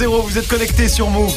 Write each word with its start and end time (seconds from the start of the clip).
2.0, 0.00 0.22
vous 0.22 0.38
êtes 0.38 0.48
connectés 0.48 0.88
sur 0.88 1.10
Move. 1.10 1.36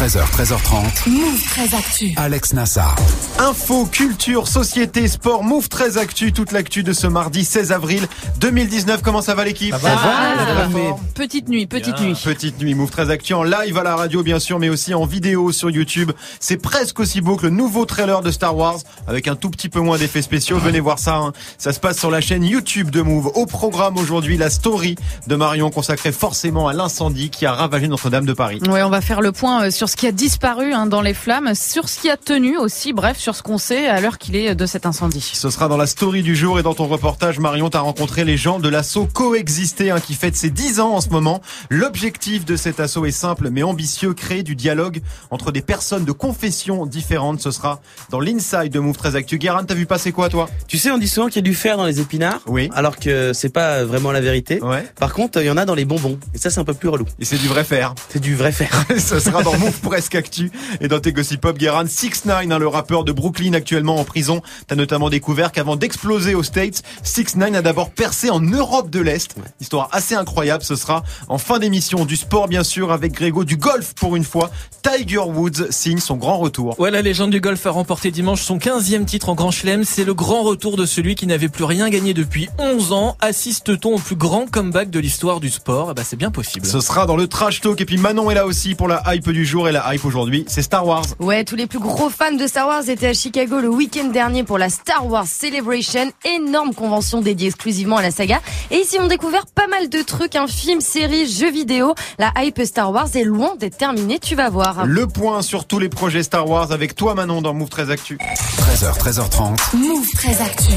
13h, 0.00 0.20
13h30. 0.32 1.10
Move 1.10 1.42
13 1.50 1.74
Actu. 1.74 2.12
Alex 2.16 2.54
Nassar. 2.54 2.96
Info, 3.38 3.84
culture, 3.84 4.48
société, 4.48 5.06
sport, 5.08 5.44
Move 5.44 5.68
13 5.68 5.98
Actu. 5.98 6.32
Toute 6.32 6.52
l'actu 6.52 6.82
de 6.82 6.94
ce 6.94 7.06
mardi 7.06 7.44
16 7.44 7.70
avril 7.72 8.06
2019. 8.40 9.02
Comment 9.02 9.20
ça 9.20 9.34
va 9.34 9.44
l'équipe? 9.44 9.72
Ça 9.72 9.78
va, 9.78 10.68
Petite 11.14 11.50
nuit, 11.50 11.66
petite 11.66 12.00
nuit. 12.00 12.14
Petite 12.24 12.58
nuit, 12.60 12.74
Move 12.74 12.90
13 12.90 13.10
Actu 13.10 13.34
en 13.34 13.42
live 13.42 13.76
à 13.76 13.82
la 13.82 13.94
radio 13.94 14.22
bien 14.22 14.38
sûr, 14.38 14.58
mais 14.58 14.70
aussi 14.70 14.94
en 14.94 15.04
vidéo 15.04 15.52
sur 15.52 15.68
YouTube. 15.68 16.12
C'est 16.40 16.56
presque 16.56 16.98
aussi 16.98 17.20
beau 17.20 17.36
que 17.36 17.42
le 17.42 17.50
nouveau 17.50 17.84
trailer 17.84 18.22
de 18.22 18.30
Star 18.30 18.56
Wars, 18.56 18.78
avec 19.06 19.28
un 19.28 19.36
tout 19.36 19.50
petit 19.50 19.68
peu 19.68 19.80
moins 19.80 19.98
d'effets 19.98 20.22
spéciaux. 20.22 20.58
Venez 20.58 20.80
voir 20.80 20.98
ça. 20.98 21.16
hein. 21.16 21.32
Ça 21.58 21.74
se 21.74 21.80
passe 21.80 21.98
sur 21.98 22.10
la 22.10 22.22
chaîne 22.22 22.44
YouTube 22.44 22.90
de 22.90 23.02
Move. 23.02 23.26
Au 23.34 23.44
programme 23.44 23.98
aujourd'hui, 23.98 24.38
la 24.38 24.48
story 24.48 24.94
de 25.26 25.36
Marion 25.36 25.70
consacrée 25.70 26.12
forcément 26.12 26.68
à 26.68 26.72
l'incendie 26.72 27.28
qui 27.28 27.44
a 27.44 27.52
ravagé 27.52 27.86
Notre-Dame 27.86 28.24
de 28.24 28.32
Paris. 28.32 28.60
Ouais, 28.66 28.82
on 28.82 28.88
va 28.90 29.02
faire 29.02 29.20
le 29.20 29.32
point 29.32 29.64
euh, 29.66 29.70
sur 29.70 29.89
ce 29.90 29.96
qui 29.96 30.06
a 30.06 30.12
disparu 30.12 30.72
hein, 30.72 30.86
dans 30.86 31.02
les 31.02 31.14
flammes, 31.14 31.54
sur 31.54 31.88
ce 31.88 31.98
qui 31.98 32.10
a 32.10 32.16
tenu 32.16 32.56
aussi, 32.56 32.92
bref, 32.92 33.18
sur 33.18 33.34
ce 33.34 33.42
qu'on 33.42 33.58
sait 33.58 33.88
à 33.88 34.00
l'heure 34.00 34.18
qu'il 34.18 34.36
est 34.36 34.54
de 34.54 34.64
cet 34.64 34.86
incendie. 34.86 35.32
Ce 35.34 35.50
sera 35.50 35.66
dans 35.66 35.76
la 35.76 35.86
story 35.86 36.22
du 36.22 36.36
jour 36.36 36.60
et 36.60 36.62
dans 36.62 36.74
ton 36.74 36.86
reportage, 36.86 37.40
Marion, 37.40 37.70
t'as 37.70 37.80
rencontré 37.80 38.24
les 38.24 38.36
gens 38.36 38.60
de 38.60 38.68
l'assaut 38.68 39.06
Coexister, 39.06 39.90
hein, 39.90 39.98
qui 39.98 40.14
fête 40.14 40.36
ses 40.36 40.50
10 40.50 40.78
ans 40.78 40.94
en 40.94 41.00
ce 41.00 41.08
moment. 41.08 41.40
L'objectif 41.70 42.44
de 42.44 42.54
cet 42.54 42.78
assaut 42.78 43.04
est 43.04 43.10
simple 43.10 43.50
mais 43.50 43.64
ambitieux, 43.64 44.14
créer 44.14 44.44
du 44.44 44.54
dialogue 44.54 45.00
entre 45.30 45.50
des 45.50 45.60
personnes 45.60 46.04
de 46.04 46.12
confessions 46.12 46.86
différentes. 46.86 47.40
Ce 47.40 47.50
sera 47.50 47.80
dans 48.10 48.20
l'inside 48.20 48.72
de 48.72 48.78
Move 48.78 48.96
13 48.96 49.16
Actu. 49.16 49.38
Guérin, 49.38 49.64
t'as 49.64 49.74
vu 49.74 49.86
passer 49.86 50.12
quoi, 50.12 50.28
toi? 50.28 50.48
Tu 50.68 50.78
sais, 50.78 50.92
on 50.92 50.98
dit 50.98 51.08
souvent 51.08 51.26
qu'il 51.26 51.36
y 51.36 51.40
a 51.40 51.42
du 51.42 51.54
fer 51.54 51.76
dans 51.76 51.86
les 51.86 52.00
épinards. 52.00 52.42
Oui. 52.46 52.70
Alors 52.74 52.96
que 52.96 53.32
c'est 53.32 53.48
pas 53.48 53.84
vraiment 53.84 54.12
la 54.12 54.20
vérité. 54.20 54.62
Ouais. 54.62 54.86
Par 55.00 55.12
contre, 55.12 55.40
il 55.40 55.46
y 55.46 55.50
en 55.50 55.56
a 55.56 55.64
dans 55.64 55.74
les 55.74 55.84
bonbons. 55.84 56.16
Et 56.32 56.38
ça, 56.38 56.50
c'est 56.50 56.60
un 56.60 56.64
peu 56.64 56.74
plus 56.74 56.88
relou. 56.88 57.06
Et 57.18 57.24
c'est 57.24 57.38
du 57.38 57.48
vrai 57.48 57.64
fer. 57.64 57.94
C'est 58.08 58.20
du 58.20 58.36
vrai 58.36 58.52
fer. 58.52 58.70
Ce 58.98 59.18
sera 59.18 59.42
dans 59.42 59.58
Move 59.58 59.79
Presque 59.82 60.14
Actu 60.14 60.50
et 60.80 60.88
dans 60.88 61.00
tes 61.00 61.12
gossip 61.12 61.40
pop 61.40 61.56
Guérin 61.56 61.86
6 61.86 62.26
9 62.26 62.46
hein, 62.50 62.58
le 62.58 62.68
rappeur 62.68 63.04
de 63.04 63.12
Brooklyn 63.12 63.54
actuellement 63.54 63.96
en 63.96 64.04
prison. 64.04 64.42
T'as 64.66 64.76
notamment 64.76 65.10
découvert 65.10 65.52
qu'avant 65.52 65.76
d'exploser 65.76 66.34
aux 66.34 66.42
States, 66.42 66.82
6 67.02 67.36
9 67.36 67.54
a 67.56 67.62
d'abord 67.62 67.90
percé 67.90 68.30
en 68.30 68.40
Europe 68.40 68.90
de 68.90 69.00
l'Est. 69.00 69.34
Histoire 69.60 69.88
assez 69.92 70.14
incroyable. 70.14 70.62
Ce 70.62 70.76
sera 70.76 71.02
en 71.28 71.38
fin 71.38 71.58
d'émission 71.58 72.04
du 72.04 72.16
sport 72.16 72.48
bien 72.48 72.62
sûr 72.62 72.92
avec 72.92 73.12
Grégo 73.12 73.44
du 73.44 73.56
golf 73.56 73.94
pour 73.94 74.16
une 74.16 74.24
fois. 74.24 74.50
Tiger 74.82 75.18
Woods 75.18 75.70
signe 75.70 75.98
son 75.98 76.16
grand 76.16 76.38
retour. 76.38 76.78
Ouais, 76.78 76.90
la 76.90 77.02
légende 77.02 77.30
du 77.30 77.40
golf 77.40 77.64
a 77.66 77.70
remporté 77.70 78.10
dimanche 78.10 78.42
son 78.42 78.58
15e 78.58 79.04
titre 79.04 79.28
en 79.28 79.34
Grand 79.34 79.50
Chelem. 79.50 79.84
C'est 79.84 80.04
le 80.04 80.14
grand 80.14 80.42
retour 80.42 80.76
de 80.76 80.86
celui 80.86 81.14
qui 81.14 81.26
n'avait 81.26 81.48
plus 81.48 81.64
rien 81.64 81.90
gagné 81.90 82.14
depuis 82.14 82.48
11 82.58 82.92
ans. 82.92 83.16
Assiste-t-on 83.20 83.96
au 83.96 83.98
plus 83.98 84.16
grand 84.16 84.50
comeback 84.50 84.90
de 84.90 84.98
l'histoire 84.98 85.40
du 85.40 85.50
sport? 85.50 85.88
Eh 85.90 85.94
ben, 85.94 86.04
c'est 86.04 86.16
bien 86.16 86.30
possible. 86.30 86.66
Ce 86.66 86.80
sera 86.80 87.06
dans 87.06 87.16
le 87.16 87.26
trash 87.26 87.60
talk 87.60 87.80
et 87.80 87.84
puis 87.84 87.98
Manon 87.98 88.30
est 88.30 88.34
là 88.34 88.46
aussi 88.46 88.74
pour 88.74 88.88
la 88.88 89.02
hype 89.06 89.30
du 89.30 89.44
jour 89.44 89.68
et 89.70 89.72
la 89.72 89.94
hype 89.94 90.04
aujourd'hui, 90.04 90.44
c'est 90.48 90.62
Star 90.62 90.84
Wars. 90.84 91.04
Ouais, 91.20 91.44
tous 91.44 91.54
les 91.54 91.66
plus 91.66 91.78
gros 91.78 92.10
fans 92.10 92.32
de 92.32 92.46
Star 92.46 92.66
Wars 92.66 92.88
étaient 92.88 93.06
à 93.06 93.14
Chicago 93.14 93.60
le 93.60 93.68
week-end 93.68 94.08
dernier 94.08 94.42
pour 94.42 94.58
la 94.58 94.68
Star 94.68 95.06
Wars 95.06 95.26
Celebration, 95.26 96.10
énorme 96.24 96.74
convention 96.74 97.20
dédiée 97.20 97.48
exclusivement 97.48 97.96
à 97.96 98.02
la 98.02 98.10
saga. 98.10 98.40
Et 98.70 98.78
ici, 98.78 98.98
on 99.00 99.06
découvert 99.06 99.46
pas 99.46 99.68
mal 99.68 99.88
de 99.88 100.02
trucs, 100.02 100.34
un 100.34 100.48
film, 100.48 100.80
série, 100.80 101.30
jeux 101.30 101.52
vidéo. 101.52 101.94
La 102.18 102.32
hype 102.38 102.60
Star 102.64 102.90
Wars 102.90 103.08
est 103.14 103.24
loin 103.24 103.54
d'être 103.56 103.76
terminée, 103.76 104.18
tu 104.18 104.34
vas 104.34 104.50
voir. 104.50 104.86
Le 104.86 105.06
point 105.06 105.42
sur 105.42 105.66
tous 105.66 105.78
les 105.78 105.88
projets 105.88 106.22
Star 106.22 106.48
Wars 106.48 106.72
avec 106.72 106.96
toi 106.96 107.14
Manon 107.14 107.40
dans 107.40 107.54
Move 107.54 107.68
13 107.68 107.90
Actu. 107.90 108.18
13h, 108.18 108.98
13h30. 108.98 109.76
Move 109.76 110.08
13 110.14 110.40
Actu. 110.40 110.72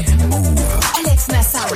Alex 1.04 1.28
Nassar. 1.28 1.66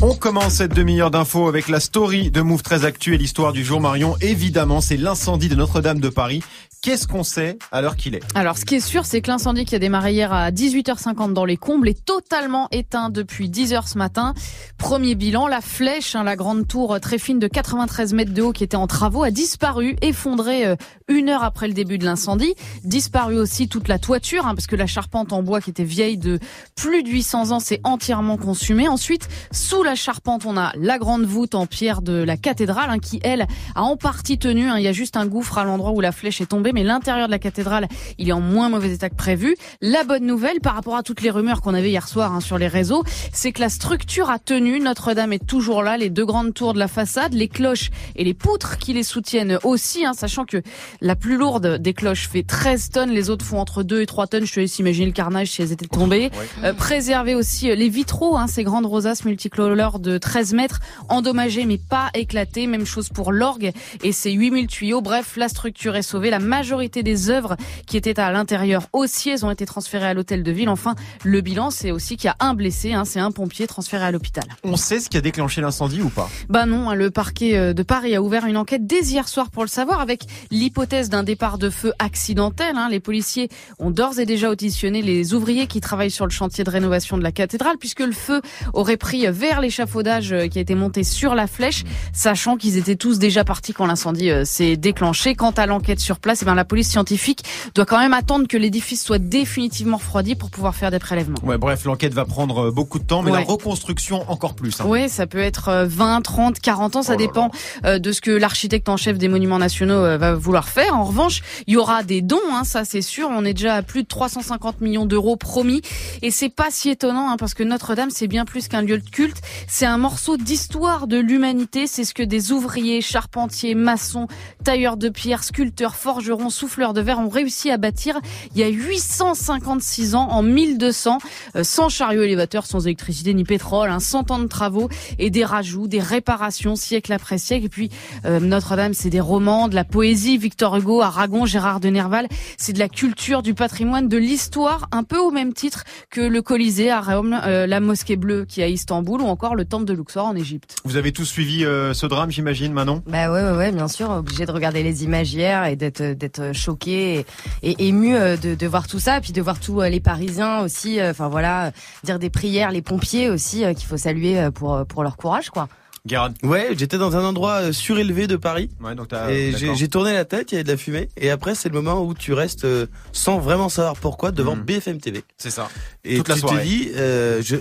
On 0.00 0.14
commence 0.14 0.54
cette 0.54 0.74
demi-heure 0.74 1.10
d'infos 1.10 1.48
avec 1.48 1.68
la 1.68 1.80
story 1.80 2.30
de 2.30 2.40
Move 2.40 2.62
13 2.62 2.84
Actu 2.84 3.14
et 3.14 3.18
l'histoire 3.18 3.52
du 3.52 3.64
jour 3.64 3.80
Marion. 3.80 4.16
Évidemment, 4.20 4.80
c'est 4.80 4.96
l'incendie 4.96 5.48
de 5.48 5.54
Notre-Dame 5.54 6.00
de 6.00 6.08
Paris. 6.08 6.42
Qu'est-ce 6.82 7.06
qu'on 7.06 7.22
sait 7.22 7.60
à 7.70 7.80
l'heure 7.80 7.94
qu'il 7.94 8.16
est 8.16 8.22
Alors, 8.34 8.58
ce 8.58 8.64
qui 8.64 8.74
est 8.74 8.80
sûr, 8.80 9.06
c'est 9.06 9.20
que 9.20 9.30
l'incendie 9.30 9.64
qui 9.64 9.76
a 9.76 9.78
démarré 9.78 10.14
hier 10.14 10.32
à 10.32 10.50
18h50 10.50 11.32
dans 11.32 11.44
les 11.44 11.56
combles 11.56 11.88
est 11.88 12.04
totalement 12.04 12.66
éteint 12.72 13.08
depuis 13.08 13.48
10h 13.48 13.88
ce 13.88 13.96
matin. 13.96 14.34
Premier 14.78 15.14
bilan, 15.14 15.46
la 15.46 15.60
flèche, 15.60 16.16
hein, 16.16 16.24
la 16.24 16.34
grande 16.34 16.66
tour 16.66 16.98
très 16.98 17.18
fine 17.18 17.38
de 17.38 17.46
93 17.46 18.14
mètres 18.14 18.34
de 18.34 18.42
haut 18.42 18.50
qui 18.50 18.64
était 18.64 18.76
en 18.76 18.88
travaux, 18.88 19.22
a 19.22 19.30
disparu, 19.30 19.94
effondrée 20.02 20.66
euh, 20.66 20.74
une 21.06 21.28
heure 21.28 21.44
après 21.44 21.68
le 21.68 21.72
début 21.72 21.98
de 21.98 22.04
l'incendie. 22.04 22.52
Disparu 22.82 23.38
aussi 23.38 23.68
toute 23.68 23.86
la 23.86 24.00
toiture, 24.00 24.44
hein, 24.44 24.56
parce 24.56 24.66
que 24.66 24.74
la 24.74 24.88
charpente 24.88 25.32
en 25.32 25.44
bois 25.44 25.60
qui 25.60 25.70
était 25.70 25.84
vieille 25.84 26.18
de 26.18 26.40
plus 26.74 27.04
de 27.04 27.10
800 27.10 27.52
ans 27.52 27.60
s'est 27.60 27.80
entièrement 27.84 28.36
consumée. 28.36 28.88
Ensuite, 28.88 29.28
sous 29.52 29.84
la 29.84 29.94
charpente, 29.94 30.46
on 30.46 30.56
a 30.56 30.72
la 30.74 30.98
grande 30.98 31.26
voûte 31.26 31.54
en 31.54 31.66
pierre 31.66 32.02
de 32.02 32.24
la 32.24 32.36
cathédrale, 32.36 32.90
hein, 32.90 32.98
qui 32.98 33.20
elle 33.22 33.46
a 33.76 33.84
en 33.84 33.96
partie 33.96 34.36
tenu. 34.36 34.68
Il 34.76 34.82
y 34.82 34.88
a 34.88 34.92
juste 34.92 35.16
un 35.16 35.26
gouffre 35.26 35.58
à 35.58 35.64
l'endroit 35.64 35.92
où 35.92 36.00
la 36.00 36.10
flèche 36.10 36.40
est 36.40 36.46
tombée, 36.46 36.71
mais 36.72 36.82
l'intérieur 36.82 37.26
de 37.26 37.32
la 37.32 37.38
cathédrale, 37.38 37.88
il 38.18 38.28
est 38.28 38.32
en 38.32 38.40
moins 38.40 38.68
mauvais 38.68 38.92
état 38.92 39.08
que 39.08 39.14
prévu. 39.14 39.56
La 39.80 40.04
bonne 40.04 40.26
nouvelle, 40.26 40.60
par 40.60 40.74
rapport 40.74 40.96
à 40.96 41.02
toutes 41.02 41.22
les 41.22 41.30
rumeurs 41.30 41.60
qu'on 41.60 41.74
avait 41.74 41.90
hier 41.90 42.08
soir 42.08 42.32
hein, 42.32 42.40
sur 42.40 42.58
les 42.58 42.68
réseaux, 42.68 43.04
c'est 43.32 43.52
que 43.52 43.60
la 43.60 43.68
structure 43.68 44.30
a 44.30 44.38
tenu. 44.38 44.80
Notre-Dame 44.80 45.32
est 45.32 45.46
toujours 45.46 45.82
là. 45.82 45.96
Les 45.96 46.10
deux 46.10 46.24
grandes 46.24 46.54
tours 46.54 46.74
de 46.74 46.78
la 46.78 46.88
façade, 46.88 47.34
les 47.34 47.48
cloches 47.48 47.90
et 48.16 48.24
les 48.24 48.34
poutres 48.34 48.78
qui 48.78 48.92
les 48.92 49.02
soutiennent 49.02 49.58
aussi, 49.64 50.04
hein, 50.04 50.12
sachant 50.14 50.44
que 50.44 50.62
la 51.00 51.16
plus 51.16 51.36
lourde 51.36 51.78
des 51.78 51.94
cloches 51.94 52.28
fait 52.28 52.42
13 52.42 52.90
tonnes, 52.90 53.10
les 53.10 53.30
autres 53.30 53.44
font 53.44 53.58
entre 53.58 53.82
2 53.82 54.00
et 54.00 54.06
3 54.06 54.26
tonnes. 54.26 54.46
Je 54.46 54.52
te 54.52 54.60
laisse 54.60 54.78
imaginer 54.78 55.06
le 55.06 55.12
carnage 55.12 55.48
si 55.48 55.62
elles 55.62 55.72
étaient 55.72 55.86
tombées. 55.86 56.30
Euh, 56.64 56.72
préserver 56.72 57.34
aussi 57.34 57.70
euh, 57.70 57.74
les 57.74 57.88
vitraux, 57.88 58.36
hein, 58.36 58.46
ces 58.46 58.64
grandes 58.64 58.86
rosaces 58.86 59.24
multicolores 59.24 59.98
de 59.98 60.18
13 60.18 60.54
mètres, 60.54 60.80
endommagées 61.08 61.64
mais 61.64 61.78
pas 61.78 62.10
éclatées. 62.14 62.66
Même 62.66 62.86
chose 62.86 63.08
pour 63.08 63.32
l'orgue 63.32 63.72
et 64.02 64.12
ses 64.12 64.32
8000 64.32 64.66
tuyaux. 64.66 65.00
Bref, 65.00 65.36
la 65.36 65.48
structure 65.48 65.96
est 65.96 66.02
sauvée. 66.02 66.30
La 66.30 66.38
majorité 66.62 67.02
des 67.02 67.28
œuvres 67.28 67.56
qui 67.88 67.96
étaient 67.96 68.20
à 68.20 68.30
l'intérieur 68.30 68.86
aussi, 68.92 69.30
elles 69.30 69.44
ont 69.44 69.50
été 69.50 69.66
transférées 69.66 70.06
à 70.06 70.14
l'hôtel 70.14 70.44
de 70.44 70.52
ville. 70.52 70.68
Enfin, 70.68 70.94
le 71.24 71.40
bilan, 71.40 71.70
c'est 71.72 71.90
aussi 71.90 72.16
qu'il 72.16 72.28
y 72.28 72.30
a 72.30 72.36
un 72.38 72.54
blessé, 72.54 72.92
hein, 72.92 73.04
c'est 73.04 73.18
un 73.18 73.32
pompier 73.32 73.66
transféré 73.66 74.04
à 74.04 74.12
l'hôpital. 74.12 74.44
On 74.62 74.76
sait 74.76 75.00
ce 75.00 75.10
qui 75.10 75.16
a 75.16 75.20
déclenché 75.20 75.60
l'incendie 75.60 76.00
ou 76.02 76.08
pas? 76.08 76.30
Bah 76.48 76.64
non, 76.64 76.88
hein, 76.88 76.94
le 76.94 77.10
parquet 77.10 77.56
euh, 77.56 77.72
de 77.72 77.82
Paris 77.82 78.14
a 78.14 78.22
ouvert 78.22 78.46
une 78.46 78.56
enquête 78.56 78.86
dès 78.86 79.00
hier 79.00 79.26
soir 79.26 79.50
pour 79.50 79.64
le 79.64 79.68
savoir 79.68 79.98
avec 80.00 80.22
l'hypothèse 80.52 81.10
d'un 81.10 81.24
départ 81.24 81.58
de 81.58 81.68
feu 81.68 81.92
accidentel. 81.98 82.76
hein. 82.76 82.86
Les 82.88 83.00
policiers 83.00 83.48
ont 83.80 83.90
d'ores 83.90 84.20
et 84.20 84.24
déjà 84.24 84.48
auditionné 84.48 85.02
les 85.02 85.34
ouvriers 85.34 85.66
qui 85.66 85.80
travaillent 85.80 86.12
sur 86.12 86.26
le 86.26 86.30
chantier 86.30 86.62
de 86.62 86.70
rénovation 86.70 87.18
de 87.18 87.24
la 87.24 87.32
cathédrale 87.32 87.76
puisque 87.76 88.00
le 88.00 88.12
feu 88.12 88.40
aurait 88.72 88.96
pris 88.96 89.26
vers 89.26 89.60
l'échafaudage 89.60 90.32
euh, 90.32 90.46
qui 90.46 90.58
a 90.58 90.62
été 90.62 90.76
monté 90.76 91.02
sur 91.02 91.34
la 91.34 91.48
flèche, 91.48 91.82
sachant 92.12 92.56
qu'ils 92.56 92.78
étaient 92.78 92.94
tous 92.94 93.18
déjà 93.18 93.42
partis 93.42 93.72
quand 93.72 93.86
l'incendie 93.86 94.30
euh, 94.30 94.44
s'est 94.44 94.76
déclenché. 94.76 95.34
Quant 95.34 95.50
à 95.50 95.66
l'enquête 95.66 95.98
sur 95.98 96.20
place, 96.20 96.42
eh 96.42 96.44
ben, 96.44 96.51
la 96.54 96.64
police 96.64 96.88
scientifique 96.90 97.42
doit 97.74 97.86
quand 97.86 97.98
même 97.98 98.12
attendre 98.14 98.46
que 98.48 98.56
l'édifice 98.56 99.02
soit 99.04 99.18
définitivement 99.18 99.96
refroidi 99.96 100.34
pour 100.34 100.50
pouvoir 100.50 100.74
faire 100.74 100.90
des 100.90 100.98
prélèvements. 100.98 101.38
Ouais, 101.42 101.58
bref, 101.58 101.84
l'enquête 101.84 102.14
va 102.14 102.24
prendre 102.24 102.66
euh, 102.66 102.70
beaucoup 102.70 102.98
de 102.98 103.04
temps, 103.04 103.22
mais 103.22 103.30
Ouais. 103.30 103.40
la 103.40 103.44
reconstruction 103.46 104.30
encore 104.30 104.54
plus. 104.54 104.80
hein. 104.80 104.84
Oui, 104.86 105.08
ça 105.08 105.26
peut 105.26 105.38
être 105.38 105.68
euh, 105.68 105.84
20, 105.86 106.20
30, 106.22 106.60
40 106.60 106.96
ans, 106.96 107.02
ça 107.02 107.14
Oh 107.14 107.18
là 107.18 107.26
dépend 107.26 107.50
euh, 107.84 107.98
de 107.98 108.12
ce 108.12 108.20
que 108.20 108.30
l'architecte 108.30 108.88
en 108.88 108.96
chef 108.96 109.18
des 109.18 109.28
monuments 109.28 109.58
nationaux 109.58 109.94
euh, 109.94 110.18
va 110.18 110.34
vouloir 110.34 110.68
faire. 110.68 110.94
En 110.96 111.04
revanche, 111.04 111.40
il 111.66 111.74
y 111.74 111.76
aura 111.76 112.02
des 112.02 112.20
dons, 112.22 112.38
hein, 112.52 112.64
ça 112.64 112.84
c'est 112.84 113.02
sûr. 113.02 113.28
On 113.30 113.44
est 113.44 113.54
déjà 113.54 113.74
à 113.76 113.82
plus 113.82 114.02
de 114.02 114.08
350 114.08 114.80
millions 114.80 115.06
d'euros 115.06 115.36
promis, 115.36 115.82
et 116.22 116.30
c'est 116.30 116.48
pas 116.48 116.68
si 116.70 116.90
étonnant 116.90 117.30
hein, 117.30 117.36
parce 117.38 117.54
que 117.54 117.62
Notre-Dame 117.62 118.10
c'est 118.10 118.26
bien 118.28 118.44
plus 118.44 118.68
qu'un 118.68 118.82
lieu 118.82 118.98
de 118.98 119.08
culte. 119.08 119.40
C'est 119.68 119.86
un 119.86 119.98
morceau 119.98 120.36
d'histoire 120.36 121.06
de 121.06 121.18
l'humanité. 121.18 121.86
C'est 121.86 122.04
ce 122.04 122.14
que 122.14 122.22
des 122.22 122.52
ouvriers, 122.52 123.00
charpentiers, 123.00 123.74
maçons, 123.74 124.26
tailleurs 124.64 124.96
de 124.96 125.08
pierre, 125.08 125.44
sculpteurs, 125.44 125.94
forgerons, 125.94 126.41
souffleurs 126.50 126.94
de 126.94 127.00
verre 127.00 127.18
ont 127.18 127.28
réussi 127.28 127.70
à 127.70 127.76
bâtir 127.76 128.20
il 128.54 128.60
y 128.60 128.64
a 128.64 128.68
856 128.68 130.14
ans, 130.14 130.28
en 130.30 130.42
1200, 130.42 131.18
euh, 131.56 131.64
sans 131.64 131.88
chariot 131.88 132.22
élévateur, 132.22 132.66
sans 132.66 132.86
électricité 132.86 133.34
ni 133.34 133.44
pétrole, 133.44 133.90
hein, 133.90 134.00
100 134.00 134.30
ans 134.30 134.38
de 134.38 134.46
travaux 134.46 134.88
et 135.18 135.30
des 135.30 135.44
rajouts, 135.44 135.88
des 135.88 136.00
réparations 136.00 136.76
siècle 136.76 137.12
après 137.12 137.38
siècle. 137.38 137.66
Et 137.66 137.68
puis 137.68 137.90
euh, 138.24 138.40
Notre-Dame, 138.40 138.94
c'est 138.94 139.10
des 139.10 139.20
romans, 139.20 139.68
de 139.68 139.74
la 139.74 139.84
poésie, 139.84 140.38
Victor 140.38 140.76
Hugo, 140.76 141.00
Aragon, 141.00 141.46
Gérard 141.46 141.80
de 141.80 141.88
Nerval, 141.88 142.28
c'est 142.56 142.72
de 142.72 142.78
la 142.78 142.88
culture, 142.88 143.42
du 143.42 143.54
patrimoine, 143.54 144.08
de 144.08 144.16
l'histoire, 144.16 144.88
un 144.92 145.04
peu 145.04 145.18
au 145.18 145.30
même 145.30 145.52
titre 145.52 145.84
que 146.10 146.20
le 146.20 146.42
Colisée 146.42 146.90
à 146.90 147.00
Rome, 147.00 147.38
euh, 147.44 147.66
la 147.66 147.80
Mosquée 147.80 148.16
Bleue 148.16 148.44
qui 148.44 148.60
est 148.60 148.64
à 148.64 148.68
Istanbul 148.68 149.20
ou 149.20 149.26
encore 149.26 149.54
le 149.54 149.64
Temple 149.64 149.84
de 149.84 149.92
Luxor 149.92 150.26
en 150.26 150.36
Égypte. 150.36 150.76
Vous 150.84 150.96
avez 150.96 151.12
tous 151.12 151.24
suivi 151.24 151.64
euh, 151.64 151.94
ce 151.94 152.06
drame, 152.06 152.30
j'imagine, 152.30 152.72
Manon? 152.72 153.02
Bah 153.06 153.30
ouais, 153.32 153.42
ouais, 153.42 153.56
ouais, 153.56 153.72
bien 153.72 153.88
sûr, 153.88 154.10
obligé 154.10 154.46
de 154.46 154.52
regarder 154.52 154.82
les 154.82 155.04
images 155.04 155.32
hier 155.32 155.64
et 155.66 155.76
d'être 155.76 156.31
d'être 156.32 156.52
choqué 156.54 157.24
et, 157.62 157.86
ému 157.86 158.14
euh, 158.14 158.36
de, 158.36 158.54
de 158.54 158.66
voir 158.66 158.86
tout 158.86 158.98
ça, 158.98 159.20
puis 159.20 159.32
de 159.32 159.42
voir 159.42 159.60
tous 159.60 159.80
euh, 159.80 159.88
les 159.88 160.00
Parisiens 160.00 160.60
aussi, 160.60 161.00
euh, 161.00 161.10
enfin 161.10 161.28
voilà, 161.28 161.66
euh, 161.66 161.70
dire 162.04 162.18
des 162.18 162.30
prières, 162.30 162.70
les 162.70 162.82
pompiers 162.82 163.28
aussi 163.28 163.64
euh, 163.64 163.74
qu'il 163.74 163.86
faut 163.86 163.96
saluer 163.96 164.38
euh, 164.38 164.50
pour 164.50 164.74
euh, 164.74 164.84
pour 164.84 165.02
leur 165.02 165.16
courage, 165.16 165.50
quoi. 165.50 165.68
Guérin. 166.04 166.34
Ouais, 166.42 166.70
j'étais 166.76 166.98
dans 166.98 167.16
un 167.16 167.24
endroit 167.24 167.62
euh, 167.62 167.72
surélevé 167.72 168.26
de 168.26 168.34
Paris. 168.34 168.70
Ouais, 168.80 168.94
donc 168.96 169.08
t'as. 169.08 169.30
Et 169.30 169.52
j'ai 169.56 169.88
tourné 169.88 170.12
la 170.12 170.24
tête, 170.24 170.50
il 170.50 170.54
y 170.54 170.58
avait 170.58 170.64
de 170.64 170.70
la 170.70 170.76
fumée. 170.76 171.08
Et 171.16 171.30
après, 171.30 171.54
c'est 171.54 171.68
le 171.68 171.80
moment 171.80 172.02
où 172.04 172.12
tu 172.12 172.32
restes 172.32 172.64
euh, 172.64 172.86
sans 173.12 173.38
vraiment 173.38 173.68
savoir 173.68 173.94
pourquoi 173.94 174.32
devant 174.32 174.56
Mhm. 174.56 174.62
BFM 174.64 174.98
TV. 175.00 175.22
C'est 175.38 175.50
ça. 175.50 175.68
Et 176.04 176.16
Toute 176.16 176.28
la 176.28 176.34
tu 176.34 176.40
soirée. 176.40 176.58
te 176.58 176.64
dis, 176.66 176.90
euh, 176.96 177.40
je... 177.42 177.54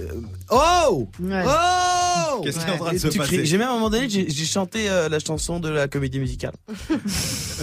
oh, 0.50 1.08
Ouais. 1.20 1.44
oh, 1.46 2.42
Qu'est-ce 2.44 2.60
qui 2.60 2.70
est 2.70 2.74
en 2.74 2.78
train 2.78 2.90
de 2.92 2.96
Et 2.96 3.00
se 3.00 3.08
passer 3.08 3.20
cries. 3.20 3.46
J'ai 3.46 3.58
même 3.60 3.68
à 3.68 3.72
un 3.72 3.76
moment 3.76 3.92
donné, 3.92 4.10
j'ai 4.10 4.28
j'ai 4.28 4.46
chanté 4.46 4.90
euh, 4.90 5.08
la 5.08 5.20
chanson 5.20 5.60
de 5.60 5.70
la 5.70 5.88
comédie 5.88 6.20
musicale. 6.20 6.54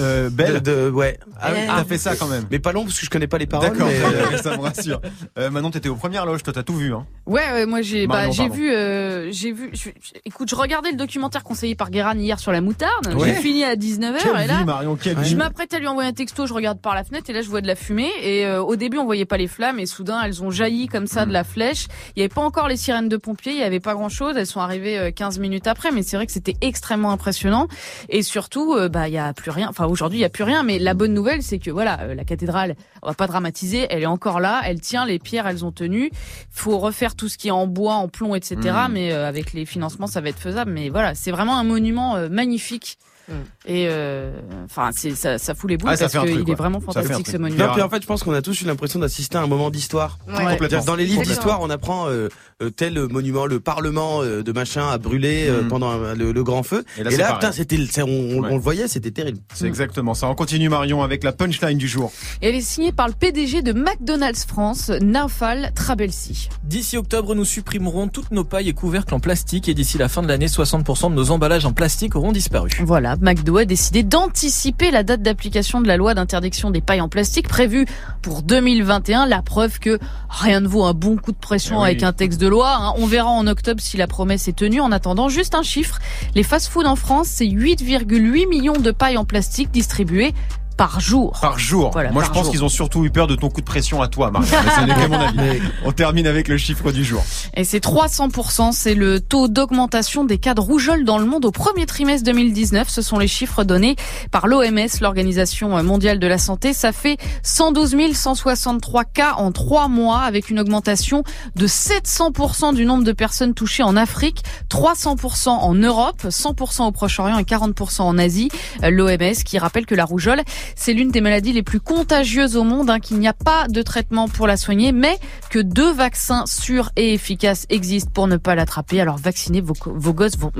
Euh, 0.01 0.31
Belle. 0.31 0.61
De, 0.63 0.85
de- 0.87 0.91
ouais. 0.91 1.19
Ah 1.41 1.51
oui, 1.53 1.59
t'as 1.67 1.85
fait 1.85 1.99
ça 1.99 2.15
quand 2.15 2.29
même. 2.29 2.47
Mais 2.53 2.61
pas 2.61 2.71
long 2.71 2.85
parce 2.85 3.01
que 3.01 3.05
je 3.05 3.11
connais 3.11 3.27
pas 3.27 3.39
les 3.39 3.47
paroles. 3.49 3.71
D'accord, 3.71 3.89
mais, 3.89 4.01
euh, 4.01 4.39
ça 4.43 4.57
me 4.57 4.63
rassure. 4.63 5.01
Euh, 5.41 5.51
Manon, 5.51 5.73
t'étais 5.73 5.89
aux 5.89 5.97
premières 5.97 6.25
loges, 6.25 6.45
toi 6.45 6.53
t'as 6.53 6.63
tout 6.63 6.77
vu, 6.77 6.95
hein. 6.95 7.05
Ouais, 7.27 7.51
ouais, 7.53 7.67
moi 7.67 7.83
j'ai 7.83 8.07
bah, 8.07 8.31
j'ai 8.31 8.49
vu 8.49 8.71
euh, 8.73 9.33
j'ai 9.33 9.51
vu 9.51 9.71
je- 9.73 9.89
je- 10.01 10.21
écoute, 10.25 10.49
je 10.69 10.75
regardais 10.75 10.91
le 10.91 10.99
documentaire 10.99 11.45
conseillé 11.45 11.75
par 11.75 11.91
Guérin 11.91 12.15
hier 12.15 12.39
sur 12.39 12.53
la 12.53 12.61
moutarde. 12.61 13.15
Ouais. 13.15 13.29
J'ai 13.29 13.35
fini 13.41 13.65
à 13.65 13.75
19h 13.75 14.19
Quelle 14.23 14.43
et 14.43 14.47
là 14.47 14.59
vie, 14.59 14.65
Marion, 14.67 14.99
je 15.01 15.35
m'apprête 15.35 15.73
à 15.73 15.79
lui 15.79 15.87
envoyer 15.87 16.11
un 16.11 16.13
texto, 16.13 16.47
je 16.47 16.53
regarde 16.53 16.79
par 16.79 16.95
la 16.95 17.05
fenêtre 17.05 17.31
et 17.31 17.33
là 17.33 17.41
je 17.41 17.49
vois 17.49 17.63
de 17.63 17.67
la 17.67 17.75
fumée 17.75 18.11
et 18.21 18.45
euh, 18.45 18.63
au 18.63 18.77
début 18.77 18.99
on 18.99 19.07
voyait 19.07 19.25
pas 19.25 19.39
les 19.39 19.47
flammes 19.47 19.79
et 19.79 19.87
soudain 19.87 20.21
elles 20.23 20.43
ont 20.43 20.51
jailli 20.51 20.87
comme 20.87 21.07
ça 21.07 21.25
de 21.25 21.33
la 21.33 21.43
flèche. 21.43 21.87
Il 22.15 22.21
y 22.21 22.23
avait 22.23 22.29
pas 22.29 22.43
encore 22.43 22.69
les 22.69 22.77
sirènes 22.77 23.09
de 23.09 23.17
pompiers, 23.17 23.53
il 23.53 23.59
y 23.59 23.63
avait 23.63 23.81
pas 23.81 23.95
grand-chose, 23.95 24.37
elles 24.37 24.47
sont 24.47 24.61
arrivées 24.61 24.99
euh, 24.99 25.11
15 25.11 25.39
minutes 25.39 25.67
après 25.67 25.91
mais 25.91 26.03
c'est 26.03 26.17
vrai 26.17 26.27
que 26.27 26.33
c'était 26.33 26.57
extrêmement 26.61 27.13
impressionnant 27.13 27.67
et 28.11 28.23
surtout 28.23 28.75
euh, 28.75 28.91
bah 28.91 29.09
il 29.09 29.15
y 29.15 29.19
a 29.19 29.33
plus 29.33 29.51
rien. 29.51 29.69
Enfin 29.71 29.87
aujourd'hui 29.87 30.19
il 30.19 30.23
y 30.23 30.27
a 30.27 30.31
plus 30.31 30.45
rien 30.45 30.63
mais 30.65 30.79
la 30.79 30.93
bonne 30.93 31.15
nouvelle 31.15 31.43
c'est 31.43 31.59
que 31.59 31.71
voilà, 31.71 32.01
euh, 32.03 32.15
la 32.15 32.25
cathédrale, 32.25 32.77
on 33.03 33.09
va 33.09 33.15
pas 33.15 33.27
dramatiser, 33.27 33.87
elle 33.89 34.03
est 34.03 34.07
encore 34.07 34.39
là, 34.39 34.61
elle 34.67 34.83
tient, 34.83 35.07
les 35.07 35.19
pierres 35.19 35.47
elles 35.47 35.65
ont 35.65 35.73
tenu. 35.73 36.11
Faut 36.51 36.79
refaire 36.79 37.15
tout 37.15 37.29
ce 37.29 37.39
qui 37.39 37.49
est 37.49 37.53
en 37.53 37.67
bois, 37.67 37.95
en 37.95 38.09
plomb 38.09 38.35
etc. 38.35 38.57
Mm. 38.89 38.93
mais 38.93 39.13
euh, 39.13 39.27
avec 39.27 39.53
les 39.53 39.65
financements 39.65 40.07
ça 40.07 40.21
va 40.21 40.29
être 40.29 40.39
faisable 40.39 40.58
mais 40.65 40.89
voilà, 40.89 41.15
c'est 41.15 41.31
vraiment 41.31 41.59
un 41.59 41.65
monument 41.65 42.17
euh, 42.17 42.29
magnifique. 42.29 42.99
Mm. 43.29 43.33
Et 43.67 43.87
euh, 43.89 44.33
enfin, 44.65 44.91
ça, 44.93 45.39
ça 45.39 45.55
fout 45.55 45.69
les 45.71 45.77
boules 45.77 45.91
Ah, 45.93 45.97
ça 45.97 46.05
parce 46.05 46.13
fait 46.13 46.19
un 46.19 46.43
qu'il 46.43 46.51
est 46.51 46.55
vraiment 46.55 46.81
fantastique 46.81 47.29
ce 47.29 47.37
monument. 47.37 47.67
Non, 47.67 47.73
puis 47.75 47.83
en 47.83 47.89
fait, 47.89 48.01
je 48.03 48.07
pense 48.07 48.23
qu'on 48.23 48.33
a 48.33 48.43
tous 48.43 48.61
eu 48.63 48.65
l'impression 48.65 48.99
d'assister 49.01 49.37
à 49.39 49.43
un 49.43 49.47
moment 49.47 49.71
d'histoire. 49.71 50.19
Ouais. 50.29 50.57
Dans 50.87 50.95
les 50.97 51.05
livres 51.07 51.23
d'histoire, 51.23 51.61
on 51.61 51.71
apprend 51.71 52.09
euh, 52.09 52.29
euh, 52.63 52.71
tel 52.71 52.99
monument, 53.09 53.47
le 53.47 53.61
Parlement 53.61 54.23
euh, 54.23 54.43
de 54.43 54.53
machin 54.53 54.89
a 54.89 54.99
brûlé 54.99 55.47
euh, 55.49 55.63
Mhm. 55.63 55.69
pendant 55.69 55.99
le, 56.15 56.33
le 56.33 56.45
grand 56.45 56.63
feu. 56.63 56.85
Et 56.97 57.05
là, 57.05 57.11
Et 57.11 57.35
putain, 57.35 57.53
c'était, 57.53 57.79
on, 58.03 58.07
on- 58.09 58.39
Ouais. 58.43 58.49
on 58.51 58.55
le 58.57 58.61
voyait, 58.63 58.89
c'était 58.89 59.11
terrible. 59.11 59.39
C'est 59.53 59.67
exactement 59.67 60.15
ça. 60.15 60.29
On 60.29 60.35
continue, 60.35 60.69
Marion, 60.69 61.03
avec 61.03 61.25
la 61.25 61.33
punchline 61.33 61.77
du 61.79 61.89
jour. 61.89 62.13
Et 62.41 62.49
elle 62.49 62.55
est 62.55 62.61
signée 62.61 62.93
par 62.93 63.09
le 63.09 63.15
PDG 63.15 63.63
de 63.63 63.73
McDonald's 63.73 64.45
France, 64.47 64.91
Naufal 65.03 65.73
Trabelsi. 65.75 66.49
D'ici 66.65 66.97
octobre, 66.97 67.35
nous 67.35 67.45
supprimerons 67.45 68.09
toutes 68.09 68.31
nos 68.31 68.45
pailles 68.45 68.69
et 68.69 68.73
couvercles 68.75 69.13
en 69.15 69.21
plastique 69.21 69.69
et 69.69 69.75
d'ici 69.75 69.99
la 69.99 70.09
fin 70.09 70.23
de 70.23 70.29
l'année, 70.29 70.47
60% 70.47 71.11
de 71.11 71.15
nos 71.15 71.31
emballages 71.31 71.67
en 71.67 71.73
plastique 71.73 72.15
auront 72.17 72.33
disparu. 72.33 72.71
Voilà, 72.85 73.17
McDo 73.21 73.57
a 73.59 73.65
décidé 73.65 74.03
d'anticiper 74.03 74.91
la 74.91 75.03
date 75.03 75.23
d'application 75.23 75.81
de 75.81 75.89
la 75.89 75.97
loi 75.97 76.15
d'interdiction 76.15 76.71
des 76.71 76.81
pailles 76.81 77.01
en 77.01 77.09
plastique 77.09 77.49
prévue 77.49 77.87
pour 78.23 78.43
2021. 78.43 79.27
La 79.27 79.43
preuve 79.43 79.79
que 79.79 79.99
rien 80.29 80.61
ne 80.61 80.69
vaut 80.69 80.85
un 80.85 80.95
bon 80.95 81.17
coup 81.17 81.33
de 81.33 81.37
pression 81.39 81.77
Eh 81.77 81.79
oui. 81.79 81.85
avec 81.87 82.03
un 82.03 82.13
texte 82.13 82.41
de 82.41 82.47
loi. 82.47 82.77
hein. 82.79 82.93
On 82.99 83.07
verra 83.07 83.29
en 83.31 83.47
octobre 83.47 83.81
si 83.81 83.97
la 83.97 84.07
promesse 84.07 84.49
est 84.49 84.57
tenue. 84.57 84.81
En 84.81 84.93
attendant, 84.93 85.29
juste 85.29 85.55
un 85.55 85.63
chiffre. 85.63 85.99
Les 86.35 86.43
fast-food 86.43 86.87
en 86.87 86.97
France, 86.97 87.29
c'est 87.29 87.47
8,8 87.47 88.49
millions 88.49 88.73
de 88.79 88.91
pailles 88.91 89.17
en 89.17 89.25
plastique 89.25 89.71
distribuées 89.71 90.35
par 90.79 91.01
jour. 91.01 91.37
Par 91.43 91.59
jour. 91.59 91.91
Voilà, 91.91 92.11
Moi, 92.13 92.23
par 92.23 92.33
je 92.33 92.39
pense 92.41 92.49
qu'ils 92.49 92.65
ont 92.65 92.69
surtout 92.71 93.05
eu 93.05 93.11
peur 93.11 93.27
de 93.27 93.35
ton 93.35 93.51
coup 93.51 93.61
de 93.61 93.67
pression 93.67 94.01
à 94.01 94.09
toi, 94.09 94.31
mon 94.33 94.41
avis. 94.41 95.37
Mais- 95.37 95.61
On 95.85 95.93
termine 95.93 96.27
avec 96.27 96.49
le 96.49 96.57
chiffre 96.57 96.93
du 96.93 97.05
jour. 97.05 97.23
Et 97.55 97.65
c'est 97.65 97.83
300%, 97.85 98.73
c'est 98.73 98.95
le 98.95 99.21
taux 99.21 99.49
d'augmentation 99.49 100.25
des 100.25 100.39
cas 100.39 100.55
de 100.55 100.61
rougeole 100.61 101.05
dans 101.05 101.19
le 101.19 101.27
monde 101.27 101.45
au 101.45 101.51
premier 101.51 101.85
trimestre 101.85 102.25
2019. 102.25 102.89
Ce 102.89 103.03
sont 103.03 103.19
les 103.19 103.29
chiffres 103.29 103.65
donnés 103.65 103.97
par 104.31 104.47
l'OMS, 104.47 104.87
l'Organisation 105.01 105.83
mondiale 105.83 106.21
de 106.21 106.27
la 106.27 106.39
santé. 106.39 106.73
Ça 106.73 106.93
fait 106.93 107.19
112 107.43 107.97
163 108.15 109.05
cas 109.05 109.35
en 109.37 109.51
trois 109.51 109.89
mois 109.89 110.21
avec 110.21 110.49
une 110.49 110.61
augmentation 110.61 111.25
de 111.57 111.67
700% 111.67 112.75
du 112.75 112.85
nombre 112.85 113.03
de 113.05 113.13
personnes 113.13 113.53
touchées 113.55 113.83
en 113.83 113.97
Afrique, 113.97 114.45
300% 114.71 115.49
en 115.49 115.75
Europe, 115.75 116.23
100% 116.29 116.87
au 116.87 116.93
Proche-Orient 116.93 117.39
et 117.39 117.43
40% 117.45 118.03
en 118.03 118.17
Asie. 118.19 118.49
Euh, 118.85 118.91
L'OMS 118.91 119.43
qui 119.45 119.59
rappelle 119.59 119.87
que 119.87 119.95
la 119.95 120.05
rougeole, 120.05 120.43
c'est 120.77 120.93
l'une 120.93 121.11
des 121.11 121.21
maladies 121.21 121.53
les 121.53 121.63
plus 121.63 121.81
contagieuses 121.81 122.57
au 122.57 122.65
monde, 122.65 122.91
hein, 122.91 123.01
qu'il 123.01 123.19
n'y 123.19 123.29
a 123.29 123.33
pas 123.33 123.69
de 123.69 123.83
traitement 123.83 124.29
pour 124.29 124.47
la 124.47 124.57
soigner, 124.57 124.93
mais 124.93 125.19
que 125.51 125.59
deux 125.59 125.93
vaccins 125.93 126.45
sûrs 126.47 126.91
et 126.97 127.15
efficaces 127.15 127.67
existent 127.71 128.11
pour 128.13 128.27
ne 128.27 128.37
pas 128.37 128.55
l'attraper. 128.55 129.01
Alors 129.01 129.17
vaccinez 129.17 129.61
vos, 129.61 129.75
gosses, 130.13 130.37
vos, 130.37 130.51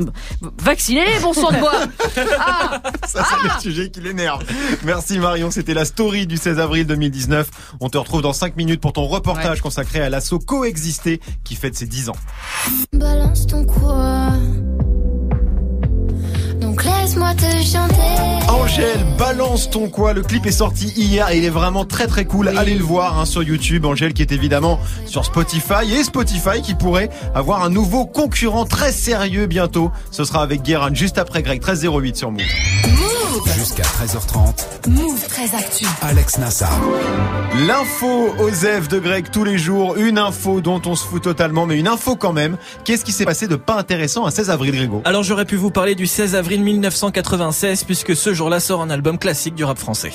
vaccinez-les, 0.59 1.21
bon 1.21 1.33
sang 1.33 1.51
de 1.51 1.59
bois 1.59 1.73
Ah 2.39 2.83
Ça, 3.07 3.25
c'est 3.29 3.55
le 3.55 3.61
sujet 3.61 3.91
qui 3.91 4.01
l'énerve. 4.01 4.45
Merci, 4.85 5.19
Marion. 5.19 5.51
C'était 5.51 5.75
la 5.75 5.85
story 5.85 6.27
du 6.27 6.37
16 6.37 6.59
avril 6.59 6.87
2019. 6.87 7.49
On 7.81 7.89
te 7.89 7.99
retrouve 7.99 8.23
dans 8.23 8.33
5 8.33 8.57
minutes 8.57 8.81
pour 8.81 8.93
ton 8.93 9.07
reportage 9.07 9.61
consacré 9.61 10.01
à 10.01 10.11
l'assaut 10.11 10.39
Coexister 10.39 11.21
qui 11.45 11.57
fête 11.57 11.75
ses 11.75 11.87
10 11.87 12.11
ans. 12.11 12.17
Balance 12.93 13.47
ton 13.47 13.65
quoi? 13.65 14.33
Laisse-moi 17.19 17.35
te 17.35 17.65
chanter. 17.65 18.49
Angèle, 18.49 19.05
balance 19.19 19.71
ton 19.71 19.89
quoi 19.89 20.13
Le 20.13 20.23
clip 20.23 20.47
est 20.47 20.53
sorti 20.53 20.89
hier 20.97 21.31
et 21.31 21.39
il 21.39 21.45
est 21.45 21.51
vraiment 21.51 21.85
très 21.85 22.07
très 22.07 22.25
cool. 22.25 22.49
Allez 22.49 22.75
le 22.75 22.85
voir 22.85 23.19
hein, 23.19 23.25
sur 23.25 23.43
YouTube. 23.43 23.85
Angèle 23.85 24.15
qui 24.15 24.23
est 24.23 24.33
évidemment 24.33 24.79
sur 25.07 25.25
Spotify 25.25 25.93
et 25.93 26.05
Spotify 26.05 26.63
qui 26.63 26.75
pourrait 26.75 27.11
avoir 27.35 27.63
un 27.63 27.71
nouveau 27.71 28.07
concurrent 28.07 28.65
très 28.65 28.93
sérieux 28.93 29.47
bientôt. 29.47 29.91
Ce 30.11 30.25
sera 30.25 30.43
avec 30.43 30.63
Guérin 30.63 30.93
juste 30.93 31.19
après 31.19 31.43
Greg 31.43 31.61
1308 31.63 32.17
sur 32.17 32.31
Move. 32.31 32.43
Jusqu'à 33.47 33.85
13h30, 33.85 34.89
Move 34.89 35.27
très 35.29 35.55
actu. 35.55 35.87
Alex 36.03 36.39
Nassar. 36.39 36.81
L'info 37.67 38.35
Osef 38.39 38.89
de 38.89 38.99
Greg 38.99 39.31
tous 39.31 39.45
les 39.45 39.59
jours. 39.59 39.97
Une 39.97 40.19
info 40.19 40.61
dont 40.61 40.81
on 40.87 40.97
se 40.97 41.05
fout 41.07 41.23
totalement, 41.23 41.67
mais 41.67 41.79
une 41.79 41.87
info 41.87 42.17
quand 42.17 42.33
même. 42.33 42.57
Qu'est-ce 42.85 43.05
qui 43.05 43.13
s'est 43.13 43.25
passé 43.25 43.47
de 43.47 43.57
pas 43.57 43.79
intéressant 43.79 44.27
un 44.27 44.31
16 44.31 44.51
avril, 44.51 44.75
Grégo? 44.75 45.03
Alors 45.05 45.23
j'aurais 45.23 45.45
pu 45.45 45.57
vous 45.57 45.71
parler 45.71 45.95
du 45.95 46.07
16 46.07 46.35
avril 46.35 46.63
1996 46.63 47.85
puisque 47.85 48.17
ce 48.17 48.35
jour-là 48.35 48.61
sort 48.61 48.83
un 48.83 48.91
album 48.91 49.19
classique 49.19 49.55
du 49.55 49.65
rap 49.65 49.79
français. 49.79 50.13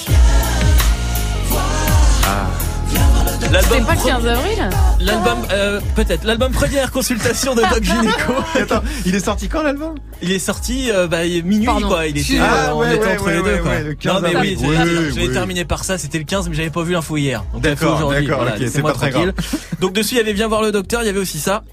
C'est 3.43 3.51
L'album 3.51 3.85
pas 3.85 3.93
le 3.93 3.99
pre- 3.99 4.07
15 4.07 4.27
avril 4.27 4.69
L'album, 4.99 5.37
euh, 5.51 5.79
peut-être, 5.95 6.23
l'album 6.23 6.51
première 6.51 6.91
consultation 6.91 7.53
de 7.55 7.61
Doc 7.61 7.83
Gynéco. 7.83 8.33
Attends, 8.59 8.81
il 9.05 9.13
est 9.13 9.23
sorti 9.23 9.47
quand 9.47 9.61
l'album? 9.63 9.95
Il 10.21 10.31
est 10.31 10.39
sorti 10.39 10.89
euh, 10.91 11.07
bah, 11.07 11.23
minuit 11.23 11.65
Pardon. 11.65 11.87
quoi. 11.87 12.07
Il 12.07 12.17
était, 12.17 12.39
Ah, 12.41 12.69
euh, 12.69 12.71
on 12.73 12.79
ouais, 12.79 12.95
était 12.95 13.05
ouais, 13.05 13.13
entre 13.13 13.25
ouais, 13.25 13.33
les 13.35 13.41
deux 13.41 13.45
ouais, 13.53 13.59
quoi. 13.59 13.71
ouais, 13.71 13.83
le 13.83 13.93
15 13.95 14.13
non 14.15 14.21
mais 14.27 14.35
avril. 14.35 14.57
oui, 14.59 14.67
Oui, 14.69 14.75
j'avais 14.77 14.91
oui, 14.97 15.13
oui. 15.27 15.33
terminé 15.33 15.65
par 15.65 15.83
ça. 15.83 15.97
C'était 15.97 16.17
le 16.19 16.23
15, 16.25 16.49
mais 16.49 16.55
j'avais 16.55 16.69
pas 16.69 16.83
vu 16.83 16.93
l'info 16.93 17.17
hier. 17.17 17.43
Donc 17.53 17.63
j'ai 17.63 17.69
fait 17.69 17.75
D'accord, 17.75 17.97
aujourd'hui. 17.97 18.21
d'accord, 18.25 18.37
Voilà, 18.41 18.51
ok, 18.51 18.57
c'est 18.59 18.63
laissez-moi 18.65 18.91
pas 18.93 18.97
très 18.97 19.11
tranquille. 19.11 19.33
Donc 19.79 19.93
dessus 19.93 20.15
il 20.15 20.17
y 20.17 20.21
avait 20.21 20.33
bien 20.33 20.47
voir 20.47 20.61
le 20.61 20.71
docteur. 20.71 21.01
Il 21.03 21.05
y 21.05 21.09
avait 21.09 21.19
aussi 21.19 21.39
ça. 21.39 21.63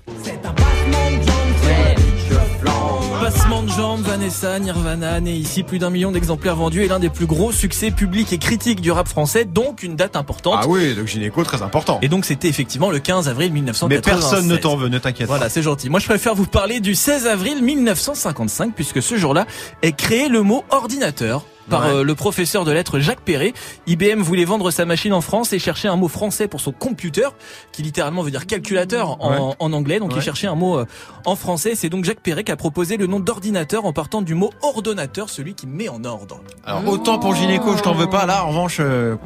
Passement 3.32 3.62
de 3.62 3.68
jambes, 3.68 4.00
Vanessa, 4.00 4.58
Nirvana, 4.58 5.20
né 5.20 5.30
ici, 5.30 5.62
plus 5.62 5.78
d'un 5.78 5.90
million 5.90 6.10
d'exemplaires 6.10 6.56
vendus 6.56 6.82
et 6.82 6.88
l'un 6.88 6.98
des 6.98 7.10
plus 7.10 7.26
gros 7.26 7.52
succès 7.52 7.92
publics 7.92 8.32
et 8.32 8.38
critiques 8.38 8.80
du 8.80 8.90
rap 8.90 9.06
français, 9.06 9.44
donc 9.44 9.84
une 9.84 9.94
date 9.94 10.16
importante. 10.16 10.58
Ah 10.62 10.66
oui, 10.66 10.96
donc 10.96 11.06
gynéco 11.06 11.44
très 11.44 11.62
important. 11.62 12.00
Et 12.02 12.08
donc 12.08 12.24
c'était 12.24 12.48
effectivement 12.48 12.90
le 12.90 12.98
15 12.98 13.28
avril 13.28 13.52
1996. 13.52 13.88
Mais 13.88 14.20
personne 14.20 14.48
ne 14.48 14.56
t'en 14.56 14.74
veut, 14.74 14.88
ne 14.88 14.98
t'inquiète 14.98 15.28
pas. 15.28 15.34
Voilà, 15.34 15.48
c'est 15.48 15.62
gentil. 15.62 15.88
Moi, 15.90 16.00
je 16.00 16.06
préfère 16.06 16.34
vous 16.34 16.46
parler 16.46 16.80
du 16.80 16.96
16 16.96 17.28
avril 17.28 17.62
1955, 17.62 18.74
puisque 18.74 19.00
ce 19.00 19.16
jour-là 19.16 19.46
est 19.82 19.92
créé 19.92 20.28
le 20.28 20.42
mot 20.42 20.64
ordinateur 20.70 21.44
par 21.68 21.82
Ouais. 21.84 21.90
euh, 21.96 22.02
le 22.02 22.14
professeur 22.14 22.64
de 22.64 22.72
lettres 22.72 22.98
Jacques 22.98 23.20
Perret. 23.20 23.52
IBM 23.86 24.20
voulait 24.22 24.44
vendre 24.44 24.70
sa 24.70 24.84
machine 24.84 25.12
en 25.12 25.20
France 25.20 25.52
et 25.52 25.58
cherchait 25.58 25.88
un 25.88 25.96
mot 25.96 26.08
français 26.08 26.48
pour 26.48 26.60
son 26.60 26.72
computer, 26.72 27.28
qui 27.72 27.82
littéralement 27.82 28.22
veut 28.22 28.30
dire 28.30 28.46
calculateur 28.46 29.16
en, 29.22 29.30
Ouais. 29.48 29.54
en 29.58 29.72
anglais. 29.72 29.98
Donc 30.00 30.10
Ouais. 30.12 30.18
il 30.18 30.22
cherchait 30.22 30.46
un 30.46 30.54
mot 30.54 30.78
euh, 30.78 30.86
en 31.26 31.36
français. 31.36 31.74
C'est 31.74 31.88
donc 31.88 32.04
Jacques 32.04 32.20
Perret 32.22 32.44
qui 32.44 32.52
a 32.52 32.56
proposé 32.56 32.96
le 32.96 33.06
nom 33.06 33.20
d'ordinateur 33.20 33.84
en 33.84 33.92
partant 33.92 34.22
du 34.22 34.34
mot 34.34 34.50
ordonnateur, 34.62 35.28
celui 35.28 35.54
qui 35.54 35.66
met 35.66 35.88
en 35.88 36.04
ordre. 36.04 36.40
Alors 36.64 36.86
autant 36.88 37.18
pour 37.18 37.34
gynéco, 37.34 37.76
je 37.76 37.82
t'en 37.82 37.94
veux 37.94 38.08
pas. 38.10 38.26
Là, 38.26 38.44
en 38.44 38.48
revanche, 38.48 38.78
euh, 38.80 39.16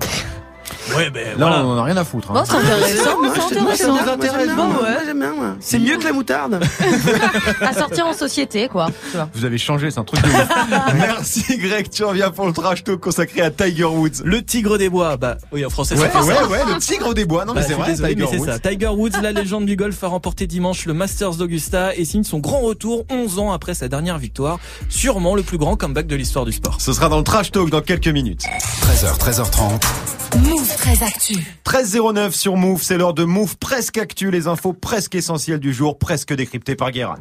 Ouais, 0.97 1.11
ben 1.11 1.27
là, 1.27 1.35
voilà. 1.39 1.65
on 1.65 1.71
en 1.73 1.79
a 1.79 1.83
rien 1.85 1.97
à 1.97 2.05
foutre. 2.05 2.31
hein. 2.31 2.35
Bon, 2.35 2.45
c'est 2.45 2.57
intéressant, 2.57 3.19
c'est 3.75 4.09
intéressant. 4.09 4.69
ouais. 4.71 5.49
C'est 5.61 5.79
mieux 5.79 5.97
que 5.97 6.05
la 6.05 6.13
moutarde. 6.13 6.61
À 7.61 7.73
sortir 7.73 8.07
en 8.07 8.13
société, 8.13 8.69
quoi. 8.69 8.89
Vous 9.35 9.45
avez 9.45 9.59
changé, 9.59 9.91
c'est 9.91 9.99
un 10.01 10.05
truc 10.05 10.23
de 10.23 10.29
ouf. 10.29 10.49
Merci 10.95 11.59
Greg, 11.59 11.89
tu 11.91 12.05
reviens 12.05 12.31
pour 12.31 12.47
le 12.47 12.53
trash 12.53 12.85
talk 12.85 13.01
consacré 13.01 13.41
à 13.41 13.51
Tiger 13.51 13.85
Woods. 13.85 14.23
Le 14.25 14.43
tigre 14.43 14.79
des 14.79 14.89
bois, 14.89 15.17
bah 15.17 15.37
oui 15.53 15.65
en 15.65 15.71
français. 15.71 15.97
Ouais, 15.99 16.11
c'est 16.13 16.19
ouais, 16.19 16.45
ouais, 16.49 16.59
le 16.73 16.79
tigre 16.79 17.15
des 17.15 17.25
bois. 17.25 17.45
Non, 17.45 17.55
mais 17.55 17.61
Bah, 17.61 17.67
c'est 17.69 17.75
vrai, 17.75 17.91
désolé, 17.91 18.15
Tiger 18.15 18.25
mais 18.25 18.31
c'est 18.31 18.39
Woods. 18.39 18.47
ça. 18.47 18.59
Tiger 18.59 18.89
Woods, 18.89 19.21
la 19.23 19.33
légende 19.33 19.67
du 19.67 19.77
golf, 19.77 20.03
a 20.05 20.09
remporté 20.09 20.47
dimanche 20.47 20.87
le 20.87 20.95
Masters 20.95 21.37
d'Augusta 21.37 21.95
et 21.97 22.05
signe 22.05 22.25
son 22.25 22.39
grand 22.39 22.61
retour 22.61 23.05
11 23.11 23.39
ans 23.39 23.53
après 23.53 23.75
sa 23.75 23.89
dernière 23.89 24.19
victoire. 24.19 24.59
Sûrement 24.89 25.35
le 25.35 25.43
plus 25.43 25.59
grand 25.59 25.77
comeback 25.77 26.07
de 26.07 26.17
l'histoire 26.17 26.45
du 26.45 26.53
sport. 26.53 26.77
Ce 26.81 26.93
sera 26.93 27.09
dans 27.09 27.19
le 27.19 27.25
trash 27.25 27.51
talk 27.53 27.71
dans 27.71 27.81
quelques 27.81 28.09
minutes. 28.09 28.43
13h, 28.83 29.19
13h30, 29.19 29.81
Move 30.43 30.67
13 30.77 31.03
Actu. 31.05 31.35
13.09 31.65 32.33
sur 32.33 32.57
Move, 32.57 32.83
c'est 32.83 32.99
l'heure 32.99 33.15
de 33.15 33.23
Move 33.23 33.57
Presque 33.57 33.99
Actu, 33.99 34.33
les 34.33 34.49
infos 34.49 34.73
presque 34.73 35.15
essentielles 35.15 35.61
du 35.61 35.73
jour, 35.73 35.97
presque 35.97 36.35
décryptées 36.35 36.75
par 36.75 36.91
Guérin. 36.91 37.15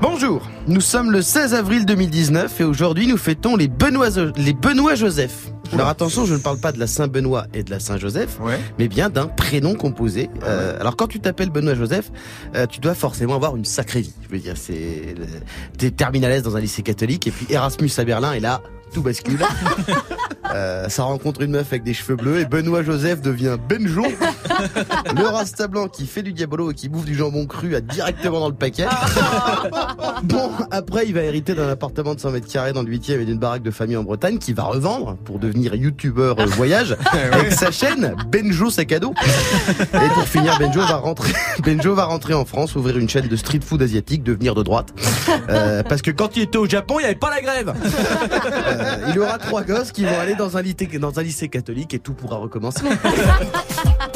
Bonjour, 0.00 0.48
nous 0.66 0.80
sommes 0.80 1.10
le 1.10 1.20
16 1.20 1.52
avril 1.52 1.84
2019 1.84 2.60
et 2.62 2.64
aujourd'hui 2.64 3.06
nous 3.06 3.18
fêtons 3.18 3.56
les 3.56 3.68
les 4.36 4.54
Benoît 4.54 4.94
Joseph. 4.94 5.50
Alors 5.72 5.88
attention, 5.88 6.24
je 6.24 6.34
ne 6.34 6.38
parle 6.38 6.58
pas 6.58 6.72
de 6.72 6.78
la 6.78 6.86
Saint-Benoît 6.86 7.46
et 7.54 7.62
de 7.62 7.70
la 7.70 7.80
Saint-Joseph, 7.80 8.38
Ouais. 8.40 8.58
mais 8.78 8.88
bien 8.88 9.10
d'un 9.10 9.26
prénom 9.26 9.74
composé. 9.74 10.30
Euh, 10.44 10.78
alors 10.80 10.96
quand 10.96 11.06
tu 11.08 11.20
t'appelles 11.20 11.50
Benoît 11.50 11.74
Joseph, 11.74 12.10
euh, 12.54 12.66
tu 12.66 12.80
dois 12.80 12.94
forcément 12.94 13.34
avoir 13.34 13.56
une 13.56 13.64
sacrée 13.64 14.00
vie. 14.02 14.14
Je 14.22 14.28
veux 14.28 14.38
dire, 14.40 14.54
c'est 14.56 15.14
le- 15.18 15.26
t'es 15.78 15.90
terminaliste 15.90 16.44
dans 16.44 16.56
un 16.56 16.60
lycée 16.60 16.82
catholique 16.82 17.26
et 17.26 17.30
puis 17.30 17.46
Erasmus 17.50 17.90
à 17.98 18.04
Berlin 18.04 18.32
et 18.32 18.40
là 18.40 18.60
tout 18.92 19.02
bascule. 19.02 19.38
Euh, 20.54 20.88
ça 20.88 21.02
rencontre 21.02 21.42
une 21.42 21.50
meuf 21.50 21.66
avec 21.72 21.82
des 21.82 21.92
cheveux 21.92 22.14
bleus 22.14 22.40
et 22.40 22.44
Benoît 22.44 22.82
Joseph 22.82 23.20
devient 23.20 23.56
Benjo, 23.68 24.06
le 25.16 25.26
rasta 25.26 25.66
blanc 25.66 25.88
qui 25.88 26.06
fait 26.06 26.22
du 26.22 26.32
diabolo 26.32 26.70
et 26.70 26.74
qui 26.74 26.88
bouffe 26.88 27.04
du 27.04 27.14
jambon 27.14 27.46
cru 27.46 27.74
à 27.74 27.80
directement 27.80 28.40
dans 28.40 28.48
le 28.48 28.54
paquet. 28.54 28.86
Bon, 30.22 30.50
après, 30.70 31.04
il 31.06 31.12
va 31.12 31.22
hériter 31.22 31.54
d'un 31.54 31.68
appartement 31.68 32.14
de 32.14 32.20
100 32.20 32.30
mètres 32.30 32.48
carrés 32.50 32.72
dans 32.72 32.82
le 32.82 32.90
8e 32.90 33.20
et 33.20 33.24
d'une 33.26 33.38
baraque 33.38 33.62
de 33.62 33.70
famille 33.70 33.98
en 33.98 34.02
Bretagne 34.02 34.38
qu'il 34.38 34.54
va 34.54 34.62
revendre 34.62 35.16
pour 35.24 35.38
devenir 35.38 35.74
youtubeur 35.74 36.38
euh, 36.38 36.46
voyage 36.46 36.96
avec 37.32 37.52
sa 37.52 37.70
chaîne 37.70 38.14
Benjo 38.28 38.70
Sac 38.70 38.92
à 38.92 38.98
dos. 38.98 39.12
Et 39.78 40.08
pour 40.14 40.24
finir, 40.24 40.58
Benjo 40.58 40.80
va 40.80 40.96
rentrer, 40.96 41.32
Benjo 41.62 41.94
va 41.94 42.04
rentrer 42.04 42.32
en 42.32 42.46
France, 42.46 42.76
ouvrir 42.76 42.96
une 42.96 43.08
chaîne 43.08 43.28
de 43.28 43.36
street 43.36 43.60
food 43.62 43.82
asiatique, 43.82 44.22
devenir 44.22 44.54
de 44.54 44.62
droite. 44.62 44.94
Euh, 45.50 45.82
parce 45.82 46.02
que 46.02 46.10
quand 46.10 46.36
il 46.36 46.44
était 46.44 46.58
au 46.58 46.66
Japon, 46.66 46.96
il 46.98 47.02
n'y 47.02 47.06
avait 47.06 47.14
pas 47.14 47.30
la 47.30 47.42
grève. 47.42 47.74
Euh, 47.76 48.85
il 49.08 49.18
aura 49.18 49.38
trois 49.38 49.62
gosses 49.62 49.92
qui 49.92 50.04
vont 50.04 50.18
aller 50.18 50.34
dans 50.34 50.56
un, 50.56 50.62
lycée, 50.62 50.86
dans 50.98 51.18
un 51.18 51.22
lycée 51.22 51.48
catholique 51.48 51.94
et 51.94 51.98
tout 51.98 52.14
pourra 52.14 52.36
recommencer. 52.36 52.82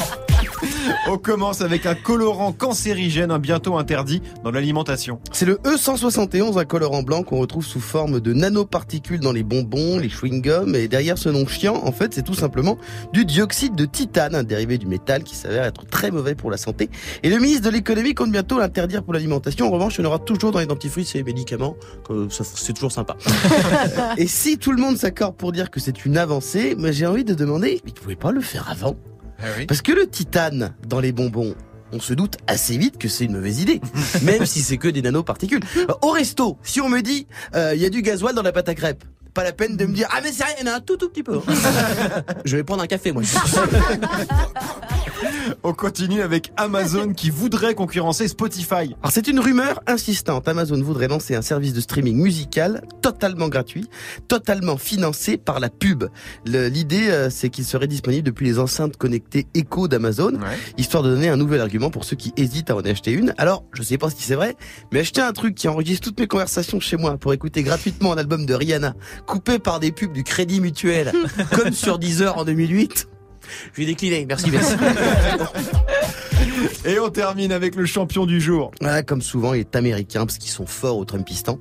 On 1.07 1.17
commence 1.17 1.61
avec 1.61 1.85
un 1.85 1.95
colorant 1.95 2.51
cancérigène, 2.51 3.31
un 3.31 3.39
bientôt 3.39 3.77
interdit 3.77 4.21
dans 4.43 4.51
l'alimentation. 4.51 5.19
C'est 5.31 5.45
le 5.45 5.55
E171, 5.63 6.59
un 6.59 6.65
colorant 6.65 7.03
blanc 7.03 7.23
qu'on 7.23 7.39
retrouve 7.39 7.65
sous 7.65 7.79
forme 7.79 8.19
de 8.19 8.33
nanoparticules 8.33 9.19
dans 9.19 9.31
les 9.31 9.43
bonbons, 9.43 9.97
les 9.99 10.09
chewing-gums. 10.09 10.75
Et 10.75 10.87
derrière 10.87 11.17
ce 11.17 11.29
nom 11.29 11.45
chiant, 11.47 11.81
en 11.83 11.91
fait, 11.91 12.13
c'est 12.13 12.23
tout 12.23 12.33
simplement 12.33 12.77
du 13.13 13.25
dioxyde 13.25 13.75
de 13.75 13.85
titane, 13.85 14.35
un 14.35 14.43
dérivé 14.43 14.77
du 14.77 14.87
métal 14.87 15.23
qui 15.23 15.35
s'avère 15.35 15.65
être 15.65 15.85
très 15.85 16.11
mauvais 16.11 16.35
pour 16.35 16.51
la 16.51 16.57
santé. 16.57 16.89
Et 17.23 17.29
le 17.29 17.37
ministre 17.37 17.63
de 17.63 17.69
l'économie 17.69 18.13
compte 18.13 18.31
bientôt 18.31 18.59
l'interdire 18.59 19.03
pour 19.03 19.13
l'alimentation. 19.13 19.67
En 19.67 19.71
revanche, 19.71 19.97
il 19.97 20.03
y 20.03 20.05
en 20.05 20.09
aura 20.09 20.19
toujours 20.19 20.51
dans 20.51 20.59
les 20.59 20.65
dentifrices 20.65 21.15
et 21.15 21.19
les 21.19 21.23
médicaments. 21.23 21.75
C'est 22.29 22.73
toujours 22.73 22.91
sympa. 22.91 23.17
et 24.17 24.27
si 24.27 24.57
tout 24.57 24.71
le 24.71 24.81
monde 24.81 24.97
s'accorde 24.97 25.35
pour 25.35 25.51
dire 25.51 25.69
que 25.69 25.79
c'est 25.79 26.05
une 26.05 26.17
avancée, 26.17 26.75
j'ai 26.91 27.05
envie 27.05 27.23
de 27.23 27.33
demander, 27.33 27.81
mais 27.85 27.91
tu 27.91 28.01
pouvez 28.01 28.15
pas 28.15 28.31
le 28.31 28.41
faire 28.41 28.69
avant? 28.69 28.95
Parce 29.67 29.81
que 29.81 29.91
le 29.91 30.07
titane 30.07 30.73
dans 30.87 30.99
les 30.99 31.11
bonbons, 31.11 31.55
on 31.91 31.99
se 31.99 32.13
doute 32.13 32.37
assez 32.47 32.77
vite 32.77 32.97
que 32.97 33.07
c'est 33.07 33.25
une 33.25 33.33
mauvaise 33.33 33.61
idée, 33.61 33.81
même 34.23 34.45
si 34.45 34.61
c'est 34.61 34.77
que 34.77 34.87
des 34.87 35.01
nanoparticules. 35.01 35.63
Au 36.01 36.11
resto, 36.11 36.57
si 36.63 36.81
on 36.81 36.89
me 36.89 37.01
dit 37.01 37.27
euh, 37.55 37.73
il 37.75 37.81
y 37.81 37.85
a 37.85 37.89
du 37.89 38.01
gasoil 38.01 38.33
dans 38.33 38.43
la 38.43 38.51
pâte 38.51 38.69
à 38.69 38.75
crêpes, 38.75 39.03
pas 39.33 39.43
la 39.43 39.53
peine 39.53 39.77
de 39.77 39.85
me 39.85 39.93
dire 39.93 40.07
ah 40.11 40.19
mais 40.23 40.31
c'est 40.31 40.43
rien, 40.43 40.55
il 40.59 40.65
y 40.65 40.69
en 40.69 40.73
a 40.73 40.75
un 40.77 40.81
tout 40.81 40.97
tout 40.97 41.09
petit 41.09 41.23
peu. 41.23 41.39
Je 42.45 42.57
vais 42.57 42.63
prendre 42.63 42.83
un 42.83 42.87
café 42.87 43.11
moi. 43.11 43.23
On 45.63 45.73
continue 45.73 46.21
avec 46.23 46.51
Amazon 46.57 47.13
qui 47.13 47.29
voudrait 47.29 47.75
concurrencer 47.75 48.27
Spotify. 48.27 48.95
Alors 49.01 49.11
c'est 49.11 49.27
une 49.27 49.39
rumeur 49.39 49.79
insistante. 49.85 50.47
Amazon 50.47 50.81
voudrait 50.81 51.07
lancer 51.07 51.35
un 51.35 51.43
service 51.43 51.73
de 51.73 51.81
streaming 51.81 52.17
musical 52.17 52.81
totalement 53.03 53.47
gratuit, 53.47 53.87
totalement 54.27 54.77
financé 54.77 55.37
par 55.37 55.59
la 55.59 55.69
pub. 55.69 56.05
L'idée 56.45 57.09
euh, 57.09 57.29
c'est 57.29 57.49
qu'il 57.49 57.63
serait 57.63 57.87
disponible 57.87 58.23
depuis 58.23 58.47
les 58.47 58.57
enceintes 58.57 58.97
connectées 58.97 59.45
Echo 59.53 59.87
d'Amazon. 59.87 60.39
histoire 60.79 61.03
de 61.03 61.11
donner 61.11 61.29
un 61.29 61.37
nouvel 61.37 61.61
argument 61.61 61.91
pour 61.91 62.05
ceux 62.05 62.15
qui 62.15 62.33
hésitent 62.37 62.71
à 62.71 62.75
en 62.75 62.81
acheter 62.81 63.11
une. 63.11 63.35
Alors, 63.37 63.63
je 63.73 63.83
sais 63.83 63.99
pas 63.99 64.09
si 64.09 64.23
c'est 64.23 64.35
vrai, 64.35 64.55
mais 64.91 65.01
acheter 65.01 65.21
un 65.21 65.31
truc 65.31 65.53
qui 65.53 65.67
enregistre 65.67 66.07
toutes 66.07 66.19
mes 66.19 66.27
conversations 66.27 66.79
chez 66.79 66.97
moi 66.97 67.19
pour 67.19 67.33
écouter 67.33 67.61
gratuitement 67.61 68.13
un 68.13 68.17
album 68.17 68.47
de 68.47 68.55
Rihanna, 68.55 68.95
coupé 69.27 69.59
par 69.59 69.79
des 69.79 69.91
pubs 69.91 70.11
du 70.11 70.23
Crédit 70.23 70.59
Mutuel, 70.59 71.11
comme 71.51 71.71
sur 71.71 71.99
Deezer 71.99 72.35
en 72.35 72.45
2008. 72.45 73.07
Je 73.73 73.81
vais 73.81 73.85
décliner, 73.87 74.25
merci, 74.25 74.51
merci. 74.51 74.75
Et 76.85 76.99
on 76.99 77.09
termine 77.09 77.51
avec 77.51 77.75
le 77.75 77.85
champion 77.85 78.25
du 78.25 78.41
jour. 78.41 78.71
Voilà, 78.81 79.03
comme 79.03 79.21
souvent, 79.21 79.53
il 79.53 79.61
est 79.61 79.75
américain 79.75 80.25
parce 80.25 80.37
qu'ils 80.37 80.51
sont 80.51 80.65
forts 80.65 80.97
au 80.97 81.05
Trumpistan. 81.05 81.59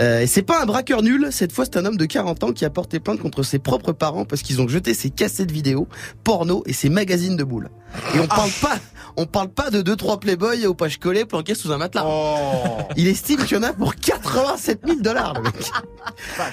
Euh, 0.00 0.20
et 0.20 0.26
c'est 0.26 0.42
pas 0.42 0.62
un 0.62 0.66
braqueur 0.66 1.02
nul, 1.02 1.28
cette 1.30 1.52
fois 1.52 1.64
c'est 1.64 1.76
un 1.76 1.84
homme 1.84 1.96
de 1.96 2.06
40 2.06 2.44
ans 2.44 2.52
qui 2.52 2.64
a 2.64 2.70
porté 2.70 3.00
plainte 3.00 3.20
contre 3.20 3.42
ses 3.42 3.58
propres 3.58 3.92
parents 3.92 4.24
parce 4.24 4.42
qu'ils 4.42 4.60
ont 4.60 4.68
jeté 4.68 4.94
ses 4.94 5.10
cassettes 5.10 5.50
vidéo, 5.50 5.88
porno 6.24 6.62
et 6.66 6.72
ses 6.72 6.88
magazines 6.88 7.36
de 7.36 7.44
boules. 7.44 7.70
Et 8.14 8.20
on 8.20 8.26
parle 8.28 8.50
pas, 8.62 8.78
on 9.16 9.26
parle 9.26 9.48
pas 9.48 9.70
de 9.70 9.82
deux 9.82 9.96
trois 9.96 10.20
playboys 10.20 10.64
aux 10.66 10.74
pages 10.74 10.98
collées 10.98 11.24
planqués 11.24 11.56
sous 11.56 11.72
un 11.72 11.78
matelas. 11.78 12.04
Oh 12.06 12.78
Il 12.96 13.08
estime 13.08 13.44
qu'il 13.44 13.56
y 13.56 13.60
en 13.60 13.64
a 13.64 13.72
pour 13.72 13.96
87 13.96 14.80
000 14.86 15.00
dollars, 15.00 15.34
le 15.34 15.42
mec. 15.42 15.70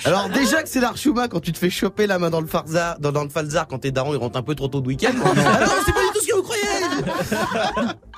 Alors 0.05 0.29
déjà 0.29 0.63
que 0.63 0.69
c'est 0.69 0.79
l'archouma 0.79 1.27
quand 1.27 1.39
tu 1.39 1.51
te 1.51 1.59
fais 1.59 1.69
choper 1.69 2.07
la 2.07 2.17
main 2.17 2.31
dans 2.31 2.41
le 2.41 2.47
falzar, 2.47 2.99
dans, 2.99 3.11
dans 3.11 3.23
le 3.23 3.29
falzar 3.29 3.67
quand 3.67 3.79
tes 3.79 3.91
darons 3.91 4.13
ils 4.13 4.17
rentrent 4.17 4.39
un 4.39 4.43
peu 4.43 4.55
trop 4.55 4.67
tôt 4.67 4.81
de 4.81 4.87
week-end. 4.87 5.13
Alors 5.23 5.75
c'est 5.85 5.93
pas 5.93 6.01
du 6.01 6.07
tout 6.13 6.21
ce 6.21 6.27
que 6.27 6.35
vous 6.35 6.43
croyez. 6.43 6.63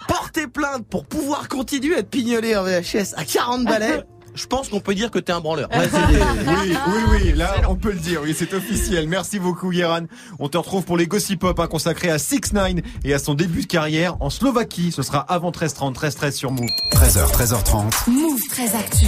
Porter 0.08 0.48
plainte 0.48 0.88
pour 0.88 1.06
pouvoir 1.06 1.48
continuer 1.48 1.96
à 1.96 2.04
te 2.04 2.08
pignoler 2.08 2.56
en 2.56 2.64
VHS 2.64 3.14
à 3.16 3.26
40 3.26 3.66
balais. 3.66 4.04
Je 4.36 4.46
pense 4.46 4.70
qu'on 4.70 4.80
peut 4.80 4.96
dire 4.96 5.12
que 5.12 5.20
t'es 5.20 5.32
un 5.32 5.40
branleur. 5.40 5.70
Ouais, 5.72 5.90
Oui, 5.94 6.74
oui, 6.88 7.02
oui, 7.12 7.34
là 7.36 7.56
on 7.68 7.76
peut 7.76 7.92
le 7.92 8.00
dire, 8.00 8.22
oui, 8.24 8.36
c'est 8.38 8.54
officiel. 8.54 9.08
Merci 9.08 9.40
beaucoup 9.40 9.70
Guéran. 9.70 10.02
On 10.40 10.48
te 10.50 10.58
retrouve 10.58 10.84
pour 10.84 10.98
les 10.98 11.08
Gossip 11.08 11.40
Pop 11.40 11.60
hein, 11.60 11.68
consacrés 11.68 12.10
à 12.10 12.18
6 12.20 12.54
9 12.54 12.74
et 13.04 13.14
à 13.14 13.20
son 13.20 13.34
début 13.34 13.62
de 13.62 13.68
carrière 13.68 14.16
en 14.22 14.30
Slovaquie. 14.30 14.92
Ce 14.92 15.04
sera 15.04 15.20
avant 15.20 15.52
13h30, 15.52 15.94
13h13 15.94 16.32
sur 16.32 16.52
Move. 16.52 16.68
13h, 16.94 17.32
13h30. 17.32 18.10
Move 18.10 18.40
très 18.50 18.76
actu. 18.76 19.06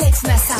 Alex 0.00 0.22
Nassar. 0.24 0.58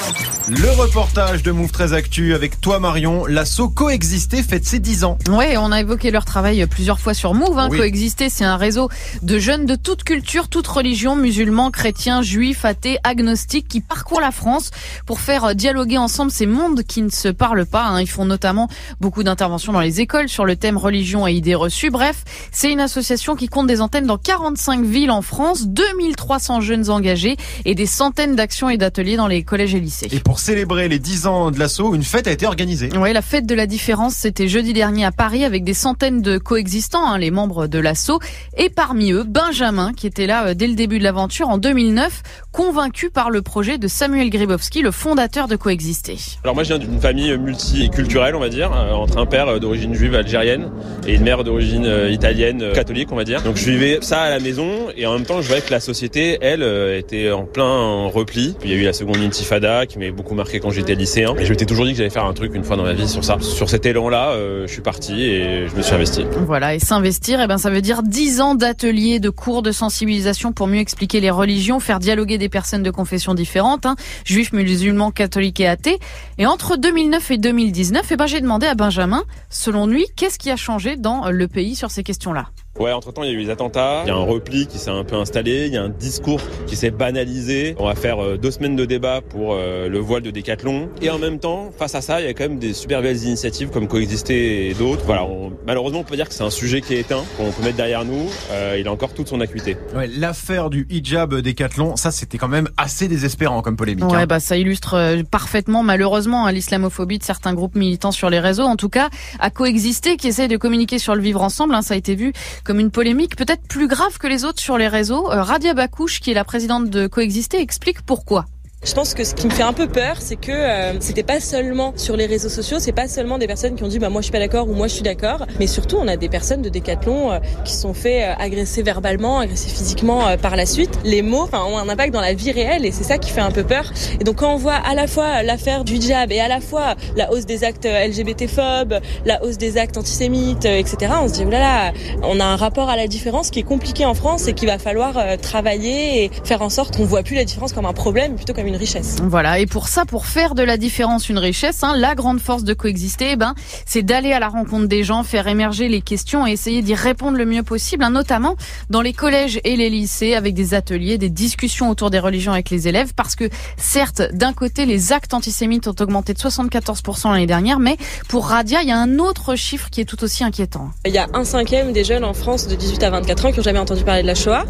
Le 0.49 0.71
reportage 0.71 1.43
de 1.43 1.51
Move 1.53 1.71
très 1.71 1.93
Actu 1.93 2.35
avec 2.35 2.61
toi 2.61 2.79
Marion. 2.79 3.27
L'assaut 3.27 3.69
Coexister 3.69 4.43
fête 4.43 4.65
ses 4.67 4.79
10 4.81 5.05
ans. 5.05 5.19
Ouais, 5.31 5.57
on 5.57 5.73
a 5.73 5.81
évoqué 5.81 6.11
leur 6.11 6.25
travail 6.25 6.67
plusieurs 6.67 7.01
fois 7.01 7.15
sur 7.15 7.35
Move. 7.35 7.59
Hein. 7.59 7.69
Oui. 7.71 7.79
Coexister, 7.79 8.29
c'est 8.29 8.45
un 8.45 8.57
réseau 8.57 8.89
de 9.23 9.39
jeunes 9.39 9.67
de 9.67 9.77
toute 9.77 10.05
culture, 10.05 10.49
toute 10.49 10.67
religion, 10.67 11.17
musulmans, 11.17 11.71
chrétiens, 11.71 12.23
juifs, 12.23 12.65
athées, 12.65 12.99
agnostiques, 13.05 13.43
qui 13.61 13.83
parcourent 13.83 14.23
la 14.23 14.31
France 14.31 14.71
pour 15.05 15.21
faire 15.21 15.45
euh, 15.45 15.55
dialoguer 15.55 15.99
ensemble 15.99 16.31
ces 16.31 16.47
mondes 16.47 16.83
qui 16.85 17.03
ne 17.03 17.11
se 17.11 17.29
parlent 17.29 17.67
pas. 17.67 17.85
hein. 17.85 18.01
Ils 18.01 18.09
font 18.09 18.25
notamment 18.25 18.69
beaucoup 19.01 19.23
d'interventions 19.23 19.73
dans 19.75 19.81
les 19.81 20.01
écoles 20.01 20.31
sur 20.31 20.47
le 20.47 20.57
thème 20.57 20.79
religion 20.79 21.27
et 21.29 21.33
idées 21.33 21.55
reçues. 21.55 21.91
Bref, 21.91 22.25
c'est 22.51 22.73
une 22.73 22.81
association 22.81 23.37
qui 23.37 23.49
compte 23.49 23.67
des 23.67 23.83
antennes 23.83 24.07
dans 24.07 24.17
45 24.17 24.85
villes 24.85 25.11
en 25.11 25.21
France, 25.23 25.67
2300 25.67 26.61
jeunes 26.63 26.89
engagés 26.89 27.37
et 27.67 27.75
des 27.75 27.87
centaines 27.87 28.37
d'actions 28.37 28.71
et 28.71 28.79
d'ateliers 28.79 29.17
dans 29.17 29.27
les 29.27 29.43
collèges 29.43 29.75
et 29.75 29.81
lycées. 29.81 30.09
Et 30.13 30.21
pour 30.21 30.39
célébrer 30.39 30.89
les 30.89 30.99
10 30.99 31.27
ans 31.27 31.51
de 31.51 31.59
l'assaut, 31.59 31.95
une 31.95 32.05
fête 32.05 32.27
a 32.27 32.31
été 32.31 32.47
organisée. 32.47 32.89
Oui, 32.97 33.13
la 33.13 33.23
fête 33.23 33.47
de 33.47 33.55
la 33.55 33.67
différence, 33.67 34.15
c'était 34.15 34.49
jeudi 34.49 34.73
dernier 34.73 35.05
à 35.05 35.13
Paris 35.13 35.45
avec 35.45 35.65
des 35.65 35.75
centaines 35.75 36.23
de 36.23 36.39
coexistants, 36.39 37.05
hein, 37.07 37.19
les 37.19 37.31
membres 37.33 37.67
de 37.67 37.79
l'assaut, 37.79 38.21
et 38.57 38.71
parmi 38.71 39.13
eux 39.13 39.25
Benjamin, 39.25 39.93
qui 39.93 40.07
était 40.07 40.27
là 40.27 40.47
euh, 40.49 40.55
dès 40.55 40.69
le 40.69 40.75
début 40.75 40.99
de 40.99 41.05
l'aventure 41.05 41.49
en 41.49 41.59
2009, 41.59 42.23
convaincu 42.53 43.11
par 43.11 43.31
le 43.31 43.32
projet 43.41 43.79
de 43.79 43.89
Samuel 43.89 44.29
Gribowski, 44.29 44.83
le 44.83 44.91
fondateur 44.91 45.49
de 45.49 45.57
Coexister. 45.57 46.17
Alors 46.45 46.55
moi 46.55 46.65
je 46.65 46.69
viens 46.69 46.79
d'une 46.79 47.01
famille 47.01 47.37
multiculturelle 47.39 48.35
on 48.35 48.41
va 48.41 48.49
dire, 48.49 48.71
euh, 48.73 48.93
entre 48.93 49.19
un 49.19 49.27
père 49.27 49.49
euh, 49.49 49.59
d'origine 49.59 49.95
juive 49.95 50.15
algérienne 50.15 50.71
et 51.07 51.15
une 51.15 51.23
mère 51.23 51.45
d'origine 51.45 51.87
euh, 51.87 52.11
italienne 52.11 52.73
catholique 52.75 53.09
on 53.13 53.17
va 53.17 53.25
dire. 53.25 53.43
Donc 53.43 53.57
je 53.57 53.71
vivais 53.71 53.99
ça 54.03 54.23
à 54.23 54.31
la 54.31 54.41
maison 54.41 54.89
et 54.97 55.07
en 55.07 55.15
même 55.15 55.25
temps 55.25 55.41
je 55.41 55.47
voyais 55.47 55.63
que 55.63 55.71
la 55.71 55.81
société 55.81 56.39
elle 56.41 56.63
était 56.97 57.31
en 57.31 57.45
plein 57.45 58.07
repli. 58.09 58.55
Puis 58.61 58.69
il 58.69 58.75
y 58.75 58.79
a 58.79 58.83
eu 58.83 58.85
la 58.85 58.93
seconde 58.93 59.17
intifada 59.19 59.87
qui 59.87 59.99
m'avait 59.99 60.13
beaucoup 60.13 60.35
marqué 60.35 60.61
quand 60.61 60.71
j'étais 60.71 60.95
lycéen 60.95 61.35
et 61.39 61.47
je 61.47 61.51
m'étais 61.51 61.67
toujours 61.67 61.87
dit 61.87 61.93
que 61.93 61.99
j'allais 61.99 62.11
faire 62.11 62.27
un 62.27 62.35
truc 62.35 62.55
une 62.55 62.65
fois 62.65 62.77
dans 62.77 62.83
ma 62.83 62.93
vie 62.93 63.09
sur 63.09 63.25
ça. 63.25 63.39
Sur 63.41 63.71
cet 63.71 63.87
élan 63.87 64.09
là 64.09 64.37
je 64.67 64.73
suis 64.73 64.83
parti 64.83 65.23
et 65.23 65.69
je 65.69 65.77
me 65.77 65.83
suis 65.83 65.95
investi. 65.95 66.25
Voilà, 66.47 66.75
et 66.75 66.79
s'investir, 66.79 67.41
eh 67.41 67.47
ben, 67.47 67.59
ça 67.59 67.71
veut 67.71 67.81
dire 67.81 68.03
10 68.03 68.41
ans 68.41 68.55
d'ateliers, 68.55 69.21
de 69.21 69.31
cours 69.31 69.63
de 69.63 69.73
sensibilisation 69.73 70.53
pour 70.53 70.67
mieux 70.67 70.81
expliquer 70.81 71.21
les 71.21 71.31
religions, 71.31 71.81
faire 71.81 71.99
dialoguer 71.99 72.39
des 72.39 72.49
personnes 72.49 72.83
de 72.83 72.91
différentes, 73.35 73.87
hein, 73.87 73.97
juifs, 74.25 74.53
musulmans, 74.53 75.11
catholiques 75.11 75.61
et 75.61 75.69
athées. 75.69 75.99
Et 76.39 76.47
entre 76.47 76.77
2009 76.77 77.31
et 77.31 77.39
2019, 77.39 78.07
eh 78.11 78.17
ben, 78.17 78.27
j'ai 78.27 78.41
demandé 78.41 78.67
à 78.67 78.75
Benjamin, 78.75 79.25
selon 79.51 79.87
lui, 79.87 80.07
qu'est-ce 80.17 80.39
qui 80.39 80.51
a 80.51 80.57
changé 80.57 80.97
dans 80.97 81.31
le 81.31 81.49
pays 81.49 81.75
sur 81.75 81.91
ces 81.91 82.03
questions-là? 82.03 82.49
Ouais, 82.79 82.91
entre 82.91 83.13
temps, 83.13 83.23
il 83.23 83.29
y 83.29 83.31
a 83.31 83.35
eu 83.35 83.39
les 83.39 83.51
attentats, 83.51 84.01
il 84.05 84.09
y 84.09 84.11
a 84.11 84.15
un 84.17 84.25
repli 84.25 84.67
qui 84.67 84.79
s'est 84.79 84.91
un 84.91 85.05
peu 85.05 85.17
installé, 85.17 85.67
il 85.67 85.75
y 85.75 85.77
a 85.77 85.83
un 85.83 85.91
discours 85.91 86.41
qui 86.67 86.75
s'est 86.75 86.91
banalisé. 86.91 87.75
On 87.79 87.85
va 87.87 87.95
faire 87.95 88.19
euh, 88.25 88.39
deux 88.39 88.51
semaines 88.51 88.77
de 88.77 88.87
débat 88.87 89.21
pour 89.21 89.53
euh, 89.53 89.89
le 89.91 89.99
voile 89.99 90.23
de 90.23 90.31
Décathlon. 90.31 90.89
Et 91.03 91.11
en 91.11 91.19
même 91.19 91.39
temps, 91.39 91.71
face 91.79 91.95
à 91.95 92.01
ça, 92.01 92.21
il 92.23 92.27
y 92.27 92.31
a 92.31 92.33
quand 92.33 92.45
même 92.45 92.59
des 92.59 92.73
super 92.73 93.03
belles 93.03 93.23
initiatives 93.23 93.69
comme 93.69 93.89
Coexister 93.89 94.71
et 94.71 94.75
d'autres. 94.75 95.03
Voilà, 95.05 95.25
on- 95.25 95.53
malheureusement, 95.67 96.01
on 96.01 96.05
peut 96.05 96.17
dire 96.17 96.27
que 96.27 96.35
c'est 96.35 96.45
un 96.45 96.51
sujet 96.51 96.81
qui 96.81 96.95
est 96.95 97.01
éteint, 97.01 97.23
qu'on 97.37 97.51
peut 97.53 97.63
mettre 97.63 97.77
derrière 97.77 98.07
nous. 98.07 98.27
Euh, 98.51 98.79
il 98.81 98.89
a 98.89 98.93
encore 98.93 99.13
toute 99.13 99.29
son 99.29 99.43
acuité. 99.43 99.77
Ouais, 99.95 100.07
L'affaire 100.09 100.71
du 100.71 100.87
hijab 100.89 101.35
décathlon, 101.41 101.97
ça 101.97 102.11
c'était 102.11 102.39
quand 102.39 102.49
même 102.49 102.69
assez 102.79 103.07
désespérant 103.07 103.61
comme 103.61 103.77
polémique. 103.77 104.07
Ouais, 104.07 104.17
hein. 104.23 104.27
bah 104.27 104.41
ça 104.41 104.57
illustre 104.57 105.23
parfaitement, 105.31 105.83
malheureusement, 105.83 106.47
hein, 106.47 106.53
l'islamophobie 106.53 107.19
de 107.19 107.23
certains 107.25 107.53
groupes 107.53 107.75
militants 107.77 108.13
sur 108.13 108.31
les 108.31 108.41
réseaux. 108.41 108.65
En 108.65 108.77
tout 108.77 108.89
cas, 108.89 109.11
à 109.41 109.51
coexister, 109.51 110.17
qui 110.17 110.29
essaye 110.29 110.49
de 110.49 110.57
communiquer 110.57 110.99
sur 110.99 111.15
le 111.15 111.21
vivre 111.21 111.43
ensemble. 111.43 111.75
hein, 111.75 111.83
ça 111.83 111.93
a 111.95 111.97
été 111.99 112.15
vu 112.15 112.33
comme 112.65 112.81
une 112.81 112.91
polémique 112.91 113.37
peut-être 113.37 113.67
plus 113.69 113.89
grave 113.89 114.19
que 114.19 114.27
les 114.27 114.45
autres 114.45 114.61
sur 114.61 114.79
les 114.79 114.89
réseaux. 114.89 115.31
Euh, 115.31 115.43
Radia 115.43 115.75
Bakouche, 115.75 116.21
qui 116.21 116.31
est 116.31 116.35
la 116.35 116.45
présidente 116.45 116.91
de 116.91 117.07
Coexister, 117.07 117.61
explique 117.61 118.03
pourquoi. 118.03 118.47
Je 118.85 118.95
pense 118.95 119.15
que 119.15 119.23
ce 119.23 119.37
qui 119.37 119.47
me 119.47 119.53
fait 119.53 119.63
un 119.63 119.73
peu 119.73 119.87
peur, 119.87 120.17
c'est 120.19 120.35
que 120.35 120.51
euh, 120.51 120.99
c'était 120.99 121.23
pas 121.23 121.39
seulement 121.39 121.93
sur 121.97 122.17
les 122.17 122.27
réseaux 122.27 122.49
sociaux, 122.49 122.79
c'est 122.81 122.91
pas 122.91 123.07
seulement 123.07 123.39
des 123.39 123.47
personnes 123.47 123.77
qui 123.77 123.85
ont 123.85 123.89
dit 123.89 124.01
bah 124.01 124.09
moi 124.09 124.23
je 124.23 124.25
suis 124.25 124.33
pas 124.33 124.41
d'accord 124.41 124.69
ou 124.69 124.75
moi 124.75 124.89
je 124.89 124.95
suis 124.95 125.05
d'accord, 125.05 125.47
mais 125.61 125.69
surtout 125.69 125.99
on 126.01 126.09
a 126.09 126.17
des 126.17 126.29
personnes 126.29 126.63
de 126.63 126.69
Décathlon 126.69 127.31
euh, 127.31 127.39
qui 127.65 127.75
sont 127.75 127.95
fait 127.95 128.25
euh, 128.25 128.35
agresser 128.41 128.83
verbalement, 128.83 129.39
agresser 129.39 129.69
physiquement 129.69 130.27
euh, 130.27 130.37
par 130.37 130.57
la 130.57 130.67
suite. 130.67 130.99
Les 131.05 131.23
mots 131.23 131.49
ont 131.53 131.79
un 131.79 131.89
impact 131.89 132.13
dans 132.13 132.21
la 132.21 132.35
vie 132.35 132.51
réelle 132.51 132.85
et 132.85 132.91
c'est 132.91 133.05
ça 133.05 133.19
qui 133.19 133.31
fait 133.31 133.41
un 133.41 133.53
peu 133.53 133.63
peur. 133.63 133.93
Et 134.21 134.25
donc 134.25 134.37
quand 134.37 134.53
on 134.53 134.57
voit 134.57 134.75
à 134.75 134.95
la 134.95 135.07
fois 135.07 135.45
l'affaire 135.45 135.85
du 135.85 135.95
hijab 135.95 136.33
et 136.33 136.41
à 136.41 136.49
la 136.49 136.61
fois 136.61 136.97
la 137.17 137.33
hausse 137.33 137.47
des 137.47 137.63
actes 137.63 137.87
LGBT-phobes, 137.87 139.01
la 139.25 139.43
hausse 139.45 139.59
des 139.59 139.79
actes 139.79 139.97
antisémites, 139.97 140.67
euh, 140.67 140.79
etc., 140.79 141.13
on 141.23 141.29
se 141.29 141.35
dit 141.35 141.45
oulala, 141.45 141.93
on 142.23 142.41
a 142.41 142.45
un 142.45 142.57
rapport 142.57 142.89
à 142.89 142.97
la 142.97 143.07
différence 143.07 143.51
qui 143.51 143.61
est 143.61 143.65
compliqué 143.65 144.05
en 144.05 144.15
France 144.15 144.49
et 144.49 144.55
qu'il 144.55 144.69
va 144.69 144.79
falloir 144.79 145.17
euh, 145.17 145.37
travailler 145.37 146.25
et 146.25 146.31
faire 146.45 146.63
en 146.63 146.69
sorte 146.69 146.97
qu'on 146.97 147.05
voit 147.05 147.23
plus 147.23 147.37
la 147.37 147.45
différence 147.45 147.73
comme 147.73 147.87
un 147.87 147.93
problème 147.93 148.35
plutôt 148.37 148.55
comme 148.55 148.67
une 148.67 148.72
richesse. 148.77 149.17
Voilà, 149.23 149.59
et 149.59 149.67
pour 149.67 149.89
ça, 149.89 150.05
pour 150.05 150.27
faire 150.27 150.55
de 150.55 150.63
la 150.63 150.77
différence 150.77 151.29
une 151.29 151.39
richesse, 151.39 151.83
hein, 151.83 151.95
la 151.97 152.15
grande 152.15 152.41
force 152.41 152.65
de 152.65 152.75
coexister, 152.75 153.33
eh 153.33 153.37
ben, 153.37 153.55
c'est 153.87 154.03
d'aller 154.03 154.33
à 154.33 154.39
la 154.39 154.49
rencontre 154.49 154.87
des 154.87 155.05
gens, 155.05 155.23
faire 155.23 155.47
émerger 155.49 155.89
les 155.89 156.01
questions 156.01 156.47
et 156.47 156.53
essayer 156.53 156.83
d'y 156.83 156.95
répondre 156.95 157.37
le 157.37 157.47
mieux 157.47 157.63
possible, 157.63 158.05
hein, 158.05 158.11
notamment 158.11 158.57
dans 158.91 159.01
les 159.01 159.13
collèges 159.13 159.61
et 159.65 159.77
les 159.77 159.91
lycées, 159.91 160.35
avec 160.35 160.55
des 160.55 160.75
ateliers, 160.75 161.19
des 161.19 161.31
discussions 161.31 161.91
autour 161.91 162.11
des 162.11 162.19
religions 162.19 162.53
avec 162.53 162.71
les 162.71 162.89
élèves, 162.89 163.15
parce 163.15 163.35
que 163.35 163.49
certes, 163.77 164.23
d'un 164.33 164.53
côté, 164.53 164.87
les 164.87 165.13
actes 165.13 165.35
antisémites 165.35 165.89
ont 165.89 165.95
augmenté 166.01 166.35
de 166.35 166.39
74% 166.39 167.33
l'année 167.33 167.47
dernière, 167.47 167.79
mais 167.79 167.97
pour 168.29 168.47
Radia, 168.47 168.83
il 168.83 168.89
y 168.89 168.93
a 168.93 168.99
un 168.99 169.19
autre 169.19 169.55
chiffre 169.57 169.91
qui 169.91 170.01
est 170.01 170.05
tout 170.05 170.23
aussi 170.25 170.45
inquiétant. 170.45 170.91
Il 171.07 171.13
y 171.13 171.19
a 171.19 171.29
un 171.35 171.45
cinquième 171.45 171.93
des 171.93 172.05
jeunes 172.05 172.25
en 172.25 172.35
France 172.35 172.69
de 172.69 172.75
18 172.75 173.03
à 173.03 173.11
24 173.11 173.47
ans 173.47 173.53
qui 173.53 173.61
ont 173.61 173.63
jamais 173.63 173.79
entendu 173.79 174.05
parler 174.05 174.23
de 174.23 174.27
la 174.27 174.35
Shoah. 174.35 174.65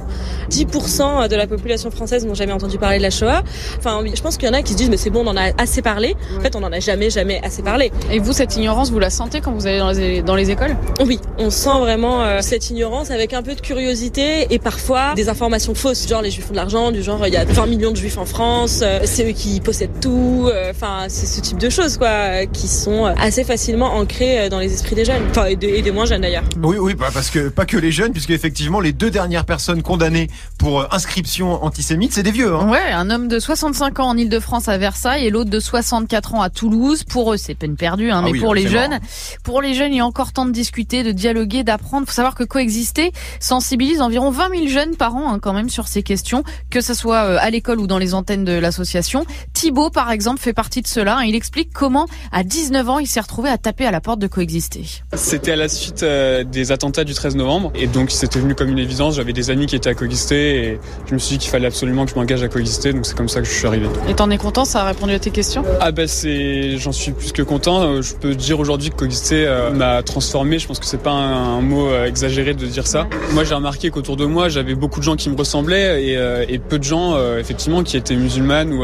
10% 0.50 1.28
de 1.28 1.36
la 1.36 1.46
population 1.46 1.90
française 1.90 2.26
n'ont 2.26 2.34
jamais 2.34 2.52
entendu 2.52 2.78
parler 2.78 2.98
de 2.98 3.02
la 3.02 3.10
Shoah. 3.10 3.42
Enfin, 3.78 3.91
oui, 4.02 4.12
je 4.14 4.22
pense 4.22 4.36
qu'il 4.36 4.48
y 4.48 4.50
en 4.50 4.54
a 4.54 4.62
qui 4.62 4.72
se 4.72 4.78
disent 4.78 4.90
mais 4.90 4.96
c'est 4.96 5.10
bon, 5.10 5.22
on 5.24 5.30
en 5.30 5.36
a 5.36 5.50
assez 5.60 5.82
parlé. 5.82 6.16
En 6.38 6.40
fait, 6.40 6.56
on 6.56 6.60
n'en 6.60 6.72
a 6.72 6.80
jamais, 6.80 7.10
jamais 7.10 7.40
assez 7.44 7.62
parlé. 7.62 7.90
Et 8.10 8.18
vous, 8.18 8.32
cette 8.32 8.56
ignorance, 8.56 8.90
vous 8.90 8.98
la 8.98 9.10
sentez 9.10 9.40
quand 9.40 9.52
vous 9.52 9.66
allez 9.66 9.78
dans 9.78 9.90
les, 9.92 10.22
dans 10.22 10.34
les 10.36 10.50
écoles? 10.50 10.76
Oui, 11.04 11.18
on 11.38 11.50
sent 11.50 11.78
vraiment 11.80 12.22
euh, 12.22 12.38
cette 12.40 12.70
ignorance 12.70 13.10
avec 13.10 13.32
un 13.34 13.42
peu 13.42 13.54
de 13.54 13.60
curiosité 13.60 14.46
et 14.50 14.58
parfois 14.58 15.14
des 15.14 15.28
informations 15.28 15.74
fausses. 15.74 16.08
Genre 16.08 16.22
les 16.22 16.30
juifs 16.30 16.46
ont 16.48 16.52
de 16.52 16.56
l'argent, 16.56 16.90
du 16.92 17.02
genre 17.02 17.26
il 17.26 17.32
y 17.32 17.36
a 17.36 17.44
20 17.44 17.66
millions 17.66 17.90
de 17.90 17.96
juifs 17.96 18.18
en 18.18 18.24
France, 18.26 18.80
euh, 18.82 19.00
c'est 19.04 19.28
eux 19.28 19.32
qui 19.32 19.60
possèdent 19.60 20.00
tout. 20.00 20.46
euh, 20.48 20.70
Enfin, 20.70 21.06
c'est 21.08 21.26
ce 21.26 21.40
type 21.40 21.58
de 21.58 21.68
choses 21.68 21.96
quoi, 21.98 22.08
euh, 22.08 22.46
qui 22.46 22.68
sont 22.68 23.04
assez 23.04 23.44
facilement 23.44 23.94
ancrées 23.94 24.40
euh, 24.40 24.48
dans 24.48 24.58
les 24.58 24.72
esprits 24.72 24.94
des 24.94 25.04
jeunes. 25.04 25.22
Enfin, 25.30 25.46
et, 25.46 25.56
de- 25.56 25.66
et 25.68 25.82
des 25.82 25.90
moins 25.90 26.06
jeunes 26.06 26.22
d'ailleurs. 26.22 26.44
Oui, 26.62 26.76
oui, 26.78 26.94
bah, 26.94 27.08
parce 27.12 27.30
que 27.30 27.48
pas 27.48 27.66
que 27.66 27.76
les 27.76 27.90
jeunes, 27.92 28.12
puisque 28.12 28.30
effectivement 28.30 28.80
les 28.80 28.92
deux 28.92 29.10
dernières 29.10 29.44
personnes 29.44 29.82
condamnées 29.82 30.28
pour 30.58 30.86
inscription 30.94 31.62
antisémite, 31.64 32.12
c'est 32.12 32.22
des 32.22 32.30
vieux. 32.30 32.54
Hein. 32.54 32.68
Ouais, 32.70 32.92
un 32.92 33.10
homme 33.10 33.28
de 33.28 33.38
65 33.38 33.81
ans 33.82 34.08
en 34.10 34.16
Ile-de-France 34.16 34.68
à 34.68 34.78
Versailles 34.78 35.26
et 35.26 35.30
l'autre 35.30 35.50
de 35.50 35.60
64 35.60 36.34
ans 36.34 36.42
à 36.42 36.50
Toulouse. 36.50 37.04
Pour 37.04 37.32
eux, 37.32 37.36
c'est 37.36 37.54
peine 37.54 37.76
perdue, 37.76 38.10
hein, 38.10 38.18
Ah 38.20 38.22
mais 38.24 38.32
oui, 38.32 38.40
pour 38.40 38.54
les 38.54 38.66
jeunes, 38.68 38.90
mort. 38.90 39.00
pour 39.42 39.62
les 39.62 39.74
jeunes, 39.74 39.92
il 39.92 39.96
y 39.96 40.00
a 40.00 40.06
encore 40.06 40.32
temps 40.32 40.46
de 40.46 40.52
discuter, 40.52 41.02
de 41.02 41.12
dialoguer, 41.12 41.64
d'apprendre. 41.64 42.06
Faut 42.06 42.12
savoir 42.12 42.34
que 42.34 42.44
coexister 42.44 43.12
sensibilise 43.40 44.00
environ 44.00 44.30
20 44.30 44.50
000 44.50 44.66
jeunes 44.68 44.96
par 44.96 45.16
an, 45.16 45.32
hein, 45.32 45.38
quand 45.40 45.52
même, 45.52 45.68
sur 45.68 45.88
ces 45.88 46.02
questions, 46.02 46.44
que 46.70 46.80
ce 46.80 46.94
soit 46.94 47.24
euh, 47.24 47.38
à 47.40 47.50
l'école 47.50 47.80
ou 47.80 47.86
dans 47.86 47.98
les 47.98 48.14
antennes 48.14 48.44
de 48.44 48.52
l'association. 48.52 49.24
Thibaut, 49.62 49.90
par 49.90 50.10
exemple, 50.10 50.40
fait 50.40 50.52
partie 50.52 50.82
de 50.82 50.88
cela. 50.88 51.20
Il 51.24 51.36
explique 51.36 51.72
comment, 51.72 52.08
à 52.32 52.42
19 52.42 52.90
ans, 52.90 52.98
il 52.98 53.06
s'est 53.06 53.20
retrouvé 53.20 53.48
à 53.48 53.58
taper 53.58 53.86
à 53.86 53.92
la 53.92 54.00
porte 54.00 54.18
de 54.18 54.26
coexister. 54.26 54.84
C'était 55.14 55.52
à 55.52 55.56
la 55.56 55.68
suite 55.68 56.02
euh, 56.02 56.42
des 56.42 56.72
attentats 56.72 57.04
du 57.04 57.14
13 57.14 57.36
novembre 57.36 57.70
et 57.76 57.86
donc 57.86 58.10
c'était 58.10 58.40
venu 58.40 58.56
comme 58.56 58.70
une 58.70 58.80
évidence. 58.80 59.14
J'avais 59.14 59.32
des 59.32 59.50
amis 59.50 59.66
qui 59.66 59.76
étaient 59.76 59.90
à 59.90 59.94
coexister 59.94 60.64
et 60.64 60.80
je 61.06 61.14
me 61.14 61.18
suis 61.20 61.36
dit 61.36 61.38
qu'il 61.44 61.50
fallait 61.52 61.68
absolument 61.68 62.06
que 62.06 62.10
je 62.10 62.16
m'engage 62.16 62.42
à 62.42 62.48
coexister 62.48 62.92
donc 62.92 63.06
c'est 63.06 63.16
comme 63.16 63.28
ça 63.28 63.40
que 63.40 63.46
je 63.46 63.52
suis 63.52 63.64
arrivé. 63.68 63.86
Et 64.08 64.14
t'en 64.14 64.30
es 64.30 64.36
content, 64.36 64.64
ça 64.64 64.80
a 64.82 64.84
répondu 64.84 65.12
à 65.12 65.20
tes 65.20 65.30
questions? 65.30 65.64
Ah 65.80 65.92
bah 65.92 66.08
c'est, 66.08 66.76
j'en 66.78 66.90
suis 66.90 67.12
plus 67.12 67.30
que 67.30 67.42
content. 67.42 67.82
Euh, 67.82 68.02
Je 68.02 68.14
peux 68.14 68.34
dire 68.34 68.58
aujourd'hui 68.58 68.90
que 68.90 68.96
coexister 68.96 69.46
euh, 69.46 69.70
m'a 69.70 70.02
transformé. 70.02 70.58
Je 70.58 70.66
pense 70.66 70.80
que 70.80 70.86
c'est 70.86 71.00
pas 71.00 71.12
un, 71.12 71.58
un 71.58 71.60
mot 71.60 71.86
euh, 71.86 72.06
exagéré 72.06 72.54
de 72.54 72.66
dire 72.66 72.88
ça. 72.88 73.06
Moi 73.30 73.44
j'ai 73.44 73.54
remarqué 73.54 73.90
qu'autour 73.90 74.16
de 74.16 74.24
moi 74.24 74.48
j'avais 74.48 74.74
beaucoup 74.74 74.98
de 74.98 75.04
gens 75.04 75.14
qui 75.14 75.30
me 75.30 75.36
ressemblaient 75.36 76.02
et, 76.04 76.52
et 76.52 76.58
peu 76.58 76.80
de 76.80 76.84
gens 76.84 77.16
effectivement 77.38 77.84
qui 77.84 77.96
étaient 77.96 78.16
musulmanes 78.16 78.72
ou, 78.72 78.82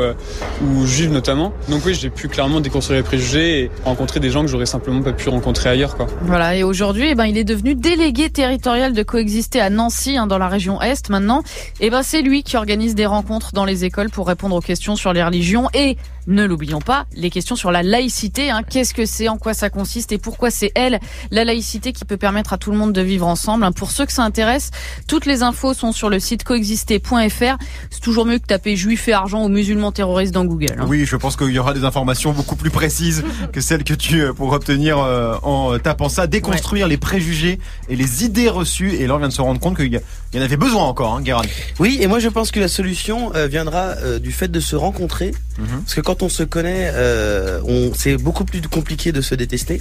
ou 0.69 1.11
notamment. 1.11 1.53
Donc 1.69 1.83
oui 1.87 1.95
j'ai 1.95 2.11
pu 2.11 2.29
clairement 2.29 2.61
déconstruire 2.61 2.99
les 2.99 3.05
préjugés 3.05 3.61
et 3.61 3.71
rencontrer 3.85 4.21
des 4.21 4.31
gens 4.31 4.43
que 4.43 4.49
j'aurais 4.49 4.67
simplement 4.67 5.03
pas 5.03 5.13
pu 5.13 5.29
rencontrer 5.29 5.71
ailleurs 5.71 5.97
quoi. 5.97 6.07
Voilà, 6.23 6.57
et 6.57 6.63
aujourd'hui, 6.63 7.09
eh 7.11 7.15
ben, 7.15 7.25
il 7.27 7.39
est 7.39 7.45
devenu 7.45 7.75
délégué 7.75 8.31
territorial 8.31 8.93
de 8.93 9.03
coexister 9.03 9.61
à 9.61 9.71
Nancy, 9.71 10.17
hein, 10.17 10.27
dans 10.27 10.39
la 10.39 10.49
région 10.49 10.81
Est 10.83 11.09
maintenant. 11.11 11.43
Et 11.81 11.91
ben, 11.91 12.03
c'est 12.03 12.23
lui 12.23 12.43
qui 12.43 12.57
organise 12.57 12.95
des 12.95 13.07
rencontres 13.07 13.53
dans 13.53 13.65
les 13.65 13.85
écoles 13.85 14.11
pour 14.11 14.27
répondre 14.27 14.57
aux 14.57 14.61
questions 14.61 14.97
sur 14.97 15.13
les 15.13 15.23
religions 15.23 15.69
et, 15.75 15.97
ne 16.27 16.45
l'oublions 16.45 16.81
pas, 16.81 17.07
les 17.15 17.31
questions 17.31 17.57
sur 17.57 17.71
la 17.71 17.83
laïcité. 17.83 18.51
Hein, 18.51 18.63
Qu'est-ce 18.69 18.93
que 18.93 19.07
c'est, 19.07 19.29
en 19.29 19.39
quoi 19.39 19.55
ça 19.55 19.71
consiste 19.71 20.13
et 20.13 20.19
pourquoi 20.19 20.51
c'est 20.51 20.73
elle, 20.75 21.01
la 21.31 21.45
laïcité, 21.45 21.93
qui 21.93 22.05
peut 22.05 22.19
permettre 22.19 22.53
à 22.53 22.59
tout 22.59 22.71
le 22.71 22.77
monde 22.77 22.93
de 22.93 23.01
vivre 23.01 23.27
ensemble. 23.27 23.65
hein. 23.65 23.73
Pour 23.73 23.91
ceux 23.91 24.05
que 24.05 24.13
ça 24.13 24.23
intéresse, 24.25 24.71
toutes 25.07 25.25
les 25.25 25.43
infos 25.43 25.73
sont 25.73 25.93
sur 25.93 26.11
le 26.11 26.21
site 26.21 26.45
coexister.fr. 26.45 27.57
C'est 27.91 28.01
toujours 28.03 28.27
mieux 28.27 28.39
que 28.39 28.47
taper 28.47 28.77
juif 28.77 29.09
et 29.09 29.13
argent 29.13 29.45
ou 29.45 29.49
musulmans 29.49 29.93
terroristes 29.93 30.35
dans 30.35 30.45
Google. 30.45 30.58
Hein. 30.67 30.85
Oui, 30.89 31.05
je 31.07 31.17
pense 31.17 31.37
qu'il 31.37 31.51
y 31.51 31.59
aura 31.59 31.75
des 31.75 31.85
informations 31.85 32.33
beaucoup 32.33 32.57
plus 32.57 32.71
précises 32.71 33.25
que 33.53 33.61
celles 33.61 33.85
que 33.85 33.95
tu 33.95 34.21
euh, 34.23 34.33
pourras 34.33 34.57
obtenir 34.57 34.99
euh, 34.99 35.37
en 35.43 35.79
tapant 35.79 36.09
ça. 36.09 36.27
Déconstruire 36.27 36.89
les 36.89 36.97
préjugés 36.97 37.59
et 37.89 37.97
les 37.97 38.25
idées 38.25 38.49
reçues. 38.49 38.95
Et 38.95 39.07
là, 39.07 39.15
on 39.15 39.19
vient 39.19 39.29
de 39.29 39.33
se 39.33 39.41
rendre 39.41 39.61
compte 39.61 39.77
qu'il 39.77 39.93
y, 39.93 40.39
en 40.39 40.43
avait 40.43 40.57
besoin 40.57 40.85
encore, 40.85 41.15
hein, 41.15 41.23
Guérin. 41.23 41.43
Oui, 41.79 41.99
et 42.01 42.07
moi 42.07 42.19
je 42.19 42.29
pense 42.29 42.51
que 42.51 42.61
la 42.61 42.69
solution 42.69 43.33
euh, 43.35 43.47
viendra 43.47 43.95
euh, 44.03 44.19
du 44.19 44.33
fait 44.33 44.49
de 44.49 44.61
se 44.61 44.77
rencontrer. 44.77 45.33
Mhm. 45.59 45.67
Parce 45.83 45.95
que 45.95 46.01
quand 46.01 46.23
on 46.23 46.29
se 46.29 46.43
connaît, 46.43 46.91
euh, 46.95 47.61
on, 47.67 47.93
c'est 47.95 48.17
beaucoup 48.17 48.45
plus 48.45 48.61
compliqué 48.63 49.13
de 49.13 49.21
se 49.21 49.35
détester. 49.35 49.81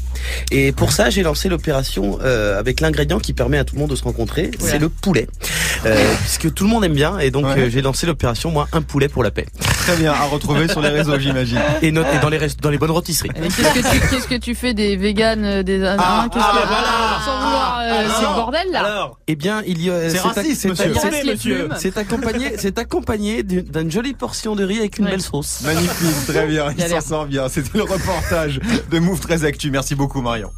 Et 0.51 0.71
pour 0.71 0.91
ça, 0.91 1.09
j'ai 1.09 1.23
lancé 1.23 1.49
l'opération 1.49 2.19
euh, 2.23 2.59
avec 2.59 2.79
l'ingrédient 2.81 3.19
qui 3.19 3.33
permet 3.33 3.57
à 3.57 3.63
tout 3.63 3.75
le 3.75 3.81
monde 3.81 3.89
de 3.91 3.95
se 3.95 4.03
rencontrer. 4.03 4.51
C'est 4.59 4.79
le 4.79 4.89
poulet. 4.89 5.27
Euh, 5.85 6.13
puisque 6.21 6.53
tout 6.53 6.63
le 6.63 6.69
monde 6.69 6.83
aime 6.85 6.93
bien. 6.93 7.19
Et 7.19 7.31
donc 7.31 7.45
Ouais. 7.45 7.59
euh, 7.59 7.69
j'ai 7.69 7.81
lancé 7.81 8.05
l'opération, 8.07 8.51
moi, 8.51 8.67
un 8.73 8.81
poulet 8.81 9.07
pour 9.07 9.23
la 9.23 9.31
paix. 9.31 9.45
Très 9.59 9.95
bien, 9.95 10.11
à 10.11 10.23
retrouver 10.25 10.66
sur 10.67 10.81
les 10.81 10.89
réseaux, 10.89 11.17
j'imagine. 11.19 11.59
Et, 11.81 11.91
no- 11.91 12.03
et 12.03 12.19
dans, 12.19 12.29
les 12.29 12.37
rest- 12.37 12.59
dans 12.61 12.69
les 12.69 12.77
bonnes 12.77 12.91
rôtisseries. 12.91 13.29
Mais 13.39 13.47
Qu'est-ce 13.47 13.73
que 13.73 13.79
tu, 13.99 14.07
qu'est-ce 14.09 14.27
que 14.27 14.35
tu 14.35 14.55
fais 14.55 14.73
des 14.73 14.95
véganes, 14.97 15.45
euh, 15.45 15.63
des 15.63 15.83
Ah, 15.83 16.23
hein, 16.23 16.29
qu'est-ce 16.31 16.43
ah, 16.45 16.51
que, 16.61 16.67
voilà. 16.67 16.87
sans 17.25 17.35
vouloir, 17.45 17.79
euh, 17.81 17.99
Alors, 17.99 18.15
c'est 18.17 18.21
le 18.23 18.35
bordel 18.35 18.67
là. 18.71 18.79
Alors, 18.85 19.19
Eh 19.27 19.35
bien, 19.35 19.61
il 19.67 19.81
y 19.83 19.89
a. 19.89 20.09
C'est 20.09 20.19
raciste, 20.19 20.61
c'est- 20.61 20.69
monsieur. 20.69 20.91
Il 20.93 20.99
c'est- 20.99 21.09
reste 21.09 21.23
les 21.25 21.35
plumes. 21.35 21.69
C'est 21.77 21.97
accompagné, 21.97 22.53
c'est 22.57 22.77
accompagné 22.79 23.43
d'une 23.43 23.61
d'une 23.63 23.91
jolie 23.91 24.13
portion 24.13 24.55
de 24.55 24.63
riz 24.63 24.79
avec 24.79 24.97
une 24.97 25.05
Ouais. 25.05 25.11
belle 25.11 25.21
sauce. 25.21 25.61
magnifique, 25.63 26.25
très 26.27 26.45
bien, 26.47 26.65
il 26.77 26.83
s'en 26.87 27.01
sort 27.01 27.25
bien. 27.25 27.47
C'était 27.49 27.77
le 27.77 27.83
reportage 27.83 28.59
de 28.91 28.99
Move 28.99 29.19
13 29.19 29.45
Actu. 29.45 29.71
Merci 29.71 29.95
beaucoup, 29.95 30.21
Marion. 30.21 30.51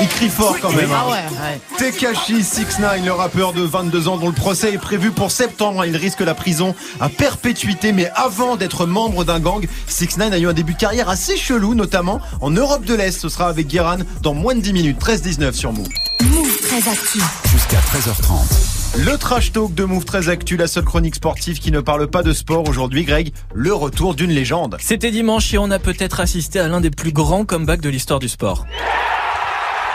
Il 0.00 0.08
crie 0.08 0.28
fort 0.28 0.56
quand 0.60 0.72
même. 0.72 0.90
hein. 0.90 1.02
Ah 1.06 1.08
ouais, 1.10 1.12
ouais. 1.14 1.60
Tekashi 1.78 2.42
69, 2.42 3.04
le 3.04 3.12
rappeur 3.12 3.52
de 3.52 3.62
22 3.62 4.08
ans 4.08 4.16
dont 4.16 4.26
le 4.28 4.32
procès 4.34 4.72
est 4.72 4.78
prévu 4.78 5.10
pour 5.12 5.30
septembre. 5.30 5.84
Il 5.84 5.96
risque 5.96 6.20
la 6.20 6.34
prison 6.34 6.74
à 7.00 7.08
perpétuité, 7.08 7.92
mais 7.92 8.10
avant 8.14 8.56
d'être 8.56 8.86
membre 8.86 9.24
d'un 9.24 9.38
gang, 9.40 9.66
69 9.86 10.32
a 10.32 10.38
eu 10.38 10.48
un 10.48 10.52
début 10.52 10.72
de 10.74 10.78
carrière 10.78 11.08
assez 11.08 11.36
chelou, 11.36 11.74
notamment 11.74 12.20
en 12.40 12.50
Europe 12.50 12.84
de 12.84 12.94
l'Est. 12.94 13.18
Ce 13.20 13.28
sera 13.28 13.48
avec 13.48 13.68
Guéran 13.68 13.98
dans 14.22 14.34
moins 14.34 14.54
de 14.54 14.60
10 14.60 14.72
minutes, 14.72 15.00
13-19 15.00 15.52
sur 15.52 15.72
Move. 15.72 15.88
Move 16.22 16.56
très 16.62 16.90
actu. 16.90 17.20
Jusqu'à 17.52 17.78
13h30. 17.78 18.71
Le 18.94 19.16
trash 19.16 19.52
talk 19.52 19.74
de 19.74 19.84
Move 19.84 20.04
13 20.04 20.28
Actu, 20.28 20.58
la 20.58 20.66
seule 20.66 20.84
chronique 20.84 21.14
sportive 21.14 21.58
qui 21.58 21.70
ne 21.70 21.80
parle 21.80 22.08
pas 22.08 22.22
de 22.22 22.34
sport 22.34 22.68
aujourd'hui, 22.68 23.04
Greg, 23.04 23.32
le 23.54 23.72
retour 23.72 24.14
d'une 24.14 24.30
légende. 24.30 24.76
C'était 24.80 25.10
dimanche 25.10 25.54
et 25.54 25.58
on 25.58 25.70
a 25.70 25.78
peut-être 25.78 26.20
assisté 26.20 26.60
à 26.60 26.68
l'un 26.68 26.82
des 26.82 26.90
plus 26.90 27.10
grands 27.10 27.46
comebacks 27.46 27.80
de 27.80 27.88
l'histoire 27.88 28.18
du 28.18 28.28
sport. 28.28 28.66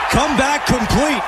Comeback 0.10 0.66
complete. 0.66 1.22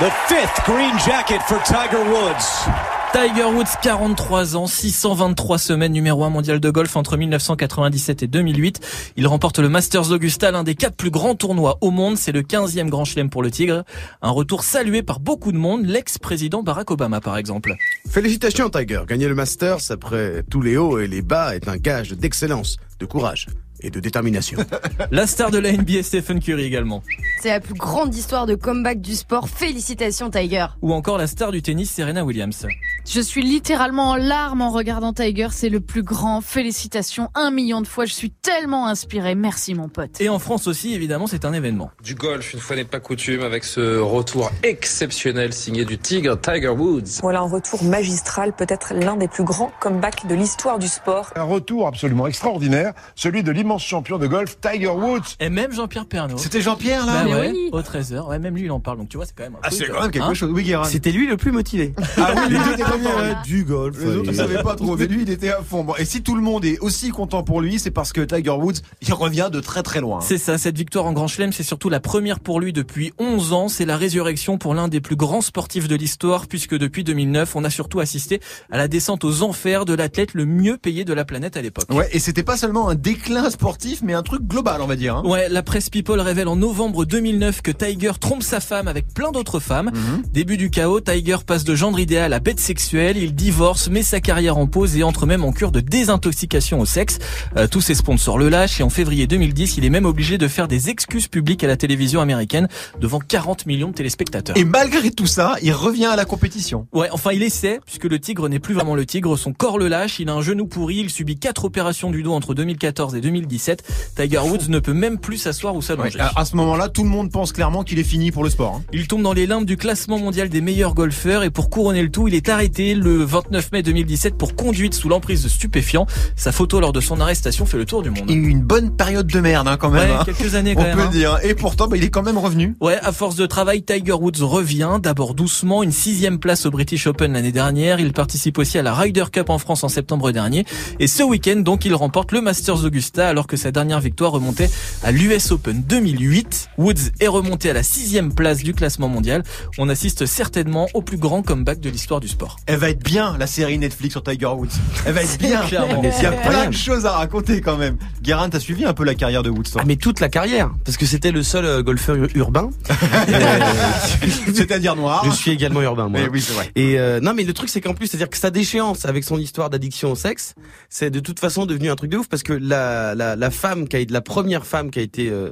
The 0.00 0.10
fifth 0.26 0.64
green 0.66 0.98
jacket 0.98 1.40
for 1.42 1.62
Tiger 1.62 2.02
Woods. 2.02 2.99
Tiger 3.12 3.44
Woods, 3.44 3.64
43 3.82 4.56
ans, 4.56 4.68
623 4.68 5.58
semaines, 5.58 5.92
numéro 5.92 6.22
1 6.22 6.30
mondial 6.30 6.60
de 6.60 6.70
golf 6.70 6.94
entre 6.96 7.16
1997 7.16 8.22
et 8.22 8.26
2008. 8.28 8.80
Il 9.16 9.26
remporte 9.26 9.58
le 9.58 9.68
Masters 9.68 10.06
d'Augusta, 10.08 10.52
l'un 10.52 10.62
des 10.62 10.76
quatre 10.76 10.94
plus 10.94 11.10
grands 11.10 11.34
tournois 11.34 11.78
au 11.80 11.90
monde. 11.90 12.16
C'est 12.16 12.30
le 12.30 12.42
15e 12.42 12.88
grand 12.88 13.04
chelem 13.04 13.28
pour 13.28 13.42
le 13.42 13.50
Tigre. 13.50 13.82
Un 14.22 14.30
retour 14.30 14.62
salué 14.62 15.02
par 15.02 15.18
beaucoup 15.18 15.50
de 15.50 15.58
monde, 15.58 15.86
l'ex-président 15.86 16.62
Barack 16.62 16.92
Obama 16.92 17.20
par 17.20 17.36
exemple. 17.36 17.74
Félicitations 18.08 18.70
Tiger, 18.70 19.02
gagner 19.08 19.26
le 19.26 19.34
Masters 19.34 19.90
après 19.90 20.44
tous 20.48 20.62
les 20.62 20.76
hauts 20.76 21.00
et 21.00 21.08
les 21.08 21.22
bas 21.22 21.56
est 21.56 21.68
un 21.68 21.78
gage 21.78 22.12
d'excellence, 22.12 22.76
de 23.00 23.06
courage 23.06 23.48
et 23.82 23.90
de 23.90 24.00
détermination. 24.00 24.58
La 25.10 25.26
star 25.26 25.50
de 25.50 25.58
la 25.58 25.72
NBA, 25.72 26.02
Stephen 26.02 26.40
Curry 26.40 26.64
également. 26.64 27.02
C'est 27.40 27.48
la 27.48 27.60
plus 27.60 27.74
grande 27.74 28.14
histoire 28.14 28.46
de 28.46 28.54
comeback 28.54 29.00
du 29.00 29.14
sport. 29.14 29.48
Félicitations 29.48 30.30
Tiger. 30.30 30.66
Ou 30.82 30.92
encore 30.92 31.16
la 31.18 31.26
star 31.26 31.50
du 31.52 31.62
tennis, 31.62 31.90
Serena 31.90 32.24
Williams. 32.24 32.66
Je 33.06 33.20
suis 33.20 33.42
littéralement 33.42 34.10
en 34.10 34.16
larmes 34.16 34.62
en 34.62 34.70
regardant 34.70 35.12
Tiger. 35.12 35.48
C'est 35.50 35.68
le 35.68 35.80
plus 35.80 36.02
grand. 36.02 36.40
Félicitations. 36.40 37.28
Un 37.34 37.50
million 37.50 37.80
de 37.80 37.86
fois. 37.86 38.04
Je 38.04 38.12
suis 38.12 38.30
tellement 38.30 38.86
inspirée. 38.86 39.34
Merci, 39.34 39.74
mon 39.74 39.88
pote. 39.88 40.20
Et 40.20 40.28
en 40.28 40.38
France 40.38 40.66
aussi, 40.68 40.94
évidemment, 40.94 41.26
c'est 41.26 41.44
un 41.44 41.52
événement. 41.52 41.90
Du 42.04 42.14
golf, 42.14 42.52
une 42.54 42.60
fois 42.60 42.76
n'est 42.76 42.84
pas 42.84 43.00
coutume, 43.00 43.42
avec 43.42 43.64
ce 43.64 43.98
retour 43.98 44.52
exceptionnel 44.62 45.52
signé 45.52 45.84
du 45.84 45.98
Tigre 45.98 46.38
Tiger 46.40 46.68
Woods. 46.68 47.20
Voilà 47.22 47.40
un 47.40 47.48
retour 47.48 47.82
magistral, 47.82 48.54
peut-être 48.54 48.94
l'un 48.94 49.16
des 49.16 49.28
plus 49.28 49.44
grands 49.44 49.72
comebacks 49.80 50.26
de 50.28 50.34
l'histoire 50.34 50.78
du 50.78 50.86
sport. 50.88 51.30
Un 51.34 51.42
retour 51.42 51.88
absolument 51.88 52.26
extraordinaire, 52.28 52.92
celui 53.16 53.42
de 53.42 53.50
l'immense 53.50 53.82
champion 53.82 54.18
de 54.18 54.26
golf 54.28 54.58
Tiger 54.60 54.88
Woods. 54.88 55.20
Et 55.40 55.48
même 55.48 55.72
Jean-Pierre 55.72 56.06
Pernaut. 56.06 56.38
C'était 56.38 56.60
Jean-Pierre 56.60 57.06
là 57.06 57.24
Bah 57.24 57.30
ouais, 57.30 57.50
oui. 57.52 57.70
au 57.72 57.80
13h. 57.80 58.28
Ouais, 58.28 58.38
même 58.38 58.54
lui, 58.54 58.64
il 58.64 58.70
en 58.70 58.78
parle. 58.80 58.98
Donc 58.98 59.08
tu 59.08 59.16
vois, 59.16 59.26
c'est 59.26 59.34
quand 59.36 59.44
même 59.44 59.56
un 59.56 59.60
Ah, 59.64 59.70
c'est 59.70 59.90
euh, 59.90 59.94
quand 59.94 60.02
même 60.02 60.10
quelque 60.12 60.22
hein. 60.24 60.34
chose. 60.34 60.50
Oui. 60.52 60.72
C'était 60.84 61.10
lui 61.12 61.26
le 61.26 61.36
plus 61.36 61.50
motivé. 61.50 61.94
Ah 62.18 62.32
oui, 62.36 62.42
les 62.50 62.58
deux 62.58 62.76
Euh, 62.92 63.34
du 63.44 63.64
golf. 63.64 63.96
Les 64.00 64.16
autres 64.16 64.30
ne 64.30 64.36
savaient 64.36 64.62
pas 64.62 64.74
trop, 64.74 64.96
mais 64.96 65.06
lui 65.06 65.22
il 65.22 65.30
était 65.30 65.50
à 65.50 65.62
fond. 65.62 65.84
Bon, 65.84 65.94
et 65.98 66.04
si 66.04 66.22
tout 66.22 66.34
le 66.34 66.42
monde 66.42 66.64
est 66.64 66.78
aussi 66.80 67.10
content 67.10 67.42
pour 67.42 67.60
lui, 67.60 67.78
c'est 67.78 67.90
parce 67.90 68.12
que 68.12 68.20
Tiger 68.20 68.50
Woods, 68.50 68.76
il 69.02 69.12
revient 69.12 69.48
de 69.52 69.60
très 69.60 69.82
très 69.82 70.00
loin. 70.00 70.20
C'est 70.20 70.38
ça, 70.38 70.58
cette 70.58 70.76
victoire 70.76 71.06
en 71.06 71.12
Grand 71.12 71.28
Chelem, 71.28 71.52
c'est 71.52 71.62
surtout 71.62 71.88
la 71.88 72.00
première 72.00 72.40
pour 72.40 72.60
lui 72.60 72.72
depuis 72.72 73.12
11 73.18 73.52
ans. 73.52 73.68
C'est 73.68 73.84
la 73.86 73.96
résurrection 73.96 74.58
pour 74.58 74.74
l'un 74.74 74.88
des 74.88 75.00
plus 75.00 75.16
grands 75.16 75.40
sportifs 75.40 75.88
de 75.88 75.96
l'histoire, 75.96 76.46
puisque 76.46 76.76
depuis 76.76 77.04
2009, 77.04 77.56
on 77.56 77.64
a 77.64 77.70
surtout 77.70 78.00
assisté 78.00 78.40
à 78.70 78.76
la 78.78 78.88
descente 78.88 79.24
aux 79.24 79.42
enfers 79.42 79.84
de 79.84 79.94
l'athlète 79.94 80.34
le 80.34 80.44
mieux 80.46 80.76
payé 80.76 81.04
de 81.04 81.12
la 81.12 81.24
planète 81.24 81.56
à 81.56 81.62
l'époque. 81.62 81.86
Ouais, 81.90 82.08
et 82.12 82.18
c'était 82.18 82.42
pas 82.42 82.56
seulement 82.56 82.88
un 82.88 82.94
déclin 82.94 83.50
sportif, 83.50 84.00
mais 84.02 84.14
un 84.14 84.22
truc 84.22 84.42
global, 84.42 84.80
on 84.82 84.86
va 84.86 84.96
dire. 84.96 85.16
hein. 85.16 85.22
Ouais, 85.24 85.48
la 85.48 85.62
presse 85.62 85.90
People 85.90 86.20
révèle 86.20 86.48
en 86.48 86.56
novembre 86.56 87.04
2009 87.04 87.62
que 87.62 87.70
Tiger 87.70 88.12
trompe 88.20 88.42
sa 88.42 88.60
femme 88.60 88.88
avec 88.88 89.12
plein 89.14 89.30
d'autres 89.32 89.60
femmes. 89.60 89.90
Mhm. 89.94 90.22
Début 90.32 90.56
du 90.56 90.70
chaos, 90.70 91.00
Tiger 91.00 91.38
passe 91.46 91.64
de 91.64 91.74
gendre 91.74 91.98
idéal 91.98 92.32
à 92.32 92.40
bête 92.40 92.60
sexuelle, 92.80 93.18
il 93.18 93.34
divorce, 93.34 93.90
met 93.90 94.02
sa 94.02 94.20
carrière 94.20 94.56
en 94.56 94.66
pause 94.66 94.96
et 94.96 95.02
entre 95.02 95.26
même 95.26 95.44
en 95.44 95.52
cure 95.52 95.70
de 95.70 95.80
désintoxication 95.80 96.80
au 96.80 96.86
sexe. 96.86 97.18
Euh, 97.58 97.66
tous 97.68 97.82
ses 97.82 97.94
sponsors 97.94 98.38
le 98.38 98.48
lâchent 98.48 98.80
et 98.80 98.82
en 98.82 98.88
février 98.88 99.26
2010, 99.26 99.76
il 99.76 99.84
est 99.84 99.90
même 99.90 100.06
obligé 100.06 100.38
de 100.38 100.48
faire 100.48 100.66
des 100.66 100.88
excuses 100.88 101.28
publiques 101.28 101.62
à 101.62 101.66
la 101.66 101.76
télévision 101.76 102.22
américaine 102.22 102.68
devant 102.98 103.18
40 103.20 103.66
millions 103.66 103.88
de 103.88 103.94
téléspectateurs. 103.94 104.56
Et 104.56 104.64
malgré 104.64 105.10
tout 105.10 105.26
ça, 105.26 105.56
il 105.62 105.72
revient 105.74 106.06
à 106.06 106.16
la 106.16 106.24
compétition. 106.24 106.86
Ouais, 106.94 107.08
enfin 107.12 107.32
il 107.32 107.42
essaie, 107.42 107.80
puisque 107.84 108.04
le 108.04 108.18
tigre 108.18 108.48
n'est 108.48 108.58
plus 108.60 108.72
vraiment 108.74 108.94
le 108.94 109.04
tigre, 109.04 109.36
son 109.36 109.52
corps 109.52 109.78
le 109.78 109.88
lâche, 109.88 110.18
il 110.18 110.30
a 110.30 110.32
un 110.32 110.40
genou 110.40 110.66
pourri, 110.66 110.96
il 110.96 111.10
subit 111.10 111.38
quatre 111.38 111.66
opérations 111.66 112.10
du 112.10 112.22
dos 112.22 112.32
entre 112.32 112.54
2014 112.54 113.14
et 113.14 113.20
2017. 113.20 113.84
Tiger 114.16 114.38
Woods 114.38 114.68
ne 114.70 114.78
peut 114.78 114.94
même 114.94 115.18
plus 115.18 115.36
s'asseoir 115.36 115.74
ou 115.74 115.78
Ouais, 115.80 115.84
s'allonger. 115.84 116.18
à, 116.20 116.32
à 116.34 116.44
ce 116.46 116.56
moment-là, 116.56 116.88
tout 116.88 117.02
le 117.04 117.10
monde 117.10 117.30
pense 117.30 117.52
clairement 117.52 117.84
qu'il 117.84 117.98
est 117.98 118.04
fini 118.04 118.30
pour 118.32 118.42
le 118.42 118.48
sport. 118.48 118.76
hein. 118.76 118.82
Il 118.94 119.06
tombe 119.06 119.22
dans 119.22 119.34
les 119.34 119.46
limbes 119.46 119.66
du 119.66 119.76
classement 119.76 120.18
mondial 120.18 120.48
des 120.48 120.62
meilleurs 120.62 120.94
golfeurs 120.94 121.42
et 121.42 121.50
pour 121.50 121.68
couronner 121.68 122.02
le 122.02 122.10
tout, 122.10 122.26
il 122.28 122.34
est 122.34 122.48
arrêté 122.48 122.69
le 122.78 123.24
29 123.24 123.72
mai 123.72 123.82
2017 123.82 124.36
pour 124.36 124.54
conduite 124.54 124.94
sous 124.94 125.08
l'emprise 125.08 125.42
de 125.42 125.48
stupéfiants. 125.48 126.06
Sa 126.36 126.52
photo 126.52 126.80
lors 126.80 126.92
de 126.92 127.00
son 127.00 127.20
arrestation 127.20 127.66
fait 127.66 127.76
le 127.76 127.84
tour 127.84 128.02
du 128.02 128.10
monde. 128.10 128.30
Eu 128.30 128.48
une 128.48 128.62
bonne 128.62 128.90
période 128.90 129.26
de 129.26 129.40
merde 129.40 129.68
hein, 129.68 129.76
quand 129.76 129.90
même. 129.90 130.08
Ouais, 130.08 130.16
hein. 130.16 130.22
quelques 130.24 130.54
années 130.54 130.74
On 130.76 130.80
quand 130.80 130.86
même. 130.86 130.96
peut 130.96 131.02
hein. 131.02 131.10
dire. 131.10 131.38
Et 131.42 131.54
pourtant, 131.54 131.88
bah, 131.88 131.96
il 131.96 132.04
est 132.04 132.10
quand 132.10 132.22
même 132.22 132.38
revenu. 132.38 132.76
Ouais, 132.80 132.98
à 133.02 133.12
force 133.12 133.36
de 133.36 133.46
travail, 133.46 133.82
Tiger 133.82 134.12
Woods 134.12 134.42
revient, 134.42 134.98
d'abord 135.02 135.34
doucement, 135.34 135.82
une 135.82 135.92
sixième 135.92 136.38
place 136.38 136.64
au 136.64 136.70
British 136.70 137.06
Open 137.06 137.32
l'année 137.32 137.52
dernière. 137.52 138.00
Il 138.00 138.12
participe 138.12 138.58
aussi 138.58 138.78
à 138.78 138.82
la 138.82 138.94
Ryder 138.94 139.24
Cup 139.32 139.50
en 139.50 139.58
France 139.58 139.84
en 139.84 139.88
septembre 139.88 140.30
dernier. 140.30 140.64
Et 141.00 141.06
ce 141.06 141.22
week-end, 141.22 141.56
donc, 141.56 141.84
il 141.84 141.94
remporte 141.94 142.32
le 142.32 142.40
Masters 142.40 142.84
Augusta 142.84 143.28
alors 143.28 143.46
que 143.46 143.56
sa 143.56 143.72
dernière 143.72 144.00
victoire 144.00 144.32
remontait 144.32 144.70
à 145.02 145.12
l'US 145.12 145.50
Open 145.50 145.82
2008. 145.82 146.70
Woods 146.78 146.94
est 147.18 147.28
remonté 147.28 147.70
à 147.70 147.72
la 147.72 147.82
sixième 147.82 148.32
place 148.32 148.58
du 148.58 148.74
classement 148.74 149.08
mondial. 149.08 149.42
On 149.78 149.88
assiste 149.88 150.26
certainement 150.26 150.86
au 150.94 151.02
plus 151.02 151.18
grand 151.18 151.42
comeback 151.42 151.80
de 151.80 151.90
l'histoire 151.90 152.20
du 152.20 152.28
sport. 152.28 152.56
Elle 152.66 152.78
va 152.78 152.90
être 152.90 153.02
bien, 153.02 153.36
la 153.38 153.46
série 153.48 153.78
Netflix 153.78 154.12
sur 154.12 154.22
Tiger 154.22 154.46
Woods. 154.46 154.68
Elle 155.04 155.14
va 155.14 155.22
être 155.22 155.38
bien. 155.40 155.60
Clairement. 155.62 156.02
Il 156.02 156.22
y 156.22 156.26
a 156.26 156.32
plein 156.32 156.68
de 156.68 156.74
choses 156.74 157.04
à 157.06 157.12
raconter 157.12 157.60
quand 157.60 157.76
même. 157.76 157.96
Guérin, 158.22 158.48
t'as 158.48 158.60
suivi 158.60 158.84
un 158.84 158.92
peu 158.94 159.04
la 159.04 159.14
carrière 159.14 159.42
de 159.42 159.50
Woods 159.50 159.64
Ah 159.76 159.82
mais 159.86 159.96
toute 159.96 160.20
la 160.20 160.28
carrière, 160.28 160.70
parce 160.84 160.96
que 160.96 161.06
c'était 161.06 161.32
le 161.32 161.42
seul 161.42 161.64
euh, 161.64 161.82
golfeur 161.82 162.14
ur- 162.16 162.28
urbain. 162.34 162.70
C'est-à-dire 164.54 164.96
noir. 164.96 165.24
Je 165.24 165.30
suis 165.30 165.50
également 165.50 165.82
urbain 165.82 166.08
moi. 166.08 166.20
Eh 166.24 166.28
oui, 166.28 166.40
c'est 166.40 166.52
vrai. 166.52 166.70
Et 166.76 166.98
euh, 166.98 167.20
non 167.20 167.32
mais 167.34 167.44
le 167.44 167.52
truc 167.52 167.68
c'est 167.68 167.80
qu'en 167.80 167.94
plus 167.94 168.06
c'est-à-dire 168.06 168.28
que 168.30 168.36
sa 168.36 168.50
déchéance 168.50 169.04
avec 169.04 169.24
son 169.24 169.38
histoire 169.38 169.70
d'addiction 169.70 170.12
au 170.12 170.14
sexe, 170.16 170.54
c'est 170.88 171.10
de 171.10 171.20
toute 171.20 171.40
façon 171.40 171.66
devenu 171.66 171.90
un 171.90 171.96
truc 171.96 172.10
de 172.10 172.18
ouf 172.18 172.28
parce 172.28 172.42
que 172.42 172.52
la 172.52 173.14
la, 173.14 173.36
la 173.36 173.50
femme 173.50 173.88
qui 173.88 173.96
a 173.96 174.00
la 174.08 174.20
première 174.20 174.66
femme 174.66 174.90
qui 174.90 174.98
a 174.98 175.02
été 175.02 175.28
euh, 175.30 175.50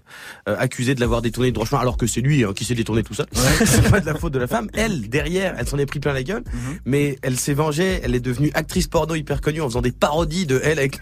euh, 0.49 0.57
accusée 0.59 0.95
de 0.95 1.01
l'avoir 1.01 1.23
détourné 1.23 1.51
de 1.51 1.55
droit 1.55 1.67
chemin 1.67 1.81
alors 1.81 1.97
que 1.97 2.07
c'est 2.07 2.21
lui 2.21 2.45
hein, 2.45 2.53
qui 2.55 2.65
s'est 2.65 2.75
détourné 2.75 3.03
tout 3.03 3.15
seul. 3.15 3.27
c'est 3.33 3.91
pas 3.91 4.01
de 4.01 4.07
la 4.07 4.15
faute 4.15 4.33
de 4.33 4.39
la 4.39 4.47
femme. 4.47 4.69
Elle 4.75 5.09
derrière, 5.09 5.55
elle 5.59 5.67
s'en 5.69 5.79
est 5.79 5.87
pris 5.87 6.01
plein 6.01 6.13
la 6.13 6.23
gueule, 6.23 6.43
Mhm. 6.53 6.79
mais 6.85 6.98
elle 7.23 7.39
s'est 7.39 7.55
vengée, 7.55 8.01
elle 8.03 8.15
est 8.15 8.21
devenue 8.21 8.51
actrice 8.55 8.87
porno 8.87 9.15
hyper 9.15 9.41
connue 9.41 9.61
en 9.61 9.69
faisant 9.69 9.83
des 9.83 9.93
parodies 9.93 10.47
de 10.47 10.61
elle 10.65 10.79
avec. 10.79 10.99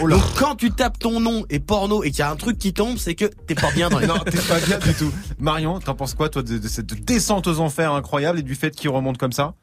Oh 0.00 0.06
là. 0.06 0.16
Donc 0.16 0.24
quand 0.38 0.54
tu 0.56 0.70
tapes 0.70 0.98
ton 0.98 1.20
nom 1.20 1.44
et 1.50 1.58
porno 1.58 2.02
et 2.02 2.10
qu'il 2.10 2.20
y 2.20 2.22
a 2.22 2.30
un 2.30 2.36
truc 2.36 2.58
qui 2.58 2.72
tombe, 2.72 2.96
c'est 2.98 3.14
que 3.14 3.26
t'es 3.46 3.54
pas 3.54 3.70
bien 3.72 3.88
dans 3.88 3.98
les 3.98 4.06
Non, 4.06 4.18
t'es 4.24 4.38
pas 4.38 4.60
bien 4.60 4.78
du 4.78 4.94
tout. 4.94 5.12
Marion, 5.38 5.78
t'en 5.80 5.94
penses 5.94 6.14
quoi, 6.14 6.28
toi, 6.28 6.42
de, 6.42 6.58
de 6.58 6.68
cette 6.68 7.04
descente 7.04 7.46
aux 7.46 7.60
enfers 7.60 7.92
incroyable 7.92 8.38
et 8.38 8.42
du 8.42 8.54
fait 8.54 8.74
qu'il 8.74 8.90
remonte 8.90 9.18
comme 9.18 9.32
ça? 9.32 9.54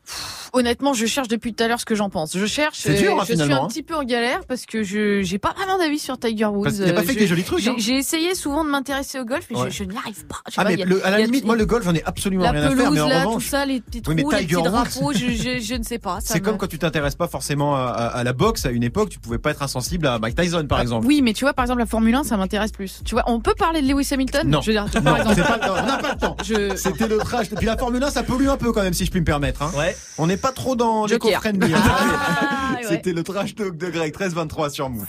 Honnêtement, 0.57 0.93
je 0.93 1.05
cherche 1.05 1.27
depuis 1.27 1.53
tout 1.53 1.63
à 1.63 1.67
l'heure 1.67 1.79
ce 1.79 1.85
que 1.85 1.95
j'en 1.95 2.09
pense. 2.09 2.35
Je 2.37 2.45
cherche. 2.45 2.79
C'est 2.79 2.95
dur, 2.95 3.13
euh, 3.17 3.21
hein, 3.21 3.25
je 3.27 3.33
suis 3.35 3.41
un 3.53 3.63
hein. 3.63 3.67
petit 3.67 3.83
peu 3.83 3.95
en 3.95 4.03
galère 4.03 4.41
parce 4.47 4.65
que 4.65 4.83
je 4.83 5.21
j'ai 5.21 5.37
pas 5.37 5.53
vraiment 5.53 5.77
d'avis 5.77 5.99
sur 5.99 6.17
Tiger 6.19 6.45
Woods. 6.45 6.81
A 6.81 6.91
pas 6.93 6.99
Euh, 6.99 7.03
fait 7.03 7.13
je- 7.13 7.19
des 7.19 7.27
jolis 7.27 7.43
trucs, 7.43 7.59
J'ai 7.59 7.69
hein. 7.71 7.75
j'ai 7.77 7.95
essayé 7.95 8.33
souvent 8.35 8.63
de 8.65 8.69
m'intéresser 8.69 9.19
au 9.19 9.25
golf, 9.25 9.45
mais 9.51 9.57
Ouais. 9.57 9.69
je, 9.71 9.77
je 9.77 9.83
n'y 9.83 9.95
arrive 9.97 10.25
pas. 10.25 10.37
Je 10.47 10.53
sais 10.53 10.59
Ah, 10.59 10.63
pas, 10.63 10.69
mais 10.69 10.75
il 10.75 10.79
y 10.79 10.83
a- 10.83 10.85
le- 10.85 11.05
à 11.05 11.11
la 11.11 11.19
il 11.19 11.25
limite, 11.25 11.45
moi, 11.45 11.55
le 11.55 11.65
golf, 11.65 11.85
j'en 11.85 11.93
ai 11.93 12.03
absolument 12.05 12.43
rien 12.49 12.55
à 12.55 12.67
faire, 12.67 12.71
pelouse 12.77 12.89
mais 12.93 13.01
en 13.01 13.07
là, 13.07 13.19
revanche. 13.19 13.43
tout 13.43 13.49
ça, 13.49 13.65
les 13.65 13.81
petits 13.81 14.01
Oui, 14.07 14.15
trous, 14.15 14.31
les 14.31 14.37
Tiger 14.37 14.45
petits 14.47 14.55
Woods- 14.55 14.71
drapeaux, 14.71 15.13
je, 15.13 15.25
je, 15.27 15.59
je 15.61 15.75
ne 15.75 15.83
sais 15.83 15.99
pas. 15.99 16.19
ça 16.21 16.33
C'est 16.33 16.39
me- 16.39 16.45
comme 16.45 16.57
quand 16.57 16.67
tu 16.67 16.79
t'intéresses 16.79 17.15
pas 17.15 17.27
forcément 17.27 17.75
à, 17.75 17.79
à- 17.89 18.07
à 18.07 18.23
la 18.23 18.33
boxe 18.33 18.65
à 18.65 18.71
une 18.71 18.83
époque, 18.83 19.09
tu 19.09 19.19
pouvais 19.19 19.37
pas 19.37 19.51
être 19.51 19.61
insensible 19.63 20.07
à 20.07 20.17
Mike 20.19 20.35
Tyson, 20.35 20.65
par 20.67 20.81
exemple. 20.81 21.05
Oui, 21.07 21.21
mais 21.21 21.33
tu 21.33 21.45
vois, 21.45 21.53
par 21.53 21.63
exemple, 21.65 21.79
la 21.79 21.85
Formule 21.85 22.15
1, 22.15 22.23
ça 22.23 22.37
m'intéresse 22.37 22.71
plus. 22.71 23.01
Tu 23.05 23.13
vois, 23.15 23.23
on 23.27 23.39
peut 23.39 23.53
parler 23.57 23.81
de 23.81 23.87
Lewis 23.87 24.07
Hamilton? 24.11 24.49
Non. 24.49 24.61
On 24.65 24.71
n'a 24.71 25.97
pas 25.97 26.13
le 26.13 26.19
temps. 26.19 26.37
C'était 26.75 27.07
le 27.07 27.17
trash. 27.17 27.47
Et 27.51 27.55
puis 27.55 27.65
la 27.65 27.77
Formule 27.77 28.03
1, 28.03 28.09
ça 28.11 28.23
pollue 28.23 28.47
un 28.47 28.57
peu 28.57 28.71
quand 28.71 28.81
même, 28.83 28.93
si 28.93 29.05
je 29.05 29.11
puis 29.11 29.19
me 29.19 29.25
permettre. 29.25 29.63
Ouais. 29.77 29.95
On 30.17 30.27
n'est 30.27 30.37
pas 30.47 30.53
trop 30.53 30.75
dans 30.77 31.05
l'éco-friendly. 31.05 31.73
hein. 31.73 31.77
Ah, 31.83 32.75
ouais. 32.81 32.87
C'était 32.87 33.11
le 33.11 33.21
trash 33.23 33.53
talk 33.53 33.75
de 33.77 33.89
Greg, 33.89 34.13
13-23 34.15 34.69
sur 34.69 34.89
Move. 34.89 35.05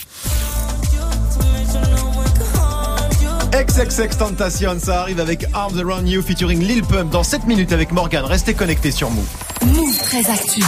XXX 3.52 4.16
Tentation, 4.18 4.76
ça 4.80 5.00
arrive 5.02 5.20
avec 5.20 5.44
Arms 5.54 5.78
Around 5.78 6.08
You 6.08 6.22
featuring 6.22 6.60
Lil 6.60 6.82
Pump 6.82 7.10
dans 7.10 7.22
7 7.22 7.44
minutes 7.46 7.72
avec 7.72 7.92
Morgan. 7.92 8.24
Restez 8.24 8.54
connectés 8.54 8.90
sur 8.90 9.10
Move. 9.10 9.28
Move 9.66 9.96
très 9.98 10.28
actu. 10.28 10.62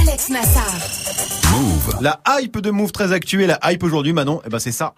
Alex 0.00 0.28
Nassar. 0.28 0.70
Move. 1.52 1.96
La 2.02 2.20
hype 2.40 2.58
de 2.60 2.70
Move 2.70 2.92
très 2.92 3.12
actuelle, 3.12 3.56
la 3.62 3.72
hype 3.72 3.82
aujourd'hui, 3.82 4.12
Manon, 4.12 4.42
eh 4.46 4.50
ben 4.50 4.58
c'est 4.58 4.72
ça. 4.72 4.92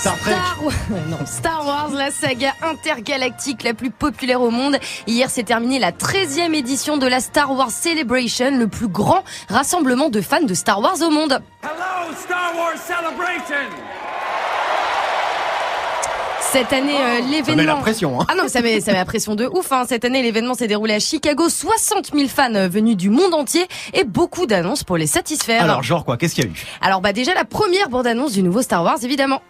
Star 0.00 0.16
Trek. 0.18 0.36
Star 0.36 0.62
Wars, 0.62 0.74
non, 1.08 1.26
Star 1.26 1.66
Wars, 1.66 1.90
la 1.90 2.10
saga 2.12 2.52
intergalactique 2.62 3.64
la 3.64 3.74
plus 3.74 3.90
populaire 3.90 4.40
au 4.40 4.50
monde. 4.50 4.78
Hier 5.08 5.28
s'est 5.28 5.42
terminée 5.42 5.80
la 5.80 5.90
13e 5.90 6.54
édition 6.54 6.98
de 6.98 7.06
la 7.08 7.18
Star 7.18 7.50
Wars 7.52 7.72
Celebration, 7.72 8.56
le 8.56 8.68
plus 8.68 8.86
grand 8.86 9.24
rassemblement 9.48 10.08
de 10.08 10.20
fans 10.20 10.42
de 10.42 10.54
Star 10.54 10.80
Wars 10.80 11.02
au 11.02 11.10
monde. 11.10 11.40
Hello, 11.62 12.14
Star 12.16 12.52
Wars 12.56 12.76
Celebration! 12.76 13.66
Cette 16.52 16.72
année, 16.72 16.94
euh, 16.96 17.16
Ça 17.16 17.20
met 17.20 17.20
la 17.20 17.30
l'événement... 17.30 17.80
pression. 17.80 18.20
Hein. 18.20 18.26
Ah 18.28 18.34
non, 18.36 18.48
ça 18.48 18.62
met, 18.62 18.80
ça 18.80 18.92
met 18.92 18.98
la 18.98 19.04
pression 19.04 19.34
de 19.34 19.46
ouf. 19.46 19.70
Hein. 19.72 19.84
Cette 19.86 20.04
année, 20.04 20.22
l'événement 20.22 20.54
s'est 20.54 20.68
déroulé 20.68 20.94
à 20.94 21.00
Chicago. 21.00 21.48
60 21.48 22.12
000 22.14 22.28
fans 22.28 22.54
euh, 22.54 22.68
venus 22.68 22.96
du 22.96 23.10
monde 23.10 23.34
entier 23.34 23.66
et 23.92 24.04
beaucoup 24.04 24.46
d'annonces 24.46 24.84
pour 24.84 24.96
les 24.96 25.06
satisfaire. 25.08 25.62
Alors, 25.62 25.82
genre 25.82 26.04
quoi? 26.06 26.16
Qu'est-ce 26.16 26.34
qu'il 26.36 26.44
y 26.44 26.46
a 26.46 26.50
eu? 26.50 26.66
Alors 26.80 27.00
bah 27.02 27.12
déjà 27.12 27.34
la 27.34 27.44
première 27.44 27.90
bande-annonce 27.90 28.32
du 28.32 28.42
nouveau 28.42 28.62
Star 28.62 28.82
Wars, 28.82 28.98
évidemment. 29.02 29.42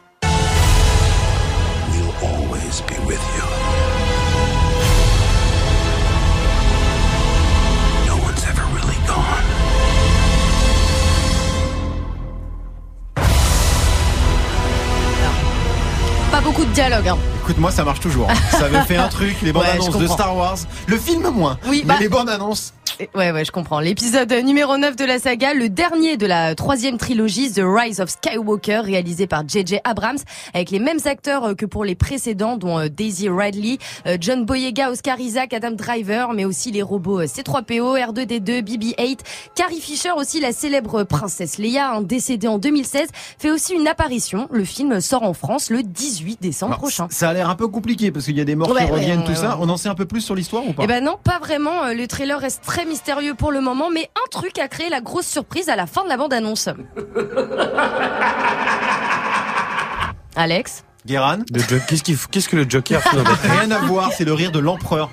Beaucoup 16.58 16.68
de 16.70 16.74
dialogue. 16.74 17.08
Hein. 17.08 17.18
Écoute-moi, 17.42 17.70
ça 17.70 17.84
marche 17.84 18.00
toujours. 18.00 18.28
hein. 18.30 18.34
Ça 18.50 18.64
avait 18.66 18.82
fait 18.82 18.96
un 18.96 19.08
truc, 19.18 19.36
les 19.42 19.52
bandes 19.52 19.62
Ouais, 19.62 19.70
annonces 19.70 19.96
de. 19.96 20.06
Star 20.06 20.36
Wars. 20.36 20.56
Le 20.86 20.98
film 20.98 21.28
moins. 21.30 21.58
Oui, 21.68 21.82
mais 21.86 21.94
bah- 21.94 22.00
les 22.00 22.08
bandes 22.08 22.28
annonces. 22.28 22.72
Ouais, 23.14 23.30
ouais, 23.30 23.44
je 23.44 23.52
comprends. 23.52 23.78
L'épisode 23.78 24.32
numéro 24.44 24.76
9 24.76 24.96
de 24.96 25.04
la 25.04 25.20
saga, 25.20 25.54
le 25.54 25.68
dernier 25.68 26.16
de 26.16 26.26
la 26.26 26.56
troisième 26.56 26.98
trilogie, 26.98 27.52
The 27.52 27.60
Rise 27.62 28.00
of 28.00 28.10
Skywalker, 28.10 28.80
réalisé 28.80 29.28
par 29.28 29.46
J.J. 29.46 29.78
Abrams, 29.84 30.18
avec 30.52 30.70
les 30.70 30.80
mêmes 30.80 30.98
acteurs 31.04 31.44
euh, 31.44 31.54
que 31.54 31.64
pour 31.64 31.84
les 31.84 31.94
précédents, 31.94 32.56
dont 32.56 32.76
euh, 32.78 32.88
Daisy 32.88 33.28
Ridley, 33.28 33.78
euh, 34.06 34.16
John 34.20 34.44
Boyega, 34.44 34.90
Oscar 34.90 35.20
Isaac, 35.20 35.52
Adam 35.52 35.70
Driver, 35.70 36.32
mais 36.32 36.44
aussi 36.44 36.72
les 36.72 36.82
robots 36.82 37.20
euh, 37.20 37.26
C3PO, 37.26 37.96
R2D2, 38.12 38.62
BB-8, 38.62 39.18
Carrie 39.54 39.80
Fisher 39.80 40.10
aussi, 40.16 40.40
la 40.40 40.52
célèbre 40.52 41.04
princesse 41.04 41.58
Leia, 41.58 41.92
hein, 41.92 42.02
décédée 42.02 42.48
en 42.48 42.58
2016, 42.58 43.08
fait 43.38 43.50
aussi 43.52 43.74
une 43.74 43.86
apparition. 43.86 44.48
Le 44.50 44.64
film 44.64 45.00
sort 45.00 45.22
en 45.22 45.34
France 45.34 45.70
le 45.70 45.84
18 45.84 46.42
décembre 46.42 46.72
Alors, 46.72 46.80
prochain. 46.80 47.06
Ça 47.10 47.28
a 47.28 47.32
l'air 47.32 47.48
un 47.48 47.54
peu 47.54 47.68
compliqué 47.68 48.10
parce 48.10 48.24
qu'il 48.24 48.36
y 48.36 48.40
a 48.40 48.44
des 48.44 48.56
morts 48.56 48.70
Ouais, 48.70 48.84
qui 48.86 48.90
ouais, 48.90 48.98
reviennent, 48.98 49.20
ouais, 49.20 49.26
tout 49.26 49.36
ça. 49.36 49.56
On 49.60 49.68
en 49.68 49.76
sait 49.76 49.88
un 49.88 49.94
peu 49.94 50.06
plus 50.06 50.20
sur 50.20 50.34
l'histoire 50.34 50.66
ou 50.66 50.72
pas? 50.72 50.82
Eh 50.82 50.88
ben 50.88 51.04
non, 51.04 51.16
pas 51.22 51.38
vraiment. 51.38 51.92
Le 51.94 52.06
trailer 52.08 52.40
reste 52.40 52.62
très 52.64 52.87
mystérieux 52.88 53.34
pour 53.34 53.52
le 53.52 53.60
moment, 53.60 53.90
mais 53.90 54.10
un 54.16 54.28
truc 54.30 54.58
a 54.58 54.66
créé 54.68 54.88
la 54.88 55.00
grosse 55.00 55.26
surprise 55.26 55.68
à 55.68 55.76
la 55.76 55.86
fin 55.86 56.02
de 56.04 56.08
la 56.08 56.16
bande-annonce. 56.16 56.68
Alex 60.36 60.84
Guéran 61.06 61.38
Qu'est-ce 61.88 62.02
qu'il 62.02 62.16
f- 62.16 62.26
qu'est-ce 62.30 62.48
que 62.48 62.56
le 62.56 62.66
Joker 62.68 63.02
tête 63.02 63.12
Rien 63.60 63.70
à 63.70 63.78
voir, 63.78 64.12
c'est 64.12 64.24
le 64.24 64.34
rire 64.34 64.52
de 64.52 64.58
l'empereur. 64.58 65.10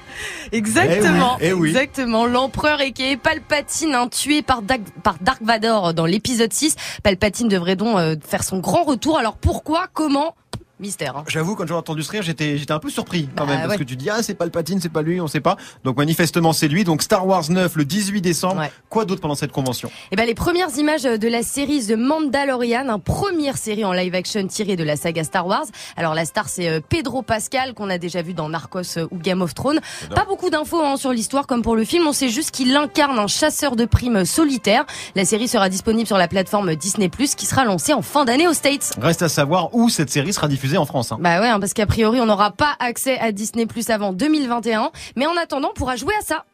Exactement, 0.51 1.37
Eh 1.39 1.45
oui, 1.45 1.49
eh 1.49 1.53
oui. 1.53 1.69
exactement. 1.69 2.25
L'empereur 2.25 2.81
et 2.81 2.91
qui 2.91 3.03
est 3.11 3.17
Palpatine, 3.17 3.93
hein, 3.95 4.07
tué 4.09 4.41
par, 4.41 4.61
Dag- 4.61 4.81
par 5.03 5.15
Dark 5.21 5.41
Vador 5.41 5.93
dans 5.93 6.05
l'épisode 6.05 6.51
6. 6.51 6.75
Palpatine 7.03 7.47
devrait 7.47 7.75
donc 7.77 7.97
euh, 7.97 8.15
faire 8.27 8.43
son 8.43 8.59
grand 8.59 8.83
retour. 8.83 9.17
Alors 9.17 9.37
pourquoi 9.37 9.87
Comment 9.93 10.35
Mystère. 10.79 11.15
hein. 11.15 11.23
J'avoue, 11.27 11.55
quand 11.55 11.65
j'ai 11.65 11.73
entendu 11.73 12.03
ce 12.03 12.11
rire, 12.11 12.21
j'étais, 12.21 12.57
j'étais 12.57 12.73
un 12.73 12.79
peu 12.79 12.89
surpris 12.89 13.29
quand 13.35 13.45
Bah, 13.45 13.51
même, 13.53 13.61
parce 13.61 13.71
ouais. 13.73 13.77
que 13.77 13.83
tu 13.83 13.95
dis 13.95 14.09
ah 14.09 14.21
c'est 14.21 14.33
pas 14.33 14.43
le 14.45 14.51
patine, 14.51 14.79
c'est 14.81 14.89
pas 14.89 15.01
lui, 15.03 15.21
on 15.21 15.27
sait 15.27 15.39
pas. 15.39 15.55
Donc 15.85 15.97
manifestement 15.97 16.51
c'est 16.51 16.67
lui. 16.67 16.83
Donc 16.83 17.01
Star 17.01 17.25
Wars 17.25 17.49
9 17.49 17.75
le 17.77 17.85
18 17.85 18.21
décembre. 18.21 18.65
Quoi 18.95 19.03
d'autre 19.03 19.19
pendant 19.19 19.35
cette 19.35 19.51
convention 19.51 19.91
Eh 20.13 20.15
ben, 20.15 20.25
les 20.25 20.35
premières 20.35 20.69
images 20.77 21.03
de 21.03 21.27
la 21.27 21.43
série 21.43 21.85
The 21.85 21.97
Mandalorian, 21.97 22.87
une 22.89 23.01
première 23.01 23.57
série 23.57 23.83
en 23.83 23.91
live 23.91 24.15
action 24.15 24.47
tirée 24.47 24.77
de 24.77 24.85
la 24.85 24.95
saga 24.95 25.25
Star 25.25 25.45
Wars. 25.45 25.65
Alors 25.97 26.13
la 26.13 26.23
star 26.23 26.47
c'est 26.47 26.69
euh, 26.69 26.79
Pedro 26.79 27.21
Pascal 27.21 27.73
qu'on 27.73 27.89
a 27.89 27.97
déjà 27.97 28.21
vu 28.21 28.33
dans 28.33 28.47
Narcos 28.47 28.97
euh, 28.97 29.05
ou 29.11 29.17
Game 29.17 29.41
of 29.41 29.53
Thrones. 29.53 29.81
Pas 30.15 30.23
beaucoup 30.23 30.49
d'infos 30.49 30.81
hein, 30.81 30.95
sur 30.95 31.11
l'histoire 31.11 31.45
comme 31.45 31.61
pour 31.61 31.75
le 31.75 31.83
film, 31.83 32.07
on 32.07 32.13
sait 32.13 32.29
juste 32.29 32.51
qu'il 32.51 32.73
incarne 32.73 33.19
un 33.19 33.27
chasseur 33.27 33.75
de 33.75 33.83
primes 33.83 34.23
solitaire. 34.23 34.85
La 35.13 35.25
série 35.25 35.49
sera 35.49 35.67
disponible 35.67 36.07
sur 36.07 36.17
la 36.17 36.29
plateforme 36.29 36.73
Disney+ 36.77 37.09
qui 37.09 37.45
sera 37.45 37.65
lancée 37.65 37.91
en 37.91 38.01
fin 38.01 38.23
d'année 38.23 38.47
aux 38.47 38.53
States. 38.53 38.93
Reste 39.01 39.23
à 39.23 39.27
savoir 39.27 39.75
où 39.75 39.89
cette 39.89 40.09
série 40.09 40.31
sera 40.31 40.47
diffusée 40.47 40.77
en 40.77 40.85
France. 40.85 41.11
hein. 41.11 41.17
Bah 41.19 41.41
ouais, 41.41 41.49
hein, 41.49 41.59
parce 41.59 41.73
qu'a 41.73 41.85
priori 41.85 42.21
on 42.21 42.27
n'aura 42.27 42.51
pas 42.51 42.77
accès 42.79 43.19
à 43.19 43.33
Disney 43.33 43.65
Plus 43.65 43.89
avant 43.89 44.13
2021, 44.13 44.91
mais 45.17 45.25
en 45.27 45.35
attendant 45.35 45.71
on 45.71 45.73
pourra 45.77 45.97
jouer 45.97 46.13
à 46.17 46.23
ça. 46.23 46.45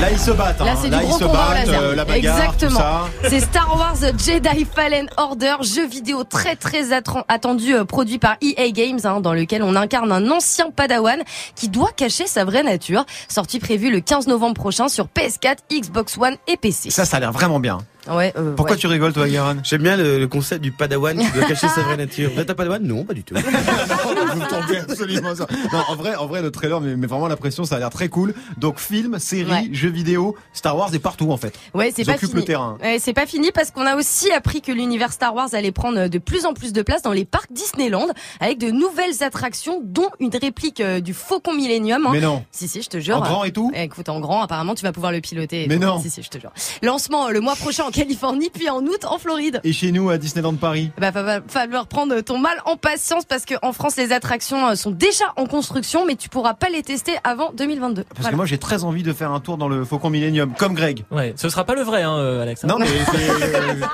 Là 0.00 0.10
ils 0.10 0.18
se 0.18 0.30
battent. 0.30 0.60
Là, 0.60 0.72
hein. 0.72 0.78
c'est 0.80 0.88
du 0.88 0.96
ils 0.96 1.00
gros 1.02 1.18
se 1.18 1.24
combat 1.24 1.48
battent, 1.50 1.66
laser. 1.66 1.82
euh, 1.82 1.94
la 1.94 2.04
bagarre, 2.06 2.38
Exactement. 2.38 2.80
C'est 3.28 3.40
Star 3.40 3.76
Wars 3.76 3.96
Jedi 4.18 4.66
Fallen 4.74 5.08
Order, 5.18 5.56
jeu 5.62 5.86
vidéo 5.86 6.24
très 6.24 6.56
très 6.56 6.92
attendu, 7.28 7.74
euh, 7.74 7.84
produit 7.84 8.18
par 8.18 8.36
EA 8.40 8.70
Games, 8.70 9.00
hein, 9.04 9.20
dans 9.20 9.34
lequel 9.34 9.62
on 9.62 9.76
incarne 9.76 10.10
un 10.10 10.30
ancien 10.30 10.70
Padawan 10.70 11.20
qui 11.54 11.68
doit 11.68 11.90
cacher 11.94 12.26
sa 12.26 12.44
vraie 12.44 12.62
nature. 12.62 13.04
Sortie 13.28 13.58
prévue 13.58 13.90
le 13.90 14.00
15 14.00 14.26
novembre 14.26 14.54
prochain 14.54 14.88
sur 14.88 15.06
PS4, 15.06 15.56
Xbox 15.70 16.16
One 16.16 16.36
et 16.48 16.56
PC. 16.56 16.88
Ça, 16.90 17.04
ça 17.04 17.18
a 17.18 17.20
l'air 17.20 17.32
vraiment 17.32 17.60
bien. 17.60 17.78
Ouais. 18.10 18.32
euh, 18.38 18.54
Pourquoi 18.56 18.76
ouais. 18.76 18.80
tu 18.80 18.86
rigoles 18.86 19.12
toi, 19.12 19.28
Guéran 19.28 19.56
J'aime 19.62 19.82
bien 19.82 19.94
le, 19.98 20.18
le 20.18 20.26
concept 20.26 20.62
du 20.62 20.72
padawan 20.72 21.18
qui 21.18 21.30
doit 21.32 21.44
cacher 21.44 21.68
sa 21.68 21.82
vraie 21.82 21.98
nature. 21.98 22.30
Vous 22.34 22.40
êtes 22.40 22.48
un 22.48 22.54
padawan? 22.54 22.82
Non, 22.82 23.04
pas 23.04 23.12
du 23.12 23.22
tout. 23.22 23.34
Absolument 24.88 25.34
ça. 25.34 25.46
Non, 25.72 25.80
en 25.88 25.94
vrai, 25.96 26.14
en 26.16 26.26
vrai, 26.26 26.42
le 26.42 26.50
trailer, 26.50 26.80
mais, 26.80 26.96
mais 26.96 27.06
vraiment 27.06 27.28
l'impression, 27.28 27.64
ça 27.64 27.76
a 27.76 27.78
l'air 27.78 27.90
très 27.90 28.08
cool. 28.08 28.34
Donc 28.56 28.78
film, 28.78 29.18
série, 29.18 29.50
Ouais. 29.50 29.68
jeux 29.72 29.90
vidéo, 29.90 30.36
Star 30.52 30.76
Wars 30.76 30.94
est 30.94 30.98
partout 30.98 31.30
en 31.32 31.36
fait. 31.36 31.58
Ouais, 31.74 31.92
c'est 31.94 32.04
pas 32.04 32.16
fini. 32.18 32.32
le 32.34 32.44
terrain. 32.44 32.76
Ouais, 32.82 32.98
c'est 33.00 33.12
pas 33.12 33.26
fini 33.26 33.50
parce 33.52 33.70
qu'on 33.70 33.86
a 33.86 33.96
aussi 33.96 34.30
appris 34.32 34.60
que 34.62 34.70
l'univers 34.72 35.12
Star 35.12 35.34
Wars 35.34 35.48
allait 35.52 35.72
prendre 35.72 36.06
de 36.08 36.18
plus 36.18 36.46
en 36.46 36.54
plus 36.54 36.72
de 36.72 36.82
place 36.82 37.02
dans 37.02 37.12
les 37.12 37.24
parcs 37.24 37.50
Disneyland 37.52 38.06
avec 38.40 38.58
de 38.58 38.70
nouvelles 38.70 39.22
attractions, 39.22 39.80
dont 39.82 40.08
une 40.20 40.30
réplique 40.34 40.80
euh, 40.80 41.00
du 41.00 41.14
Faucon 41.14 41.52
Millenium. 41.54 42.06
hein. 42.06 42.10
Mais 42.12 42.20
non. 42.20 42.44
Si 42.52 42.68
si, 42.68 42.82
je 42.82 42.88
te 42.88 42.98
jure. 43.00 43.16
En 43.16 43.20
grand 43.20 43.44
et 43.44 43.52
tout 43.52 43.72
Eh, 43.74 43.82
Écoute, 43.84 44.08
en 44.08 44.20
grand, 44.20 44.42
apparemment, 44.42 44.74
tu 44.74 44.82
vas 44.84 44.92
pouvoir 44.92 45.10
le 45.12 45.20
piloter. 45.20 45.66
Mais 45.68 45.76
tout. 45.76 45.82
non. 45.82 46.00
Si 46.00 46.10
si, 46.10 46.22
je 46.22 46.28
te 46.28 46.38
jure. 46.38 46.52
Lancement 46.82 47.26
euh, 47.26 47.30
le 47.30 47.40
mois 47.40 47.56
prochain 47.56 47.84
en 47.84 47.90
Californie, 47.90 48.50
puis 48.52 48.68
en 48.70 48.82
août 48.84 49.04
en 49.04 49.18
Floride. 49.18 49.60
Et 49.64 49.72
chez 49.72 49.90
nous 49.92 50.10
à 50.10 50.18
Disneyland 50.18 50.54
Paris. 50.54 50.90
Bah, 50.98 51.10
va 51.10 51.40
falloir 51.46 51.86
prendre 51.86 52.20
ton 52.20 52.38
mal 52.38 52.56
en 52.66 52.76
patience 52.76 53.24
parce 53.24 53.44
que 53.44 53.54
en 53.62 53.72
France, 53.72 53.96
les 53.96 54.12
attractions 54.12 54.59
euh, 54.68 54.74
sont 54.74 54.90
déjà 54.90 55.24
en 55.36 55.46
construction, 55.46 56.04
mais 56.06 56.16
tu 56.16 56.28
pourras 56.28 56.54
pas 56.54 56.68
les 56.68 56.82
tester 56.82 57.12
avant 57.24 57.52
2022. 57.52 58.04
Parce 58.04 58.18
Voilà. 58.20 58.30
que 58.32 58.36
moi 58.36 58.46
j'ai 58.46 58.58
très 58.58 58.84
envie 58.84 59.02
de 59.02 59.12
faire 59.12 59.30
un 59.32 59.40
tour 59.40 59.56
dans 59.56 59.68
le 59.68 59.84
Faucon 59.84 60.10
Millennium, 60.10 60.52
comme 60.58 60.74
Greg. 60.74 61.04
Ouais, 61.10 61.32
ce 61.36 61.48
sera 61.48 61.64
pas 61.64 61.74
le 61.74 61.82
vrai, 61.82 62.02
hein, 62.02 62.16
euh, 62.16 62.42
Alex. 62.42 62.64
hein. 62.64 62.68
Non 62.68 62.78
mais 62.78 62.86
euh, 63.14 63.86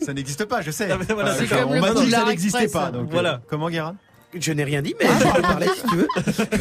ça 0.00 0.12
n'existe 0.12 0.44
pas, 0.44 0.60
je 0.62 0.70
sais. 0.70 0.88
Voilà, 1.14 1.32
enfin, 1.32 1.56
on 1.68 1.80
m'a 1.80 1.90
dit 1.94 2.04
que 2.06 2.10
ça 2.10 2.24
n'existait 2.24 2.68
pas. 2.68 2.90
Donc, 2.90 3.10
Voilà. 3.10 3.34
euh, 3.34 3.38
comment 3.48 3.68
Guérin? 3.70 3.96
Je 4.40 4.52
n'ai 4.52 4.64
rien 4.64 4.82
dit, 4.82 4.94
mais 5.00 5.06
je 5.06 5.32
peux 5.36 5.42
parler 5.42 5.66
si 5.76 5.82
tu 5.88 5.96
veux. 5.96 6.08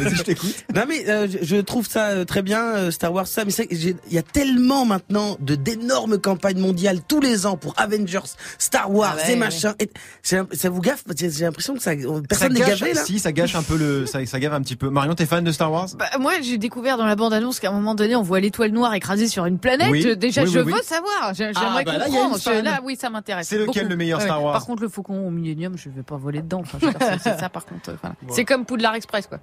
Vas-y, 0.03 0.15
je 0.15 0.23
t'écoute. 0.23 0.63
Non 0.75 0.83
mais 0.87 1.07
euh, 1.09 1.27
je, 1.41 1.55
trouve 1.57 1.87
ça 1.87 2.09
euh, 2.09 2.25
très 2.25 2.41
bien 2.41 2.61
euh, 2.75 2.91
Star 2.91 3.13
Wars 3.13 3.27
ça 3.27 3.45
mais 3.45 3.51
c'est 3.51 3.67
que 3.67 3.75
j'ai- 3.75 3.95
il 4.07 4.13
y 4.13 4.17
a 4.17 4.23
tellement 4.23 4.85
maintenant 4.85 5.37
de 5.39 5.55
d'énormes 5.55 6.17
campagnes 6.17 6.59
mondiales 6.59 6.99
tous 7.07 7.19
les 7.21 7.45
ans 7.45 7.57
pour 7.57 7.73
Avengers, 7.77 8.19
Star 8.57 8.91
Wars 8.91 9.15
Ah 9.19 9.25
ouais, 9.27 9.33
et 9.33 9.35
machin 9.35 9.73
et 9.79 9.89
ça 10.23 10.43
vous 10.69 10.81
gaffe? 10.81 11.03
Parce 11.03 11.19
que 11.19 11.29
j'ai 11.29 11.45
l'impression 11.45 11.73
que 11.75 11.81
ça 11.81 11.91
Ça 11.91 11.97
personne 12.27 12.53
n'est 12.53 12.59
gâche, 12.59 12.79
gavé 12.79 12.93
là. 12.93 13.03
si 13.03 13.19
ça 13.19 13.31
gâche 13.31 13.55
un 13.55 13.63
peu 13.63 13.77
le, 13.77 14.05
ça, 14.05 14.25
ça 14.25 14.39
gave 14.39 14.53
un 14.53 14.61
petit 14.61 14.75
peu. 14.75 14.89
Marion, 14.89 15.15
t'es 15.15 15.25
fan 15.25 15.43
de 15.43 15.51
Star 15.51 15.71
Wars? 15.71 15.87
Bah, 15.97 16.05
moi, 16.19 16.33
j'ai 16.41 16.57
découvert 16.57 16.97
dans 16.97 17.05
la 17.05 17.15
bande-annonce 17.15 17.59
qu'à 17.59 17.69
un 17.69 17.73
moment 17.73 17.95
donné, 17.95 18.15
on 18.15 18.21
voit 18.21 18.39
l'étoile 18.39 18.71
noire 18.71 18.93
écrasée 18.93 19.27
sur 19.27 19.45
une 19.45 19.59
planète. 19.59 19.89
Oui. 19.91 20.03
Euh, 20.05 20.15
Déjà, 20.15 20.43
Oui, 20.43 20.51
je 20.51 20.59
oui, 20.59 20.71
veux 20.73 20.81
savoir. 20.83 21.11
Ah, 21.23 21.33
J'aimerais 21.33 21.83
bah 21.83 21.97
là, 21.97 22.05
il 22.07 22.13
y 22.13 22.17
a 22.17 22.21
comprendre. 22.23 22.61
Là, 22.63 22.79
oui, 22.83 22.97
ça 22.99 23.09
m'intéresse. 23.09 23.47
C'est 23.47 23.57
lequel 23.57 23.83
beaucoup. 23.83 23.89
le 23.89 23.95
meilleur 23.95 24.21
Star 24.21 24.41
Wars? 24.43 24.53
Par 24.53 24.65
contre, 24.65 24.81
le 24.83 24.89
Faucon 24.89 25.27
au 25.27 25.31
Millennium, 25.31 25.77
je 25.77 25.89
vais 25.89 26.03
pas 26.03 26.17
voler 26.17 26.41
dedans. 26.41 26.61
Enfin, 26.61 26.77
je 26.81 27.19
ça, 27.23 27.49
par 27.49 27.62
contre. 27.65 27.89
euh, 27.91 27.95
voilà. 28.01 28.15
C'est 28.29 28.45
comme 28.45 28.65
Poudlard 28.65 28.95
Express, 28.95 29.27
quoi. 29.27 29.39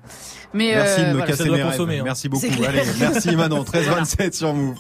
Mais 0.55 0.73
Merci 0.75 1.01
euh, 1.01 1.05
de 1.05 1.09
me 1.09 1.13
voilà. 1.19 1.27
casser 1.27 1.45
mes 1.45 1.51
rêves. 1.51 1.67
consommer, 1.71 1.99
hein. 1.99 2.03
Merci 2.05 2.29
beaucoup. 2.29 2.47
Allez, 2.67 2.83
merci 2.99 3.37
Manon. 3.37 3.63
13-27 3.65 4.33
sur 4.37 4.55
Move. 4.55 4.77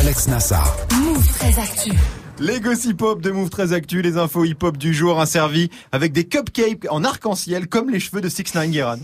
Alex 0.00 0.28
Nassar. 0.28 0.76
Move 1.00 1.26
très 1.38 1.58
actu. 1.60 1.92
Les 2.40 2.60
gossip 2.60 3.00
hop 3.02 3.20
de 3.22 3.30
Move 3.30 3.48
très 3.50 3.72
actu, 3.72 4.02
les 4.02 4.16
infos 4.18 4.44
hip 4.44 4.56
hop 4.62 4.76
du 4.76 4.92
jour 4.92 5.20
inservis 5.20 5.70
avec 5.92 6.12
des 6.12 6.24
cupcakes 6.24 6.86
en 6.90 7.04
arc-en-ciel 7.04 7.68
comme 7.68 7.90
les 7.90 8.00
cheveux 8.00 8.20
de 8.20 8.28
6 8.28 8.54
9 8.54 8.70
Guéran. 8.70 8.96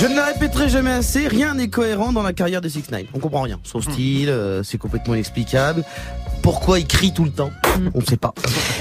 Je 0.00 0.06
ne 0.06 0.16
la 0.16 0.24
répéterai 0.26 0.68
jamais 0.68 0.90
assez, 0.90 1.28
rien 1.28 1.54
n'est 1.54 1.68
cohérent 1.68 2.12
dans 2.12 2.22
la 2.24 2.32
carrière 2.32 2.60
de 2.60 2.68
6 2.68 2.90
9 2.90 3.02
On 3.14 3.20
comprend 3.20 3.42
rien. 3.42 3.60
Son 3.62 3.80
style, 3.80 4.28
euh, 4.30 4.64
c'est 4.64 4.78
complètement 4.78 5.14
inexplicable. 5.14 5.84
Pourquoi 6.42 6.80
il 6.80 6.86
crie 6.86 7.12
tout 7.12 7.24
le 7.24 7.30
temps 7.30 7.50
On 7.94 8.00
ne 8.00 8.04
sait 8.04 8.16
pas. 8.16 8.34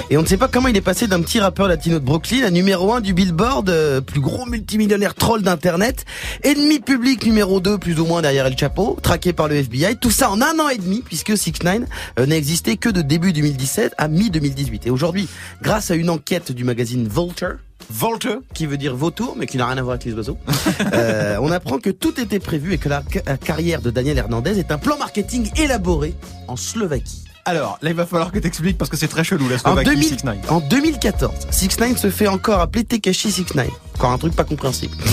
Et 0.10 0.18
on 0.18 0.24
ne 0.24 0.28
sait 0.28 0.38
pas 0.38 0.48
comment 0.48 0.68
il 0.68 0.76
est 0.76 0.82
passé 0.82 1.08
d'un 1.08 1.22
petit 1.22 1.40
rappeur 1.40 1.68
latino 1.68 2.00
de 2.00 2.04
Brooklyn 2.04 2.44
à 2.44 2.50
numéro 2.50 2.92
1 2.92 3.02
du 3.02 3.14
Billboard, 3.14 3.70
euh, 3.70 4.02
plus 4.02 4.20
gros 4.20 4.46
multimillionnaire 4.48 5.14
troll 5.14 5.44
d'internet, 5.44 6.06
ennemi 6.44 6.80
public 6.80 7.24
numéro 7.24 7.60
2 7.60 7.78
plus 7.78 8.00
ou 8.00 8.06
moins 8.06 8.22
derrière 8.22 8.48
El 8.48 8.58
Chapo, 8.58 8.98
traqué 9.02 9.32
par 9.32 9.48
le 9.48 9.56
FBI, 9.56 9.98
tout 9.98 10.10
ça 10.10 10.32
en 10.32 10.42
un 10.42 10.60
an 10.60 10.70
et 10.70 10.78
demi 10.78 11.04
puisque 11.06 11.38
6 11.38 11.64
9 11.64 11.82
euh, 12.20 12.26
n'a 12.26 12.36
existé 12.36 12.78
que 12.78 12.90
de 12.90 13.02
début 13.02 13.32
2017 13.32 13.94
à 13.98 14.08
mi-2018. 14.08 14.82
Et 14.86 14.90
aujourd'hui, 14.90 15.28
grâce 15.62 15.92
à 15.92 15.96
une 15.96 16.10
enquête 16.10 16.52
du 16.52 16.64
magazine 16.64 17.08
Vulture, 17.08 17.58
Volte. 17.90 18.28
qui 18.54 18.66
veut 18.66 18.78
dire 18.78 18.96
vautour, 18.96 19.36
mais 19.38 19.46
qui 19.46 19.58
n'a 19.58 19.68
rien 19.68 19.78
à 19.78 19.82
voir 19.82 19.94
avec 19.96 20.06
les 20.06 20.14
oiseaux. 20.14 20.38
Euh, 20.94 21.38
on 21.42 21.52
apprend 21.52 21.80
que 21.80 21.90
tout 21.90 22.20
était 22.20 22.40
prévu 22.40 22.74
et 22.74 22.78
que 22.78 22.90
la 22.90 23.02
carrière 23.44 23.82
de 23.82 23.92
Daniel 23.92 24.18
Hernandez 24.18 24.60
est 24.60 24.72
un 24.72 24.78
plan 24.78 24.98
marketing 24.98 25.50
élaboré 25.56 26.16
en 26.48 26.56
Slovaquie. 26.58 27.31
Alors, 27.46 27.80
là, 27.82 27.90
il 27.90 27.96
va 27.96 28.06
falloir 28.06 28.32
que 28.32 28.40
t'expliques 28.40 28.78
parce 28.78 28.90
que 28.90 28.98
c'est 28.98 29.08
très 29.08 29.24
chelou, 29.24 29.50
la 29.50 29.56
En, 29.56 29.60
Slovaquie 29.60 29.90
2000 29.90 30.08
6 30.08 30.24
9 30.24 30.38
en 30.50 30.60
2014, 30.60 31.32
6 31.50 31.80
9 31.80 31.98
se 31.98 32.10
fait 32.10 32.28
encore 32.28 32.60
appeler 32.60 32.84
Tekashi 32.84 33.32
6 33.32 33.56
9 33.56 33.68
Encore 33.96 34.12
un 34.12 34.18
truc 34.18 34.36
pas 34.36 34.44
compréhensible. 34.44 34.96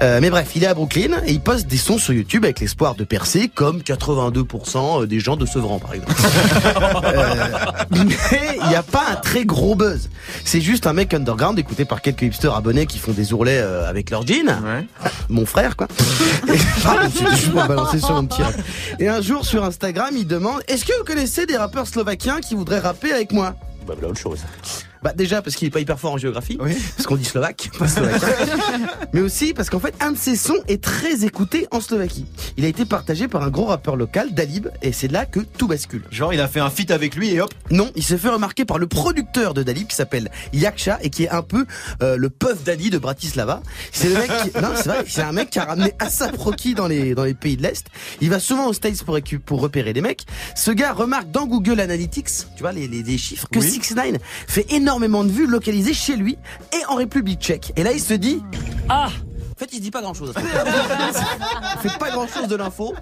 Euh, 0.00 0.18
mais 0.20 0.30
bref, 0.30 0.50
il 0.56 0.64
est 0.64 0.66
à 0.66 0.74
Brooklyn 0.74 1.20
et 1.26 1.30
il 1.30 1.40
poste 1.40 1.68
des 1.68 1.76
sons 1.76 1.96
sur 1.96 2.12
YouTube 2.12 2.44
avec 2.44 2.58
l'espoir 2.58 2.96
de 2.96 3.04
percer 3.04 3.48
comme 3.48 3.78
82% 3.78 5.06
des 5.06 5.20
gens 5.20 5.36
de 5.36 5.46
Sevran 5.46 5.78
par 5.78 5.94
exemple. 5.94 6.12
Euh, 7.04 7.34
mais 7.92 8.56
il 8.60 8.68
n'y 8.68 8.74
a 8.74 8.82
pas 8.82 9.04
un 9.12 9.16
très 9.16 9.44
gros 9.44 9.74
buzz. 9.74 10.08
C'est 10.44 10.60
juste 10.60 10.86
un 10.86 10.92
mec 10.92 11.14
underground 11.14 11.58
écouté 11.58 11.84
par 11.84 12.00
quelques 12.00 12.22
hipsters 12.22 12.54
abonnés 12.54 12.86
qui 12.86 12.98
font 12.98 13.12
des 13.12 13.32
ourlets 13.32 13.58
euh, 13.58 13.88
avec 13.88 14.10
leur 14.10 14.26
jean. 14.26 14.48
Ouais. 14.48 14.86
Mon 15.28 15.46
frère 15.46 15.76
quoi. 15.76 15.88
Et, 16.48 16.58
pardon, 16.82 17.10
sur 17.98 18.14
mon 18.14 18.26
petit. 18.26 18.42
Et 18.98 19.08
un 19.08 19.20
jour 19.20 19.44
sur 19.44 19.64
Instagram, 19.64 20.10
il 20.16 20.26
demande 20.26 20.62
Est-ce 20.68 20.84
que 20.84 20.96
vous 20.98 21.04
connaissez 21.04 21.46
des 21.46 21.56
rappeurs 21.56 21.71
slovaquiens 21.84 22.40
qui 22.40 22.54
voudraient 22.54 22.78
rapper 22.78 23.12
avec 23.12 23.32
moi 23.32 23.54
Bah, 23.86 23.94
voilà 23.94 24.08
autre 24.08 24.20
chose. 24.20 24.40
Bah 25.02 25.12
déjà 25.14 25.42
parce 25.42 25.56
qu'il 25.56 25.66
est 25.66 25.70
pas 25.70 25.80
hyper 25.80 25.98
fort 25.98 26.12
en 26.12 26.16
géographie, 26.16 26.56
parce 26.56 27.06
qu'on 27.06 27.16
dit 27.16 27.24
slovaque, 27.24 27.70
pas 27.78 27.88
slovaque. 27.88 28.22
Mais 29.12 29.20
aussi 29.20 29.52
parce 29.52 29.68
qu'en 29.68 29.80
fait 29.80 29.94
un 30.00 30.12
de 30.12 30.16
ses 30.16 30.36
sons 30.36 30.58
est 30.68 30.82
très 30.82 31.24
écouté 31.24 31.66
en 31.70 31.80
Slovaquie. 31.80 32.24
Il 32.56 32.64
a 32.64 32.68
été 32.68 32.84
partagé 32.84 33.26
par 33.26 33.42
un 33.42 33.50
gros 33.50 33.64
rappeur 33.66 33.96
local, 33.96 34.32
Dalib, 34.32 34.68
et 34.80 34.92
c'est 34.92 35.10
là 35.10 35.26
que 35.26 35.40
tout 35.40 35.66
bascule. 35.66 36.04
Genre 36.10 36.32
il 36.32 36.40
a 36.40 36.46
fait 36.46 36.60
un 36.60 36.70
feat 36.70 36.90
avec 36.92 37.16
lui 37.16 37.30
et 37.30 37.40
hop. 37.40 37.52
Non, 37.70 37.90
il 37.96 38.04
s'est 38.04 38.18
fait 38.18 38.28
remarquer 38.28 38.64
par 38.64 38.78
le 38.78 38.86
producteur 38.86 39.54
de 39.54 39.62
Dalib 39.62 39.88
qui 39.88 39.96
s'appelle 39.96 40.30
Yaksha 40.52 40.98
et 41.02 41.10
qui 41.10 41.24
est 41.24 41.30
un 41.30 41.42
peu 41.42 41.66
euh, 42.02 42.16
le 42.16 42.30
Puff 42.30 42.62
Daddy 42.62 42.90
de 42.90 42.98
Bratislava. 42.98 43.62
C'est 43.90 44.08
le 44.08 44.14
mec 44.14 44.30
qui... 44.42 44.50
non, 44.62 44.70
c'est 44.76 44.88
vrai, 44.88 45.04
c'est 45.08 45.22
un 45.22 45.32
mec 45.32 45.50
qui 45.50 45.58
a 45.58 45.64
ramené 45.64 45.92
Asap 45.98 46.36
Rocky 46.36 46.74
dans 46.74 46.86
les 46.86 47.14
dans 47.14 47.24
les 47.24 47.34
pays 47.34 47.56
de 47.56 47.62
l'Est. 47.62 47.86
Il 48.20 48.30
va 48.30 48.38
souvent 48.38 48.68
aux 48.68 48.72
States 48.72 49.02
pour 49.02 49.18
pour 49.44 49.60
repérer 49.60 49.92
des 49.92 50.00
mecs. 50.00 50.26
Ce 50.54 50.70
gars 50.70 50.92
remarque 50.92 51.30
dans 51.30 51.46
Google 51.46 51.80
Analytics, 51.80 52.28
tu 52.56 52.62
vois 52.62 52.72
les 52.72 52.86
les, 52.86 53.02
les 53.02 53.18
chiffres 53.18 53.48
que 53.50 53.58
Oui. 53.58 53.68
6 53.68 53.94
9 53.96 54.12
fait 54.46 54.72
énormément 54.72 54.91
de 55.00 55.30
vues 55.30 55.46
localisées 55.46 55.94
chez 55.94 56.16
lui 56.16 56.38
et 56.72 56.84
en 56.86 56.96
République 56.96 57.40
tchèque. 57.40 57.72
Et 57.76 57.82
là 57.82 57.92
il 57.92 58.00
se 58.00 58.14
dit 58.14 58.42
ah 58.88 59.10
en 59.52 59.64
fait, 59.64 59.68
il 59.72 59.76
se 59.76 59.82
dit 59.82 59.90
pas 59.90 60.00
grand 60.00 60.14
chose. 60.14 60.32
Il 61.84 61.90
fait 61.90 61.98
pas 61.98 62.10
grand 62.10 62.26
chose 62.26 62.48
de 62.48 62.56
l'info. 62.56 62.94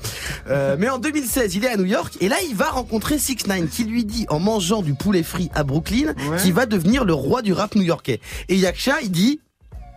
Euh, 0.48 0.76
mais 0.78 0.90
en 0.90 0.98
2016, 0.98 1.54
il 1.54 1.64
est 1.64 1.70
à 1.70 1.76
New 1.76 1.84
York 1.84 2.18
et 2.20 2.28
là, 2.28 2.36
il 2.46 2.54
va 2.54 2.68
rencontrer 2.70 3.18
6 3.18 3.46
9 3.46 3.70
qui 3.70 3.84
lui 3.84 4.04
dit, 4.04 4.26
en 4.28 4.40
mangeant 4.40 4.82
du 4.82 4.94
poulet 4.94 5.22
frit 5.22 5.50
à 5.54 5.64
Brooklyn, 5.64 6.14
qu'il 6.42 6.52
va 6.52 6.66
devenir 6.66 7.04
le 7.04 7.14
roi 7.14 7.40
du 7.40 7.52
rap 7.52 7.74
new-yorkais. 7.76 8.20
Et 8.48 8.56
Yaksha, 8.56 9.00
il 9.02 9.10
dit, 9.10 9.40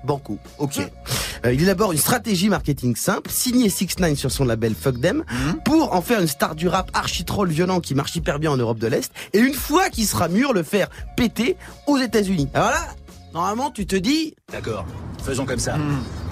Banco, 0.03 0.37
ok. 0.57 0.79
Euh, 1.45 1.53
il 1.53 1.61
élabore 1.61 1.91
une 1.91 1.97
stratégie 1.97 2.49
marketing 2.49 2.95
simple, 2.95 3.29
signé 3.29 3.69
6 3.69 3.99
9 3.99 4.15
sur 4.17 4.31
son 4.31 4.45
label 4.45 4.73
Fuck 4.75 5.01
Them, 5.01 5.23
pour 5.65 5.93
en 5.93 6.01
faire 6.01 6.21
une 6.21 6.27
star 6.27 6.55
du 6.55 6.67
rap 6.67 6.89
archi 6.93 7.25
troll 7.25 7.49
violent 7.49 7.79
qui 7.79 7.95
marche 7.95 8.15
hyper 8.15 8.39
bien 8.39 8.51
en 8.51 8.57
Europe 8.57 8.79
de 8.79 8.87
l'Est, 8.87 9.11
et 9.33 9.39
une 9.39 9.53
fois 9.53 9.89
qu'il 9.89 10.05
sera 10.05 10.27
mûr, 10.27 10.53
le 10.53 10.63
faire 10.63 10.87
péter 11.17 11.57
aux 11.87 11.97
États-Unis. 11.97 12.49
Alors 12.53 12.69
là, 12.69 12.87
normalement, 13.33 13.71
tu 13.71 13.85
te 13.85 13.95
dis, 13.95 14.35
D'accord, 14.51 14.85
faisons 15.23 15.45
comme 15.45 15.59
ça. 15.59 15.75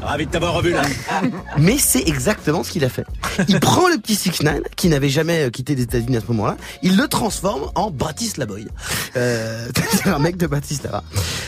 Ravi 0.01 0.25
de 0.25 0.31
t'avoir 0.31 0.53
revu 0.53 0.71
là. 0.71 0.81
mais 1.57 1.77
c'est 1.77 2.07
exactement 2.07 2.63
ce 2.63 2.71
qu'il 2.71 2.83
a 2.83 2.89
fait. 2.89 3.05
Il 3.47 3.59
prend 3.59 3.87
le 3.87 3.97
petit 3.97 4.15
6 4.15 4.43
9 4.43 4.61
qui 4.75 4.89
n'avait 4.89 5.09
jamais 5.09 5.47
euh, 5.47 5.49
quitté 5.49 5.75
les 5.75 5.83
États-Unis 5.83 6.17
à 6.17 6.21
ce 6.21 6.27
moment-là, 6.27 6.57
il 6.81 6.97
le 6.97 7.07
transforme 7.07 7.71
en 7.75 7.91
Bratislavoy. 7.91 8.67
Euh, 9.15 9.69
c'est 9.91 10.09
un 10.09 10.19
mec 10.19 10.37
de 10.37 10.47
Bratislava. 10.47 11.03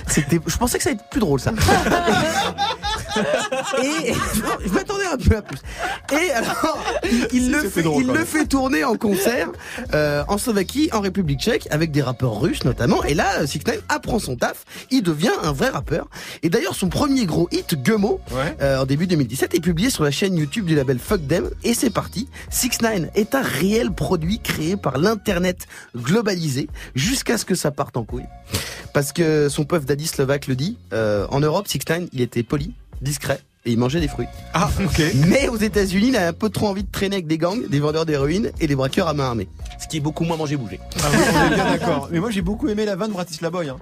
C'était, 0.08 0.40
je 0.46 0.58
pensais 0.58 0.78
que 0.78 0.84
ça 0.84 0.92
allait 0.92 1.00
être 1.00 1.10
plus 1.10 1.20
drôle 1.20 1.40
ça. 1.40 1.52
Et 3.84 4.14
je 4.66 4.74
m'attendais 4.74 5.06
un 5.06 5.18
peu 5.18 5.38
à 5.38 5.42
plus. 5.42 5.60
Et 6.12 6.32
alors, 6.32 6.84
il, 7.04 7.28
il 7.34 7.52
le, 7.52 7.60
fait, 7.60 7.82
drôle, 7.82 8.04
il 8.04 8.12
le 8.12 8.26
fait 8.26 8.46
tourner 8.46 8.84
en 8.84 8.96
concert 8.96 9.50
euh, 9.94 10.24
en 10.28 10.38
Slovaquie, 10.38 10.90
en 10.92 11.02
République 11.02 11.40
tchèque, 11.40 11.68
avec 11.72 11.92
des 11.92 12.02
rappeurs 12.02 12.40
russes 12.40 12.64
notamment. 12.64 13.04
Et 13.04 13.14
là, 13.14 13.46
6 13.46 13.60
9 13.66 13.84
apprend 13.90 14.20
son 14.20 14.36
taf. 14.36 14.66
Il 14.92 15.04
devient 15.04 15.32
un 15.44 15.52
vrai 15.52 15.70
rappeur. 15.70 16.08
Et 16.42 16.50
d'ailleurs, 16.50 16.76
son 16.76 16.90
premier 16.90 17.26
gros 17.26 17.48
hit, 17.52 17.76
Gummo, 17.76 18.20
euh, 18.62 18.80
en 18.80 18.86
début 18.86 19.08
2017, 19.08 19.56
est 19.56 19.60
publié 19.60 19.90
sur 19.90 20.04
la 20.04 20.12
chaîne 20.12 20.36
YouTube 20.36 20.66
du 20.66 20.76
label 20.76 21.00
Fuck 21.00 21.28
Them. 21.28 21.50
Et 21.64 21.74
c'est 21.74 21.90
parti. 21.90 22.28
6 22.50 22.82
9 22.82 23.02
est 23.16 23.36
un 23.36 23.42
réel 23.42 23.92
produit 23.92 24.40
créé 24.40 24.76
par 24.76 24.98
l'internet 24.98 25.68
globalisé 25.96 26.68
jusqu'à 26.96 27.38
ce 27.38 27.46
que 27.46 27.56
ça 27.56 27.72
parte 27.72 27.98
en 27.98 28.04
couille. 28.04 28.26
Parce 28.94 29.12
que 29.12 29.50
son 29.50 29.66
puff 29.66 29.86
daddy 29.86 30.06
slovaque 30.06 30.48
le 30.48 30.56
dit, 30.56 30.78
euh, 30.94 31.26
en 31.32 31.40
Europe, 31.40 31.68
6 31.68 31.80
9 31.90 32.04
il 32.14 32.22
était 32.22 32.44
poli, 32.44 32.74
discret. 33.04 33.40
Et 33.66 33.72
il 33.72 33.80
mangeait 33.80 34.02
des 34.02 34.10
fruits. 34.10 34.28
Ah, 34.54 34.70
ok. 34.84 35.02
Mais 35.30 35.48
aux 35.48 35.56
États-Unis, 35.56 36.10
il 36.10 36.18
a 36.18 36.28
un 36.28 36.34
peu 36.34 36.50
trop 36.50 36.68
envie 36.68 36.84
de 36.84 36.92
traîner 36.92 37.16
avec 37.16 37.28
des 37.28 37.38
gangs, 37.38 37.66
des 37.70 37.80
vendeurs 37.80 38.06
d'héroïne 38.06 38.52
et 38.60 38.68
des 38.68 38.76
braqueurs 38.76 39.08
à 39.08 39.14
main 39.14 39.24
armée. 39.24 39.48
Ce 39.82 39.88
qui 39.88 39.96
est 39.96 40.00
beaucoup 40.02 40.26
moins 40.26 40.36
manger 40.36 40.58
bouger. 40.58 40.82
Ah 41.02 41.06
oui, 41.10 41.18
on 41.34 41.46
est 41.52 41.56
bien 41.56 41.66
d'accord. 41.72 42.10
Mais 42.12 42.20
moi 42.20 42.30
j'ai 42.30 42.42
beaucoup 42.42 42.68
aimé 42.68 42.84
la 42.84 42.98
vanne 42.98 43.12
Bratislavoy. 43.14 43.70
Hein. 43.70 43.78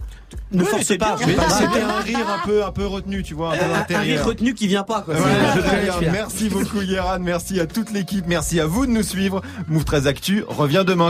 Ne 0.52 0.64
force 0.64 0.96
pas. 1.00 1.16
C'était 1.18 1.82
un 1.82 2.00
rire 2.00 2.28
un 2.30 2.46
peu, 2.46 2.64
un 2.64 2.72
peu 2.72 2.86
retenu, 2.86 3.24
tu 3.24 3.34
vois, 3.34 3.54
un 3.54 3.58
peu 3.58 3.66
Un 3.66 3.80
intérieur. 3.80 4.18
rire 4.20 4.26
retenu 4.28 4.54
qui 4.54 4.68
vient 4.68 4.84
pas 4.84 5.02
quoi. 5.02 5.16
Ouais, 5.16 5.22
C'est- 5.56 5.62
très 5.64 5.82
bien. 5.82 6.12
Merci 6.12 6.50
beaucoup 6.50 6.82
Guéran, 6.82 7.18
merci 7.20 7.60
à 7.60 7.66
toute 7.66 7.92
l'équipe, 7.92 8.26
merci 8.28 8.60
à 8.60 8.68
vous 8.68 8.86
de 8.86 8.92
nous 8.92 9.02
suivre. 9.04 9.42
Move 9.68 9.84
13 9.84 10.06
Actu 10.06 10.44
revient 10.48 10.84
demain. 10.86 11.10